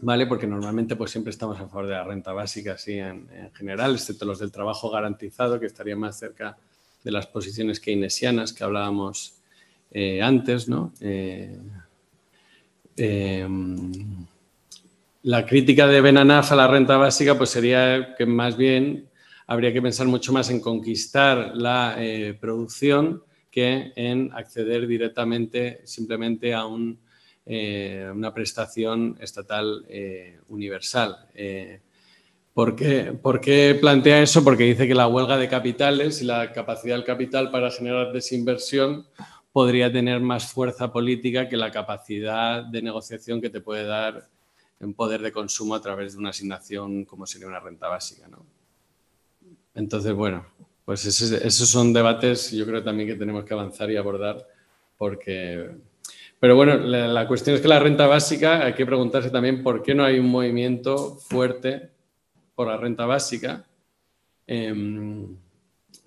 [0.00, 0.26] ¿vale?
[0.26, 4.26] Porque normalmente pues siempre estamos a favor de la renta básica, así en, general, excepto
[4.26, 6.58] los del trabajo garantizado, que estaría más cerca
[7.02, 9.34] de las posiciones keynesianas que hablábamos
[9.90, 10.92] eh, antes, ¿no?
[11.00, 11.58] Eh,
[12.96, 14.26] em,
[15.22, 19.08] la crítica de Benanaf a la renta básica pues sería que más bien
[19.48, 26.54] habría que pensar mucho más en conquistar la eh, producción que en acceder directamente simplemente
[26.54, 26.64] a
[27.46, 31.28] eh, una prestación estatal eh, universal.
[31.34, 31.80] Eh,
[32.52, 34.44] ¿por, qué, plantea eso?
[34.44, 39.06] Porque dice que la huelga de capitales y la capacidad del capital para generar desinversión
[39.50, 44.28] podría tener más fuerza política que la capacidad de negociación que te puede dar
[44.80, 48.28] un poder de consumo a través de una asignación como sería una renta básica.
[49.78, 50.44] Entonces, bueno,
[50.84, 54.46] pues esos son debates yo creo también que tenemos que avanzar y abordar
[54.96, 55.70] porque
[56.40, 59.92] pero bueno, la, cuestión es que la renta básica, hay que preguntarse también por qué
[59.94, 61.90] no hay un movimiento fuerte
[62.54, 63.64] por la renta básica.
[64.46, 65.36] Em,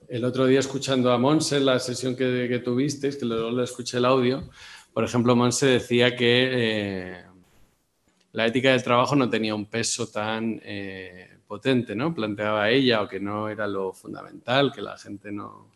[0.08, 3.98] el otro día escuchando a Monse, la sesión que, que tuvisteis, que luego le escuché
[3.98, 4.50] el audio,
[4.94, 7.24] por ejemplo, Monse decía que eh,
[8.32, 12.16] la ética del trabajo no tenía un peso tan eh, potente, ¿no?
[12.16, 15.68] Planteaba ella, o que no era lo fundamental, que la gente no,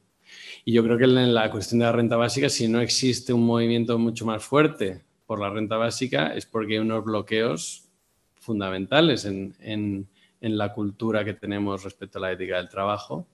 [0.63, 3.45] y yo creo que en la cuestión de la renta básica, si no existe un
[3.45, 7.89] movimiento mucho más fuerte por la renta básica, es porque hay unos bloqueos
[8.35, 10.07] fundamentales en,
[10.39, 13.27] la cultura que tenemos respecto a la ética del trabajo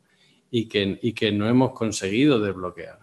[0.49, 2.97] y que, y que no hemos conseguido desbloquear.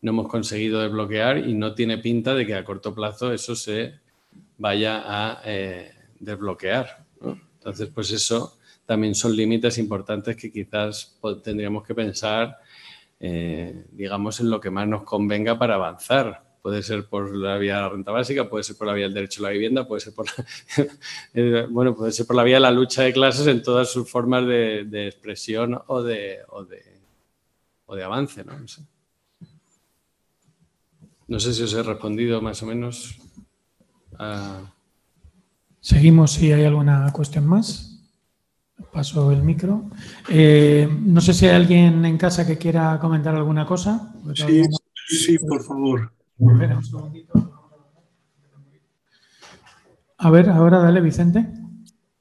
[0.00, 3.94] No hemos conseguido desbloquear y no tiene pinta de que a corto plazo eso se
[4.58, 7.06] vaya a eh, desbloquear.
[7.60, 12.58] Entonces, pues eso también son límites importantes que quizás tendríamos que pensar
[13.22, 16.42] eh, digamos, en lo que más nos convenga para avanzar.
[16.62, 19.14] Puede ser por la vía de la renta básica, puede ser por la vía del
[19.14, 20.46] derecho a la vivienda, puede ser por la,
[21.34, 24.10] eh, bueno, puede ser por la vía de la lucha de clases en todas sus
[24.10, 26.82] formas de, expresión o de, o de,
[27.86, 28.42] o de avance.
[28.42, 28.52] ¿no?
[31.28, 31.54] No, sé.
[31.54, 33.16] si os he respondido más o menos.
[35.80, 37.86] Seguimos si hay alguna cuestión más.
[38.92, 39.90] Paso el micro.
[40.28, 44.14] Eh, no sé si hay alguien en casa que quiera comentar alguna cosa.
[44.34, 44.62] Sí,
[45.08, 46.12] sí, por favor.
[50.18, 51.46] A ver, ahora dale, Vicente.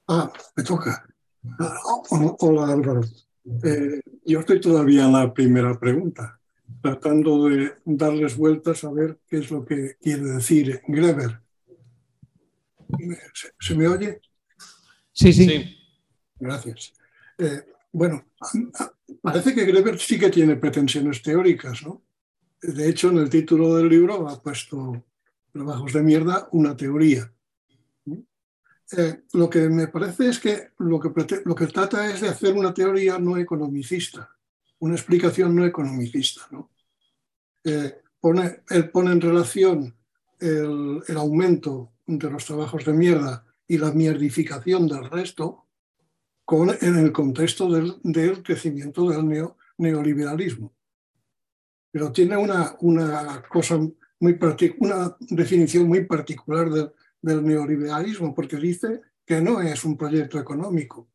[0.07, 1.06] Ah, me toca.
[1.60, 1.77] Ah,
[2.40, 3.02] hola, Álvaro.
[3.64, 6.40] Eh, yo estoy todavía en la primera pregunta,
[6.81, 11.41] tratando de darles vueltas a ver qué es lo que quiere decir Greber.
[13.59, 14.19] ¿Se, me oye?
[15.13, 15.34] sí.
[15.34, 15.76] sí.
[16.39, 16.93] Gracias.
[17.38, 18.26] Eh, bueno,
[19.21, 22.01] parece que Greber sí que tiene pretensiones teóricas, ¿no?
[22.61, 25.05] De hecho, en el título del libro ha puesto
[25.51, 27.31] trabajos de mierda una teoría.
[28.97, 31.11] Eh, lo que me parece es que lo, que
[31.45, 34.30] lo que trata es de hacer una teoría no economicista,
[34.80, 36.41] una explicación no economicista.
[36.51, 36.71] ¿no?
[37.63, 39.95] Eh, pone, él pone en relación
[40.39, 45.68] el, el, aumento de los trabajos de mierda y la mierdificación del resto
[46.44, 50.73] con, en el contexto del, del crecimiento del neo, neoliberalismo.
[51.91, 53.77] Pero tiene una, una cosa
[54.19, 54.38] muy
[54.80, 56.69] una definición muy particular
[57.22, 61.07] del neoliberalismo, porque dice que no es un proyecto económico,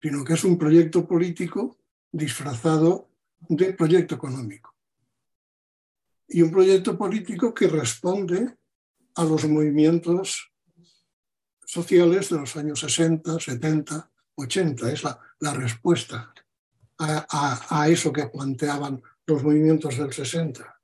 [0.00, 1.76] sino que es un proyecto político
[2.10, 3.10] disfrazado
[3.48, 4.74] de proyecto económico.
[6.28, 8.56] Y un proyecto político que responde
[9.14, 10.52] a los movimientos
[11.66, 14.92] sociales de los años 60, 70, 80.
[14.92, 16.32] Es la, la respuesta
[16.98, 20.74] a, a, a, eso que planteaban los movimientos del 60.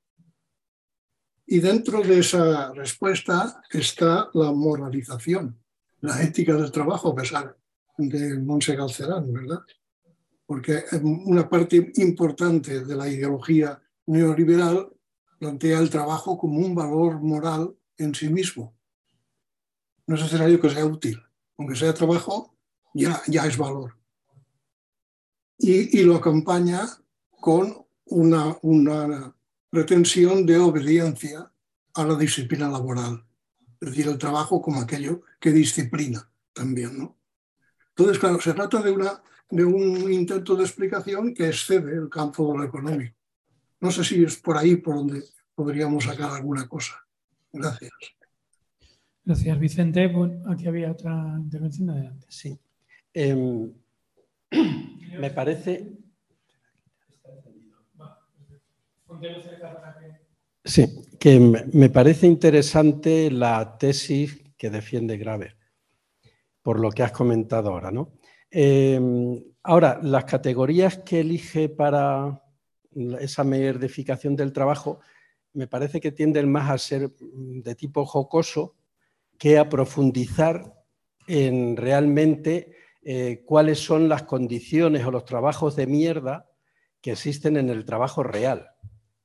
[1.47, 5.59] Y dentro de esa respuesta está la moralización,
[6.01, 7.57] la ética del trabajo, a pesar
[7.97, 9.59] de Monse Galcerán, ¿verdad?
[10.45, 14.89] Porque una parte importante de la ideología neoliberal
[15.39, 18.75] plantea el trabajo como un valor moral en sí mismo.
[20.07, 21.21] No es necesario que sea útil.
[21.57, 22.55] Aunque sea trabajo,
[22.93, 23.97] ya, ya es valor.
[25.57, 26.87] Y, lo acompaña
[27.29, 29.35] con una, una
[29.69, 31.51] pretensión de obediencia
[31.93, 33.23] a la disciplina laboral,
[33.79, 36.97] es decir, el trabajo como aquello que disciplina también.
[36.97, 37.17] ¿no?
[37.89, 42.51] Entonces, claro, se trata de, una, de un intento de explicación que excede el campo
[42.51, 43.15] de lo económico.
[43.79, 45.23] No sé si es por ahí por donde
[45.53, 47.05] podríamos sacar alguna cosa.
[47.53, 47.91] Gracias.
[49.23, 50.07] Gracias, Vicente.
[50.07, 52.25] Bueno, aquí había otra intervención adelante.
[52.29, 52.59] Sí.
[53.13, 53.35] Eh,
[55.19, 55.91] me parece.
[60.63, 60.87] Sí,
[61.19, 61.39] que
[61.73, 65.57] me parece interesante la tesis que defiende Graver,
[66.61, 67.91] por lo que has comentado ahora.
[67.91, 68.13] ¿no?
[68.51, 68.99] Eh,
[69.63, 72.43] ahora, las categorías que elige para
[73.19, 74.99] esa merdificación del trabajo
[75.53, 78.75] me parece que tienden más a ser de tipo jocoso
[79.37, 80.83] que a profundizar
[81.27, 86.49] en realmente eh, cuáles son las condiciones o los trabajos de mierda
[87.01, 88.69] que existen en el trabajo real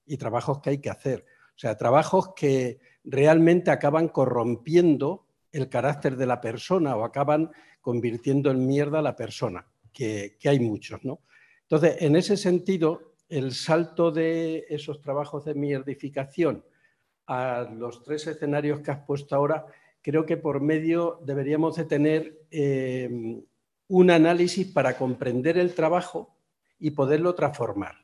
[0.06, 1.26] y trabajos que hay que hacer.
[1.54, 7.50] O sea, trabajos que realmente acaban corrompiendo el carácter de la persona o acaban
[7.80, 11.20] convirtiendo en mierda a la persona, que, hay muchos, ¿no?
[11.62, 16.64] Entonces, en ese sentido, el salto de esos trabajos de mierdificación
[17.26, 19.66] a los tres escenarios que has puesto ahora,
[20.00, 23.42] creo que por medio deberíamos de tener eh,
[23.88, 26.36] un análisis para comprender el trabajo
[26.78, 27.96] y poderlo transformar.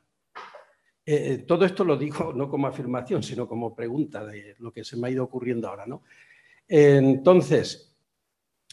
[1.05, 4.97] Eh, todo esto lo digo no como afirmación, sino como pregunta de lo que se
[4.97, 5.85] me ha ido ocurriendo ahora.
[5.85, 6.03] ¿no?
[6.67, 7.93] Entonces,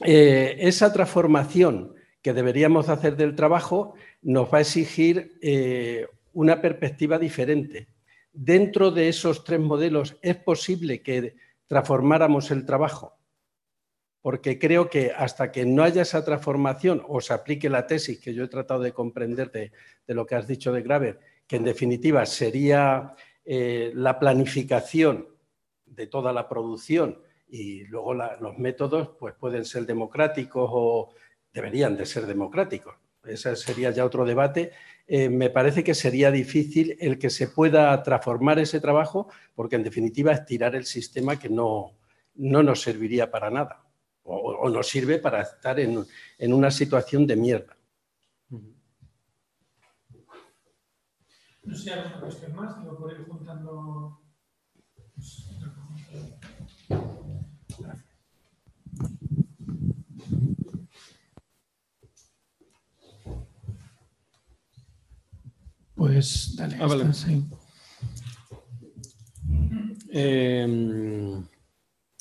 [0.02, 7.18] eh, esa transformación que deberíamos hacer del trabajo nos va a exigir eh, una perspectiva
[7.18, 7.88] diferente.
[8.32, 11.34] Dentro de esos tres modelos, ¿es posible que
[11.66, 13.18] transformáramos el trabajo?
[14.22, 18.34] Porque creo que hasta que no haya esa transformación o se aplique la tesis que
[18.34, 19.72] yo he tratado de comprender de,
[20.06, 25.26] lo que has dicho de Graver, que en definitiva sería eh, la planificación
[25.86, 31.14] de toda la producción y luego los métodos pues pueden ser democráticos o
[31.52, 32.94] deberían de ser democráticos.
[33.24, 34.72] Ese sería ya otro debate.
[35.12, 39.82] Eh, me parece que sería difícil el que se pueda transformar ese trabajo porque en
[39.82, 41.96] definitiva es tirar el sistema que no,
[42.36, 43.82] no nos serviría para nada
[44.22, 46.06] o, nos sirve para estar en,
[46.38, 47.76] en una situación de mierda.
[51.64, 54.20] No sé alguna cuestión más, por ir juntando.
[66.00, 66.78] Pues dale.
[66.80, 67.12] Ah, vale.
[67.12, 67.44] sí.
[70.08, 71.38] eh,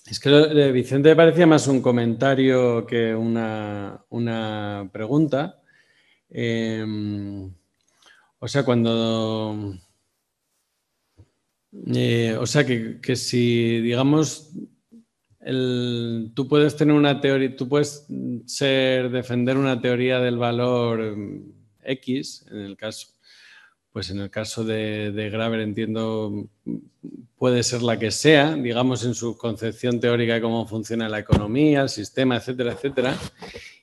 [0.05, 5.61] es que de Vicente parecía más un comentario que una, una pregunta.
[6.29, 6.85] Eh,
[8.39, 9.73] o sea, cuando...
[11.95, 14.51] Eh, o sea, que, si, digamos,
[16.35, 18.05] tú puedes tener una teoría, tú puedes
[18.45, 21.53] ser, defender una teoría del valor mm,
[21.85, 23.18] X, en el caso,
[23.91, 26.47] pues en el caso de, de Graver entiendo
[27.39, 31.81] puede ser la que sea, digamos, en su concepción teórica de cómo funciona la economía,
[31.81, 33.17] el sistema, etcétera, etcétera.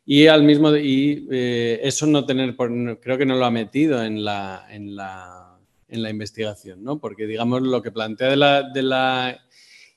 [0.04, 4.24] Y al mismo y eh, eso no tener, creo que no lo ha metido en
[4.24, 5.58] la, en la,
[5.88, 6.98] en la investigación, ¿no?
[6.98, 9.40] Porque digamos lo que plantea de la, de la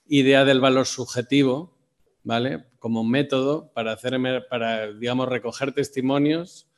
[0.07, 1.77] idea del valor subjetivo,
[2.23, 2.63] ¿vale?
[2.79, 4.17] Como método para hacer,
[4.49, 6.68] para, digamos, recoger testimonios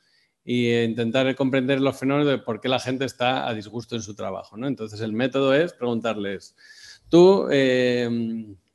[0.44, 4.14] e intentar comprender los fenómenos de por qué la gente está a disgusto en su
[4.14, 4.66] trabajo, ¿no?
[4.66, 6.56] Entonces el método es preguntarles,
[7.08, 8.08] tú eh,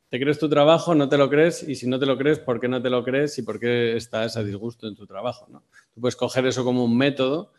[0.09, 2.59] te crees tu trabajo, no te lo crees y si no te lo crees, ¿por
[2.59, 5.63] qué no te lo crees y por qué estás a disgusto en tu trabajo, ¿no?
[5.93, 7.51] Tú puedes coger eso como un método,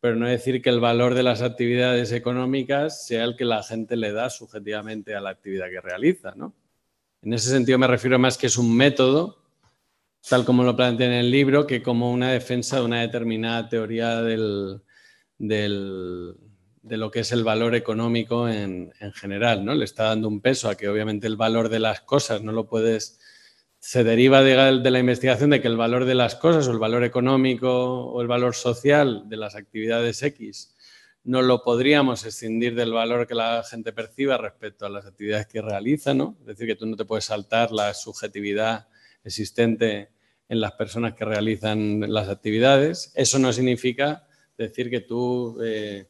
[0.00, 3.96] pero no decir que el valor de las actividades económicas sea el que la gente
[3.96, 6.54] le da subjetivamente a la actividad que realiza, ¿no?
[7.22, 9.41] En ese sentido me refiero más que es un método
[10.28, 14.22] tal como lo plantea en el libro, que como una defensa de una determinada teoría
[14.22, 14.80] del,
[15.38, 19.74] de lo que es el valor económico en, general, ¿no?
[19.74, 22.66] Le está dando un peso a que obviamente el valor de las cosas no lo
[22.66, 23.18] puedes...
[23.78, 26.78] Se deriva de, de la investigación de que el valor de las cosas o el
[26.78, 30.76] valor económico o el valor social de las actividades X
[31.24, 35.62] no lo podríamos escindir del valor que la gente perciba respecto a las actividades que
[35.62, 36.36] realiza, ¿no?
[36.40, 38.88] Es decir, que tú no te puedes saltar la subjetividad
[39.24, 40.10] existente
[40.48, 43.12] en las personas que realizan las actividades.
[43.14, 44.26] Eso no significa
[44.58, 46.08] decir que tú eh,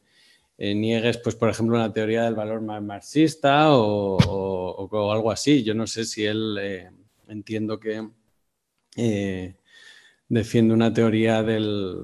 [0.57, 5.63] eh, niegues, pues, por ejemplo, una teoría del valor más marxista o, algo así.
[5.63, 6.89] Yo no sé si él eh,
[7.27, 8.05] entiendo que
[10.27, 12.03] defiende una teoría del...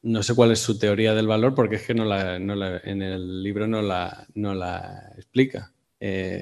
[0.00, 3.42] No sé cuál es su teoría del valor porque es que no la, en el
[3.42, 5.72] libro no la, no la explica.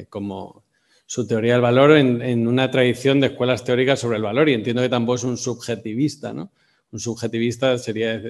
[0.08, 0.65] como
[1.06, 4.82] su teoría del valor en, una tradición de escuelas teóricas sobre el valor y entiendo
[4.82, 6.52] que tampoco es un subjetivista, ¿no?
[6.90, 8.20] Un subjetivista sería,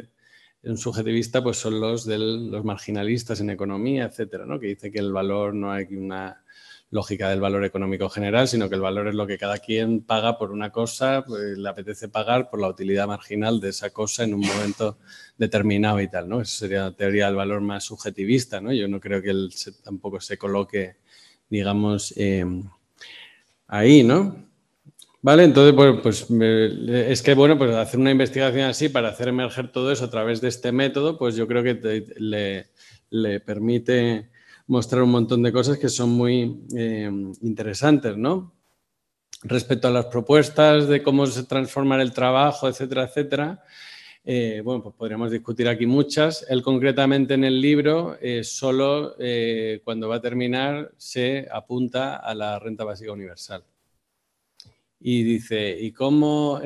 [0.63, 4.61] un subjetivista pues son los, del, los marginalistas en economía, etcétera, ¿no?
[4.61, 6.43] Que dice que el valor no hay una
[6.91, 10.39] lógica del valor económico general, sino que el valor es lo que cada quien paga
[10.39, 14.35] por una cosa, pues, le apetece pagar por la utilidad marginal de esa cosa en
[14.35, 14.99] un momento
[15.37, 16.41] determinado y tal, ¿no?
[16.41, 18.73] Esa sería la teoría del valor más subjetivista, ¿no?
[18.73, 19.51] Yo no creo que él
[19.83, 20.97] tampoco se coloque
[21.49, 22.63] digamos, em,
[23.67, 24.47] ahí, ¿no?
[25.23, 29.91] Vale, entonces, pues es que, bueno, pues hacer una investigación así para hacer emerger todo
[29.91, 32.05] eso a través de este método, pues yo creo que
[33.11, 34.31] le, permite
[34.69, 38.55] mostrar un montón de cosas que son muy em, interesantes, ¿no?
[39.43, 43.65] Respecto a las propuestas de cómo se transforma el trabajo, etcétera, etcétera,
[44.29, 46.45] eh, bueno, pues podríamos discutir aquí muchas.
[46.49, 52.35] Él concretamente en el libro, eh, solo eh, cuando va a terminar, se apunta a
[52.35, 53.63] la renta básica universal.
[54.99, 56.61] Y dice, ¿y cómo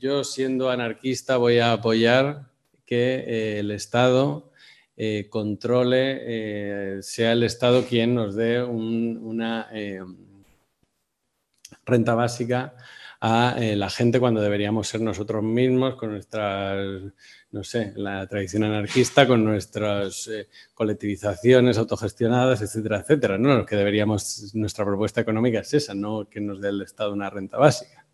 [0.00, 2.46] yo siendo anarquista voy a apoyar
[2.86, 4.50] que el Estado
[5.28, 9.68] controle, sea el Estado quien nos dé una
[11.84, 12.74] renta básica
[13.20, 17.02] a eh, la gente cuando deberíamos ser nosotros mismos con nuestras,
[17.50, 23.38] no sé, la tradición anarquista, con nuestras eh, colectivizaciones autogestionadas, etcétera, etcétera.
[23.38, 23.56] ¿no?
[23.56, 27.28] Lo que deberíamos, nuestra propuesta económica es esa, no que nos dé el Estado una
[27.28, 28.06] renta básica.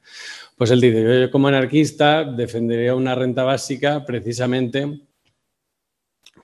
[0.57, 5.01] Pues él dice, yo como anarquista defendería una renta básica precisamente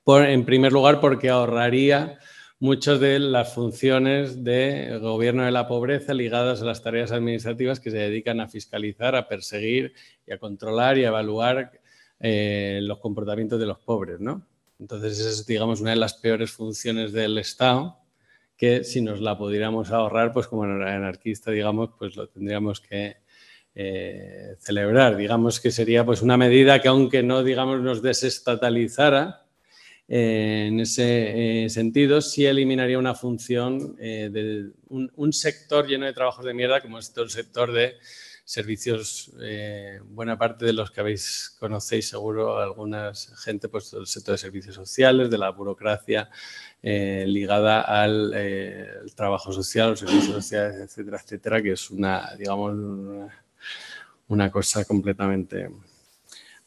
[0.04, 2.18] por, en primer lugar porque ahorraría
[2.60, 7.90] muchas de las funciones de gobierno de la pobreza ligadas a las tareas administrativas que
[7.90, 9.94] se dedican a fiscalizar, a perseguir
[10.26, 11.72] y a controlar y a evaluar
[12.20, 14.46] eh, los comportamientos de los pobres, ¿no?
[14.78, 17.96] Entonces, es, digamos, una de las peores funciones del Estado
[18.56, 23.16] que si nos la pudiéramos ahorrar, pues como anarquista, digamos, pues lo tendríamos que
[23.74, 25.16] eh, celebrar.
[25.16, 28.02] Digamos que sería pues una medida que aunque no, digamos, nos
[30.10, 36.12] desestatalizara, en ese eh, sentido, sí eliminaría una función eh, de un, sector lleno de
[36.12, 37.96] trabajos de mierda, como es todo el sector de
[38.44, 44.34] servicios, eh, buena parte de los que habéis conocéis seguro, algunas gente, pues el sector
[44.34, 46.28] de servicios sociales, de la burocracia
[46.82, 52.74] ligada al trabajo social, los servicios sociales, etcétera, etcétera, que es una, digamos,
[54.28, 55.68] una cosa completamente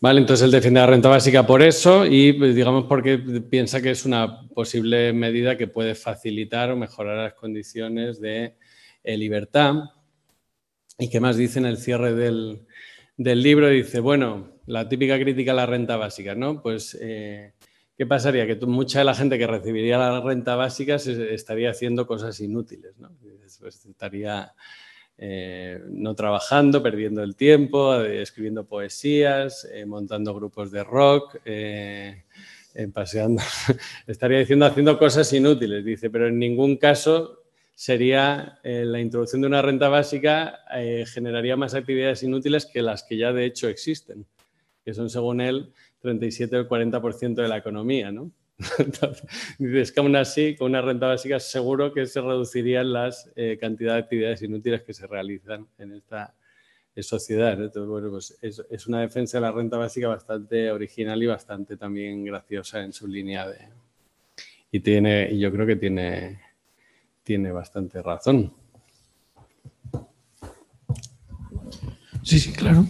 [0.03, 3.91] Vale, entonces él defiende la renta básica por eso y pues, digamos porque piensa que
[3.91, 8.57] es una posible medida que puede facilitar o mejorar las condiciones de
[9.01, 9.75] eh, libertad.
[10.99, 12.65] ¿Y qué más dice en el cierre del,
[13.15, 13.69] libro?
[13.69, 16.61] Dice, bueno, la típica crítica a la renta básica, ¿no?
[16.61, 17.53] Pues, eh,
[17.97, 18.45] ¿qué pasaría?
[18.45, 22.97] Que mucha de la gente que recibiría la renta básica se estaría haciendo cosas inútiles,
[22.97, 23.09] ¿no?
[23.21, 24.53] Pues estaría
[25.17, 31.37] eh, no trabajando, perdiendo el tiempo, eh, escribiendo poesías, eh, montando grupos de rock,
[32.91, 33.41] paseando,
[34.07, 37.43] estaría diciendo haciendo cosas inútiles, dice, pero en ningún caso
[37.75, 40.59] sería la introducción de una renta básica
[41.05, 44.25] generaría más actividades inútiles que las que ya de hecho existen,
[44.83, 48.31] que son según él 37 o el 40% de la economía, ¿no?
[49.59, 53.93] dices que aún así, con una renta básica, seguro que se reducirían las eh, cantidad
[53.93, 56.33] de actividades inútiles que se realizan en esta
[57.01, 57.53] sociedad.
[57.53, 62.23] Entonces, bueno, pues es, una defensa de la renta básica bastante original y bastante también
[62.23, 63.69] graciosa en su línea de...
[64.71, 66.39] Y, tiene, y yo creo que tiene,
[67.23, 68.53] tiene bastante razón.
[72.23, 72.85] Sí, sí, claro.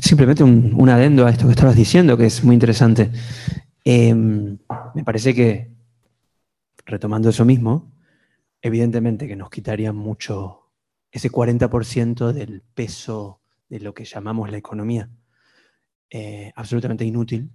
[0.00, 3.10] Simplemente un, adendo a esto que estabas diciendo, que es muy interesante.
[3.84, 4.58] Em,
[4.94, 5.70] me parece que,
[6.86, 7.92] retomando eso mismo,
[8.62, 10.70] evidentemente que nos quitaría mucho
[11.10, 15.10] ese 40% del peso de lo que llamamos la economía.
[16.10, 17.50] Eh, absolutamente inútil,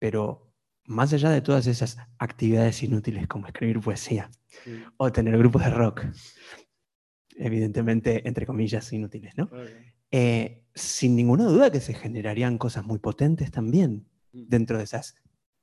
[0.00, 0.52] pero
[0.84, 4.30] más allá de todas esas actividades inútiles como escribir poesía
[4.96, 6.04] o tener grupos de rock,
[7.36, 9.48] evidentemente, entre comillas, inútiles, ¿no?
[10.10, 14.48] Eh, sin ninguna duda que se generarían cosas muy potentes también mm.
[14.48, 15.16] dentro de esas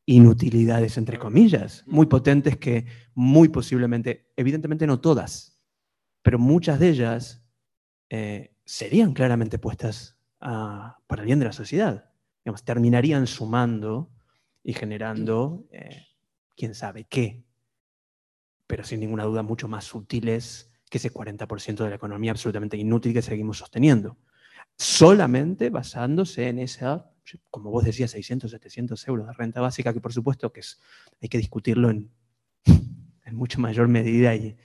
[0.06, 1.96] inutilidades, entre comillas, mm.
[1.96, 5.60] muy potentes que muy posiblemente, evidentemente no todas,
[6.22, 7.44] pero muchas de ellas
[8.10, 12.12] eh, serían claramente puestas para el bien de la sociedad.
[12.44, 14.12] Digamos, terminarían sumando
[14.62, 16.06] y generando, eh,
[16.56, 17.44] quién sabe qué,
[18.68, 23.14] pero sin ninguna duda mucho más útiles que ese 40% de la economía absolutamente inútil
[23.14, 24.18] que seguimos sosteniendo
[24.78, 27.10] solamente basándose en esa,
[27.50, 30.80] como vos decías, 600, 700 euros de renta básica, que por supuesto que es,
[31.22, 32.12] hay que discutirlo en,
[33.26, 34.58] en mucho mayor medida, y,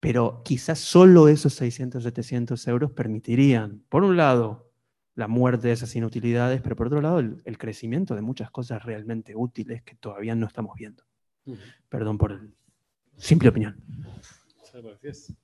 [0.00, 4.72] pero quizás solo esos 600, 700 euros permitirían, por un lado,
[5.14, 8.82] la muerte de esas inutilidades, pero por otro lado, el, el crecimiento de muchas cosas
[8.82, 11.04] realmente útiles que todavía no estamos viendo.
[11.88, 12.54] Perdón por el
[13.16, 13.76] simple opinión.
[14.56, 15.34] Muchas gracias.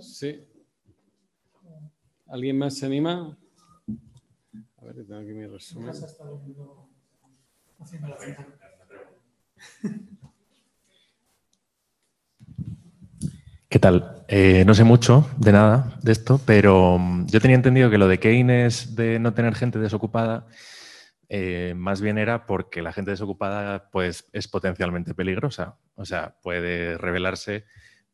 [0.00, 0.44] Sí.
[2.26, 3.36] ¿Alguien más se anima?
[4.76, 5.92] A ver, tengo aquí mi resumen.
[13.68, 14.24] ¿Qué tal?
[14.28, 18.08] Eh, no sé mucho de nada de esto, pero mm, yo tenía entendido que lo
[18.08, 20.46] de Keynes de no tener gente desocupada
[21.28, 25.76] eh, más bien era porque la gente desocupada pues, es potencialmente peligrosa.
[25.94, 27.64] O sea, puede revelarse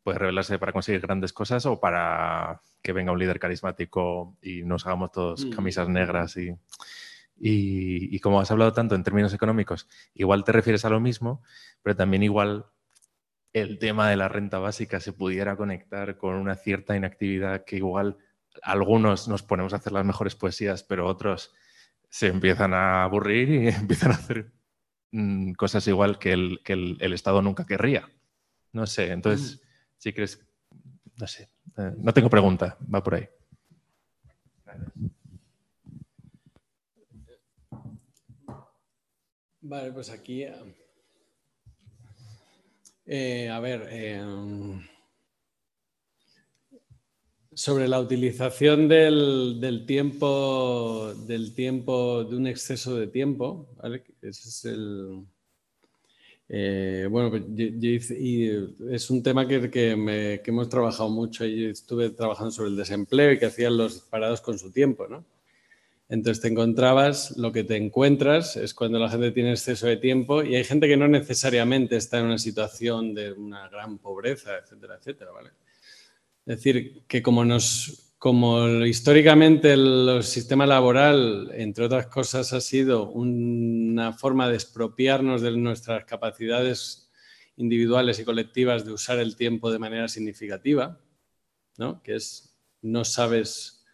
[0.05, 4.87] puede revelarse para conseguir grandes cosas o para que venga un líder carismático y nos
[4.87, 5.51] hagamos todos mm.
[5.51, 6.55] camisas negras y,
[7.41, 11.43] y, como has hablado tanto en términos económicos, igual te refieres a lo mismo,
[11.83, 12.67] pero también igual
[13.55, 18.19] el tema de la renta básica se pudiera conectar con una cierta inactividad que igual
[18.63, 21.55] algunos nos ponemos a hacer las mejores poesías, pero otros
[22.11, 24.53] se empiezan a aburrir y empiezan a hacer
[25.13, 28.09] mm, cosas igual que el, que el, Estado nunca querría.
[28.73, 29.64] No sé, entonces...
[30.05, 30.39] Si crees,
[31.17, 31.49] no sé,
[31.79, 33.27] eh, no tengo pregunta, va por ahí.
[39.63, 40.45] Vale, pues aquí,
[43.07, 44.23] eh, a ver, eh,
[47.55, 54.05] sobre la utilización del, tiempo, del tiempo, de un exceso de tiempo, ¿vale?
[54.21, 55.27] Ese es el,
[56.49, 57.43] eh, bueno, pues,
[58.91, 61.45] es un tema que, hemos trabajado mucho.
[61.45, 65.25] y estuve trabajando sobre el desempleo y que hacían los parados con su tiempo, ¿no?
[66.09, 70.43] Entonces te encontrabas, lo que te encuentras es cuando la gente tiene exceso de tiempo
[70.43, 74.97] y hay gente que no necesariamente está en una situación de una gran pobreza, etcétera,
[74.97, 75.51] etcétera, ¿vale?
[76.47, 83.11] Es decir, que como nos como históricamente el, sistema laboral, entre otras cosas, ha sido
[83.11, 87.13] una forma de expropiarnos de nuestras capacidades
[87.59, 90.99] individuales y colectivas de usar el tiempo de manera significativa,
[91.77, 92.03] ¿no?
[92.03, 93.85] que es no sabes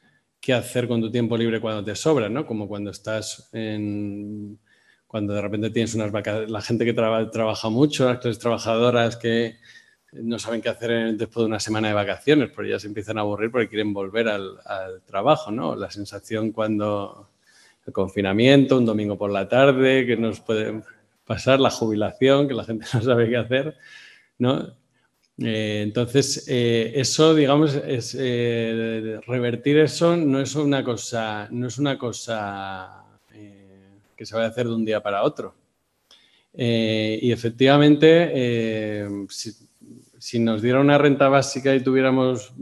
[0.41, 2.47] qué hacer con tu tiempo libre cuando te sobra, ¿no?
[2.47, 4.61] como cuando estás en,
[5.09, 9.57] cuando de repente tienes unas vacaciones, la gente que trabaja mucho, las clases trabajadoras que
[10.13, 13.23] no saben qué hacer después de una semana de vacaciones, porque ya se empiezan a
[13.23, 14.59] aburrir porque quieren volver al,
[15.07, 15.77] trabajo, ¿no?
[15.77, 17.29] La sensación cuando
[17.87, 20.83] el confinamiento, un domingo por la tarde, que nos puede
[21.25, 23.77] pasar, la jubilación, que la gente no sabe qué hacer,
[24.39, 24.81] ¿no?
[25.43, 31.79] Eh, entonces, eh, eso, digamos, es eh, revertir eso no es una cosa, no es
[31.79, 33.05] una cosa
[34.17, 35.55] que se vaya a hacer de un día para otro.
[36.53, 39.70] y efectivamente, si,
[40.21, 42.53] si nos diera una renta básica y tuviéramos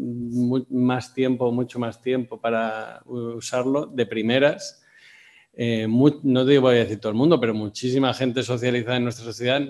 [0.70, 4.84] más tiempo, mucho más tiempo para usarlo, de primeras,
[5.54, 9.24] eh, no te voy a decir todo el mundo, pero muchísima gente socializada en nuestra
[9.24, 9.60] sociedad,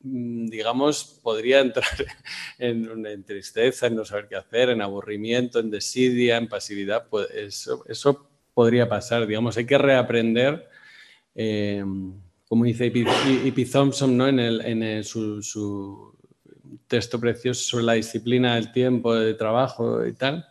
[0.00, 1.84] mm, digamos, podría entrar
[2.58, 7.08] en, tristeza, en no saber qué hacer, en aburrimiento, en desidia, en pasividad.
[7.10, 10.66] Pues eso, eso podría pasar, digamos, hay que reaprender.
[11.34, 11.84] Eh,
[12.48, 14.28] como dice Ippi Thompson ¿no?
[14.28, 16.13] en, el, su,
[16.94, 20.46] texto precioso sobre la disciplina del tiempo, de trabajo y tal,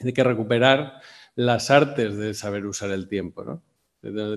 [0.00, 0.98] hay que recuperar
[1.34, 3.44] las artes de saber usar el tiempo.
[3.44, 3.62] ¿no?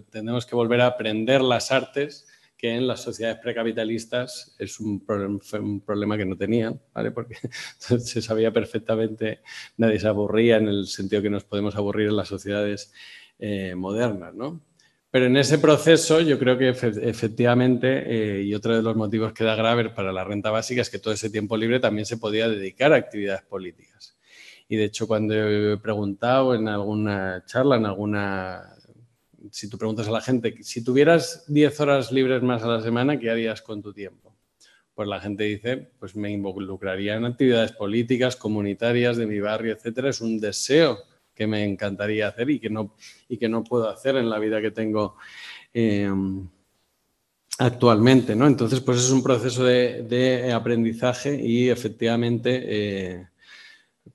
[0.10, 5.80] Tenemos que volver a aprender las artes que en las sociedades precapitalistas es un, un
[5.80, 7.12] problema que no tenían, ¿vale?
[7.12, 7.38] porque
[7.78, 9.40] se sabía perfectamente,
[9.78, 12.92] nadie se aburría en el sentido que nos podemos aburrir en las sociedades
[13.40, 14.36] eh, modernas.
[14.36, 14.60] ¿no?
[15.10, 19.46] Pero en ese proceso yo creo que efectivamente, eh, y otro de los motivos que
[19.46, 22.50] da Graver para la renta básica es que todo ese tiempo libre también se podía
[22.50, 24.18] dedicar a actividades políticas.
[24.68, 28.74] Y de hecho cuando he preguntado en alguna charla, en alguna...
[29.50, 33.18] Si tú preguntas a la gente, si tuvieras 10 horas libres más a la semana,
[33.18, 34.36] ¿qué harías con tu tiempo?
[34.94, 40.10] Pues la gente dice, pues me involucraría en actividades políticas, comunitarias de mi barrio, etcétera.
[40.10, 40.98] Es un deseo
[41.38, 42.96] que me encantaría hacer y que no,
[43.30, 45.16] y que no puedo hacer en la vida que tengo
[45.74, 46.12] eh,
[47.60, 48.36] actualmente.
[48.36, 48.48] ¿no?
[48.48, 53.28] Entonces, pues es un proceso de, aprendizaje y efectivamente eh,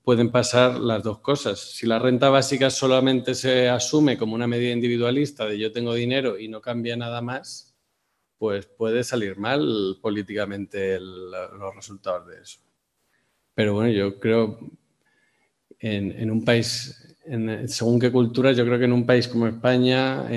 [0.03, 1.59] pueden pasar las dos cosas.
[1.59, 6.37] Si la renta básica solamente se asume como una medida individualista de yo tengo dinero
[6.37, 7.73] y no cambia nada más,
[8.37, 12.59] pues puede salir mal políticamente los resultados de eso.
[13.55, 14.59] Pero bueno, yo creo
[15.79, 17.12] en, en un país
[17.67, 20.27] según qué culturas, yo creo que en un país como España,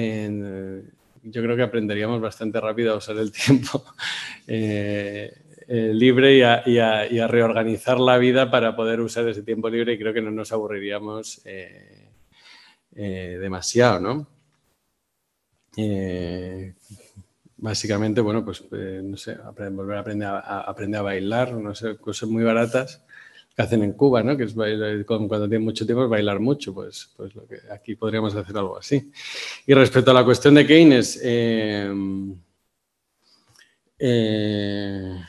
[1.29, 3.85] yo creo que aprenderíamos bastante rápido a usar el tiempo
[4.47, 5.33] eh,
[5.67, 10.15] eh, libre y a, reorganizar la vida para poder usar ese tiempo libre y creo
[10.15, 12.09] que no nos aburriríamos eh,
[12.93, 14.27] demasiado, ¿no?
[17.59, 19.37] básicamente, bueno, pues no sé,
[19.71, 23.06] volver a aprender a, aprender a bailar, no sé, cosas muy baratas
[23.57, 24.37] que hacen en Cuba, ¿no?
[24.37, 28.35] que es cuando tienen mucho tiempo es bailar mucho, pues, pues lo que aquí podríamos
[28.35, 29.11] hacer algo así.
[29.67, 31.91] Y respecto a la cuestión de Keynes, eh,
[33.99, 35.21] eh,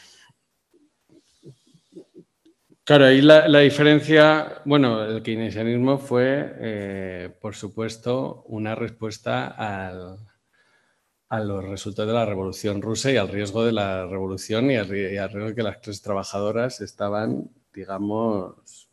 [2.84, 11.64] claro, ahí la, diferencia, bueno, el keynesianismo fue, eh, por supuesto, una respuesta a los
[11.64, 15.56] resultados de la revolución rusa y al riesgo de la revolución y al, riesgo de
[15.56, 18.90] que las clases trabajadoras estaban digamos,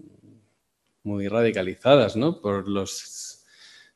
[1.05, 2.40] muy radicalizadas, ¿no?
[2.43, 3.43] Por los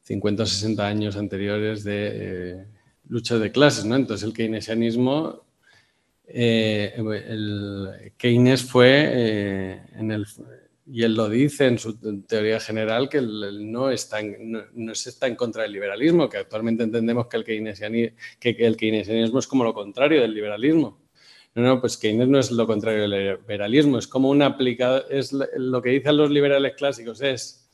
[0.01, 2.67] 50 o 60 años anteriores de eh,
[3.09, 3.97] lucha de clases, ¿no?
[3.97, 5.45] Entonces el keynesianismo,
[6.27, 9.83] eh, Keynes fue eh,
[10.91, 16.31] y él lo dice en su teoría general que no, está en contra del liberalismo,
[16.31, 21.08] que actualmente entendemos que el keynesianismo es como lo contrario del liberalismo.
[21.59, 25.33] No, no, pues Keynes no es lo contrario del liberalismo, es como un aplicado, es
[25.33, 27.69] lo que dicen los liberales clásicos, es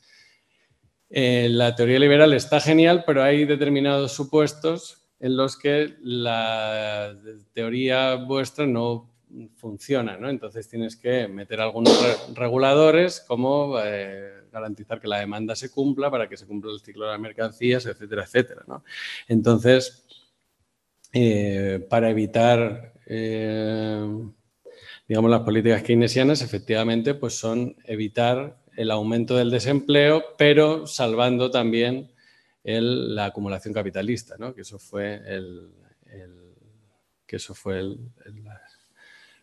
[1.11, 7.15] eh, la teoría liberal está genial, pero hay determinados supuestos en los que la
[7.53, 9.13] teoría vuestra no
[9.57, 10.31] funciona, ¿no?
[10.31, 16.27] Entonces tienes que meter algunos reguladores como eh, garantizar que la demanda se cumpla para
[16.27, 18.83] que se cumpla el ciclo de las mercancías, etcétera, etcétera, ¿no?
[19.29, 20.07] Entonces,
[21.13, 24.07] eh, para evitar eh,
[25.09, 32.13] digamos, las políticas keynesianas efectivamente pues son evitar el aumento del desempleo, pero salvando también
[32.65, 34.55] la acumulación capitalista, ¿no?
[34.55, 35.71] que eso fue el,
[37.27, 37.83] que eso fue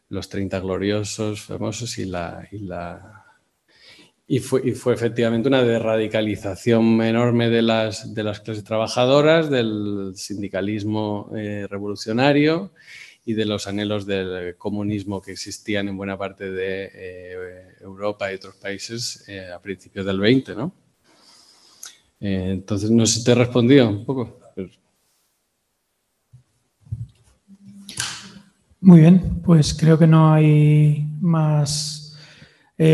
[0.09, 3.25] los 30 gloriosos famosos y la, y la
[4.27, 10.13] y fue, y fue, efectivamente una derradicalización enorme de las, de las clases trabajadoras, del
[10.15, 12.71] sindicalismo eh, revolucionario
[13.25, 18.35] y de los anhelos del comunismo que existían en buena parte de eh, Europa y
[18.35, 20.71] otros países eh, a principios del 20, ¿no?
[22.19, 24.39] Eh, entonces, no sé si te he respondido un poco.
[28.81, 32.17] Muy bien, pues creo que no hay más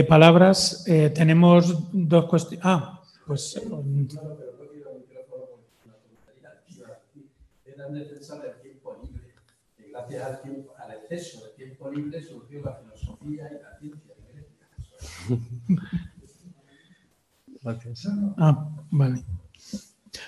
[0.10, 0.84] palabras.
[1.16, 2.66] tenemos dos cuestiones.
[2.66, 3.58] Ah, pues
[9.98, 14.14] gracias al, tiempo, al exceso de tiempo libre surgió la filosofía y la ciencia.
[17.64, 18.08] Gracias.
[18.38, 19.24] Ah, vale.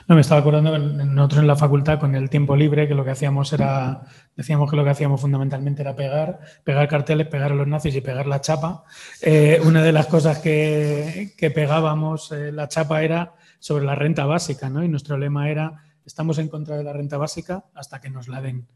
[0.07, 3.05] No, me estaba acordando que nosotros en la facultad con el tiempo libre que lo
[3.05, 4.03] que hacíamos era,
[4.35, 8.01] decíamos que lo que hacíamos fundamentalmente era pegar, pegar carteles, pegar a los nazis y
[8.01, 8.83] pegar la chapa.
[9.21, 14.25] Eh, una de las cosas que, que pegábamos eh, la chapa era sobre la renta
[14.25, 14.83] básica, ¿no?
[14.83, 18.41] Y nuestro lema era estamos en contra de la renta básica hasta que nos la
[18.41, 18.67] den.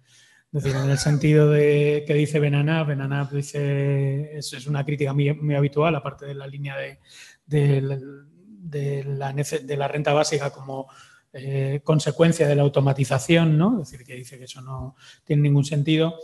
[0.53, 5.34] Decir, en el sentido de que dice Benanab, Benanab dice, es, es una crítica muy,
[5.34, 6.99] muy, habitual, aparte de la línea de,
[7.47, 10.88] de, de, la, de la, renta básica como
[11.34, 13.81] eh, consecuencia de la automatización, ¿no?
[13.81, 16.19] Es decir, que dice que eso no tiene ningún sentido.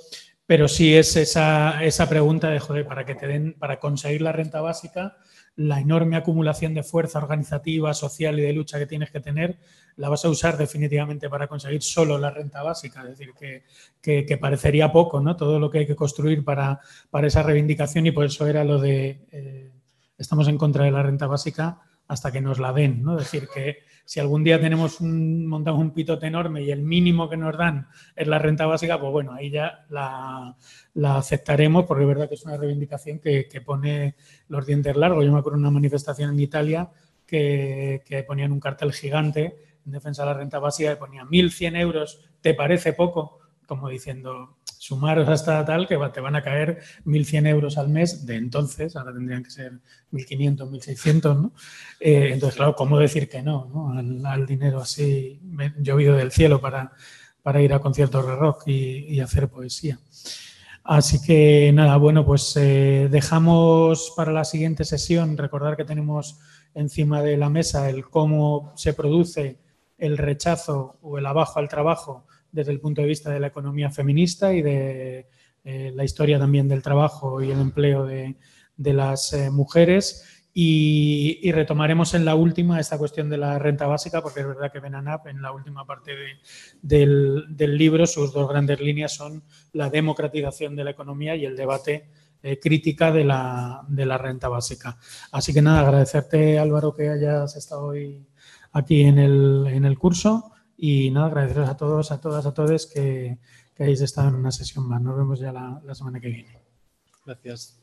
[0.45, 4.31] Pero sí es esa, esa pregunta de, joder, para que te den, para conseguir la
[4.31, 5.17] renta básica,
[5.59, 9.57] la enorme acumulación de fuerza organizativa, social y de lucha que tienes que tener,
[9.97, 13.01] la vas a usar definitivamente para conseguir solo la renta básica.
[13.01, 15.35] Es decir, que, que, parecería poco, ¿no?
[15.35, 16.79] Todo lo que hay que construir para,
[17.09, 19.71] para esa reivindicación y por eso era lo de eh,
[20.17, 23.17] estamos en contra de la renta básica hasta que nos la den, ¿no?
[23.17, 23.79] Es decir, que
[24.09, 27.89] si algún día tenemos un, montamos un pitote enorme y el mínimo que nos dan
[28.15, 30.55] es la renta básica, pues bueno, ahí ya la,
[31.15, 34.15] aceptaremos porque es verdad que es una reivindicación que, pone
[34.47, 35.23] los dientes largos.
[35.23, 36.89] Yo me acuerdo de una manifestación en Italia
[37.27, 41.79] que, que ponían un cartel gigante en defensa de la renta básica y ponía 1.100
[41.79, 43.37] euros, ¿te parece poco?
[43.67, 48.37] Como diciendo, sumaros hasta tal que te van a caer 1.100 euros al mes de
[48.37, 49.73] entonces, ahora tendrían que ser
[50.13, 51.51] 1.500, 1.600, ¿no?
[51.99, 53.91] Eh, entonces, claro, ¿cómo decir que no?
[54.25, 55.41] Al, dinero así
[55.79, 56.93] llovido del cielo para,
[57.43, 59.99] para ir a conciertos de rock y, y, hacer poesía?
[60.85, 66.39] Así que nada, bueno, pues eh, dejamos para la siguiente sesión, recordar que tenemos
[66.73, 69.59] encima de la mesa el cómo se produce
[69.97, 73.89] el rechazo o el abajo al trabajo desde el punto de vista de la economía
[73.89, 75.27] feminista y de
[75.63, 78.35] eh, la historia también del trabajo y el empleo de,
[78.77, 80.25] de las eh, mujeres.
[80.51, 84.71] Y, y, retomaremos en la última esta cuestión de la renta básica, porque es verdad
[84.71, 86.27] que Benanap en la última parte de,
[86.81, 89.43] del, del, libro, sus dos grandes líneas son
[89.73, 92.09] la democratización de la economía y el debate
[92.41, 94.97] eh, crítica de la, de la renta básica.
[95.31, 98.25] Así que nada, agradecerte Álvaro que hayas estado hoy
[98.71, 100.53] aquí en el, en el curso.
[100.81, 103.37] Y nada, agradeceros a todos, a todas, a todos que,
[103.75, 105.01] que hayáis estado en una sesión más.
[105.01, 106.57] Nos vemos ya la, la semana que viene.
[107.25, 107.77] Gracias.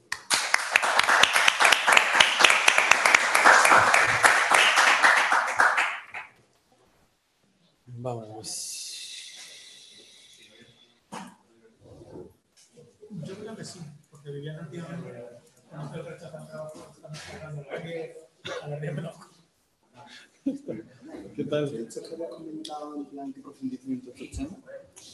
[7.85, 8.73] Vámonos.
[13.11, 14.87] Yo creo que sí, porque Viviana tiene
[15.71, 16.47] no se rechazan
[17.13, 17.63] esperando
[18.63, 19.17] a la 10 menos.
[21.35, 21.71] ¿Qué tal?
[21.71, 23.41] De hecho, que comentado en plan que
[24.13, 24.59] estos temas.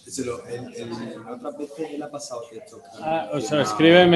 [0.05, 0.91] Díselo, el, el,
[1.25, 2.81] la otra vez que él ha pasado esto.
[3.01, 4.11] Ah, o sea, escríbeme.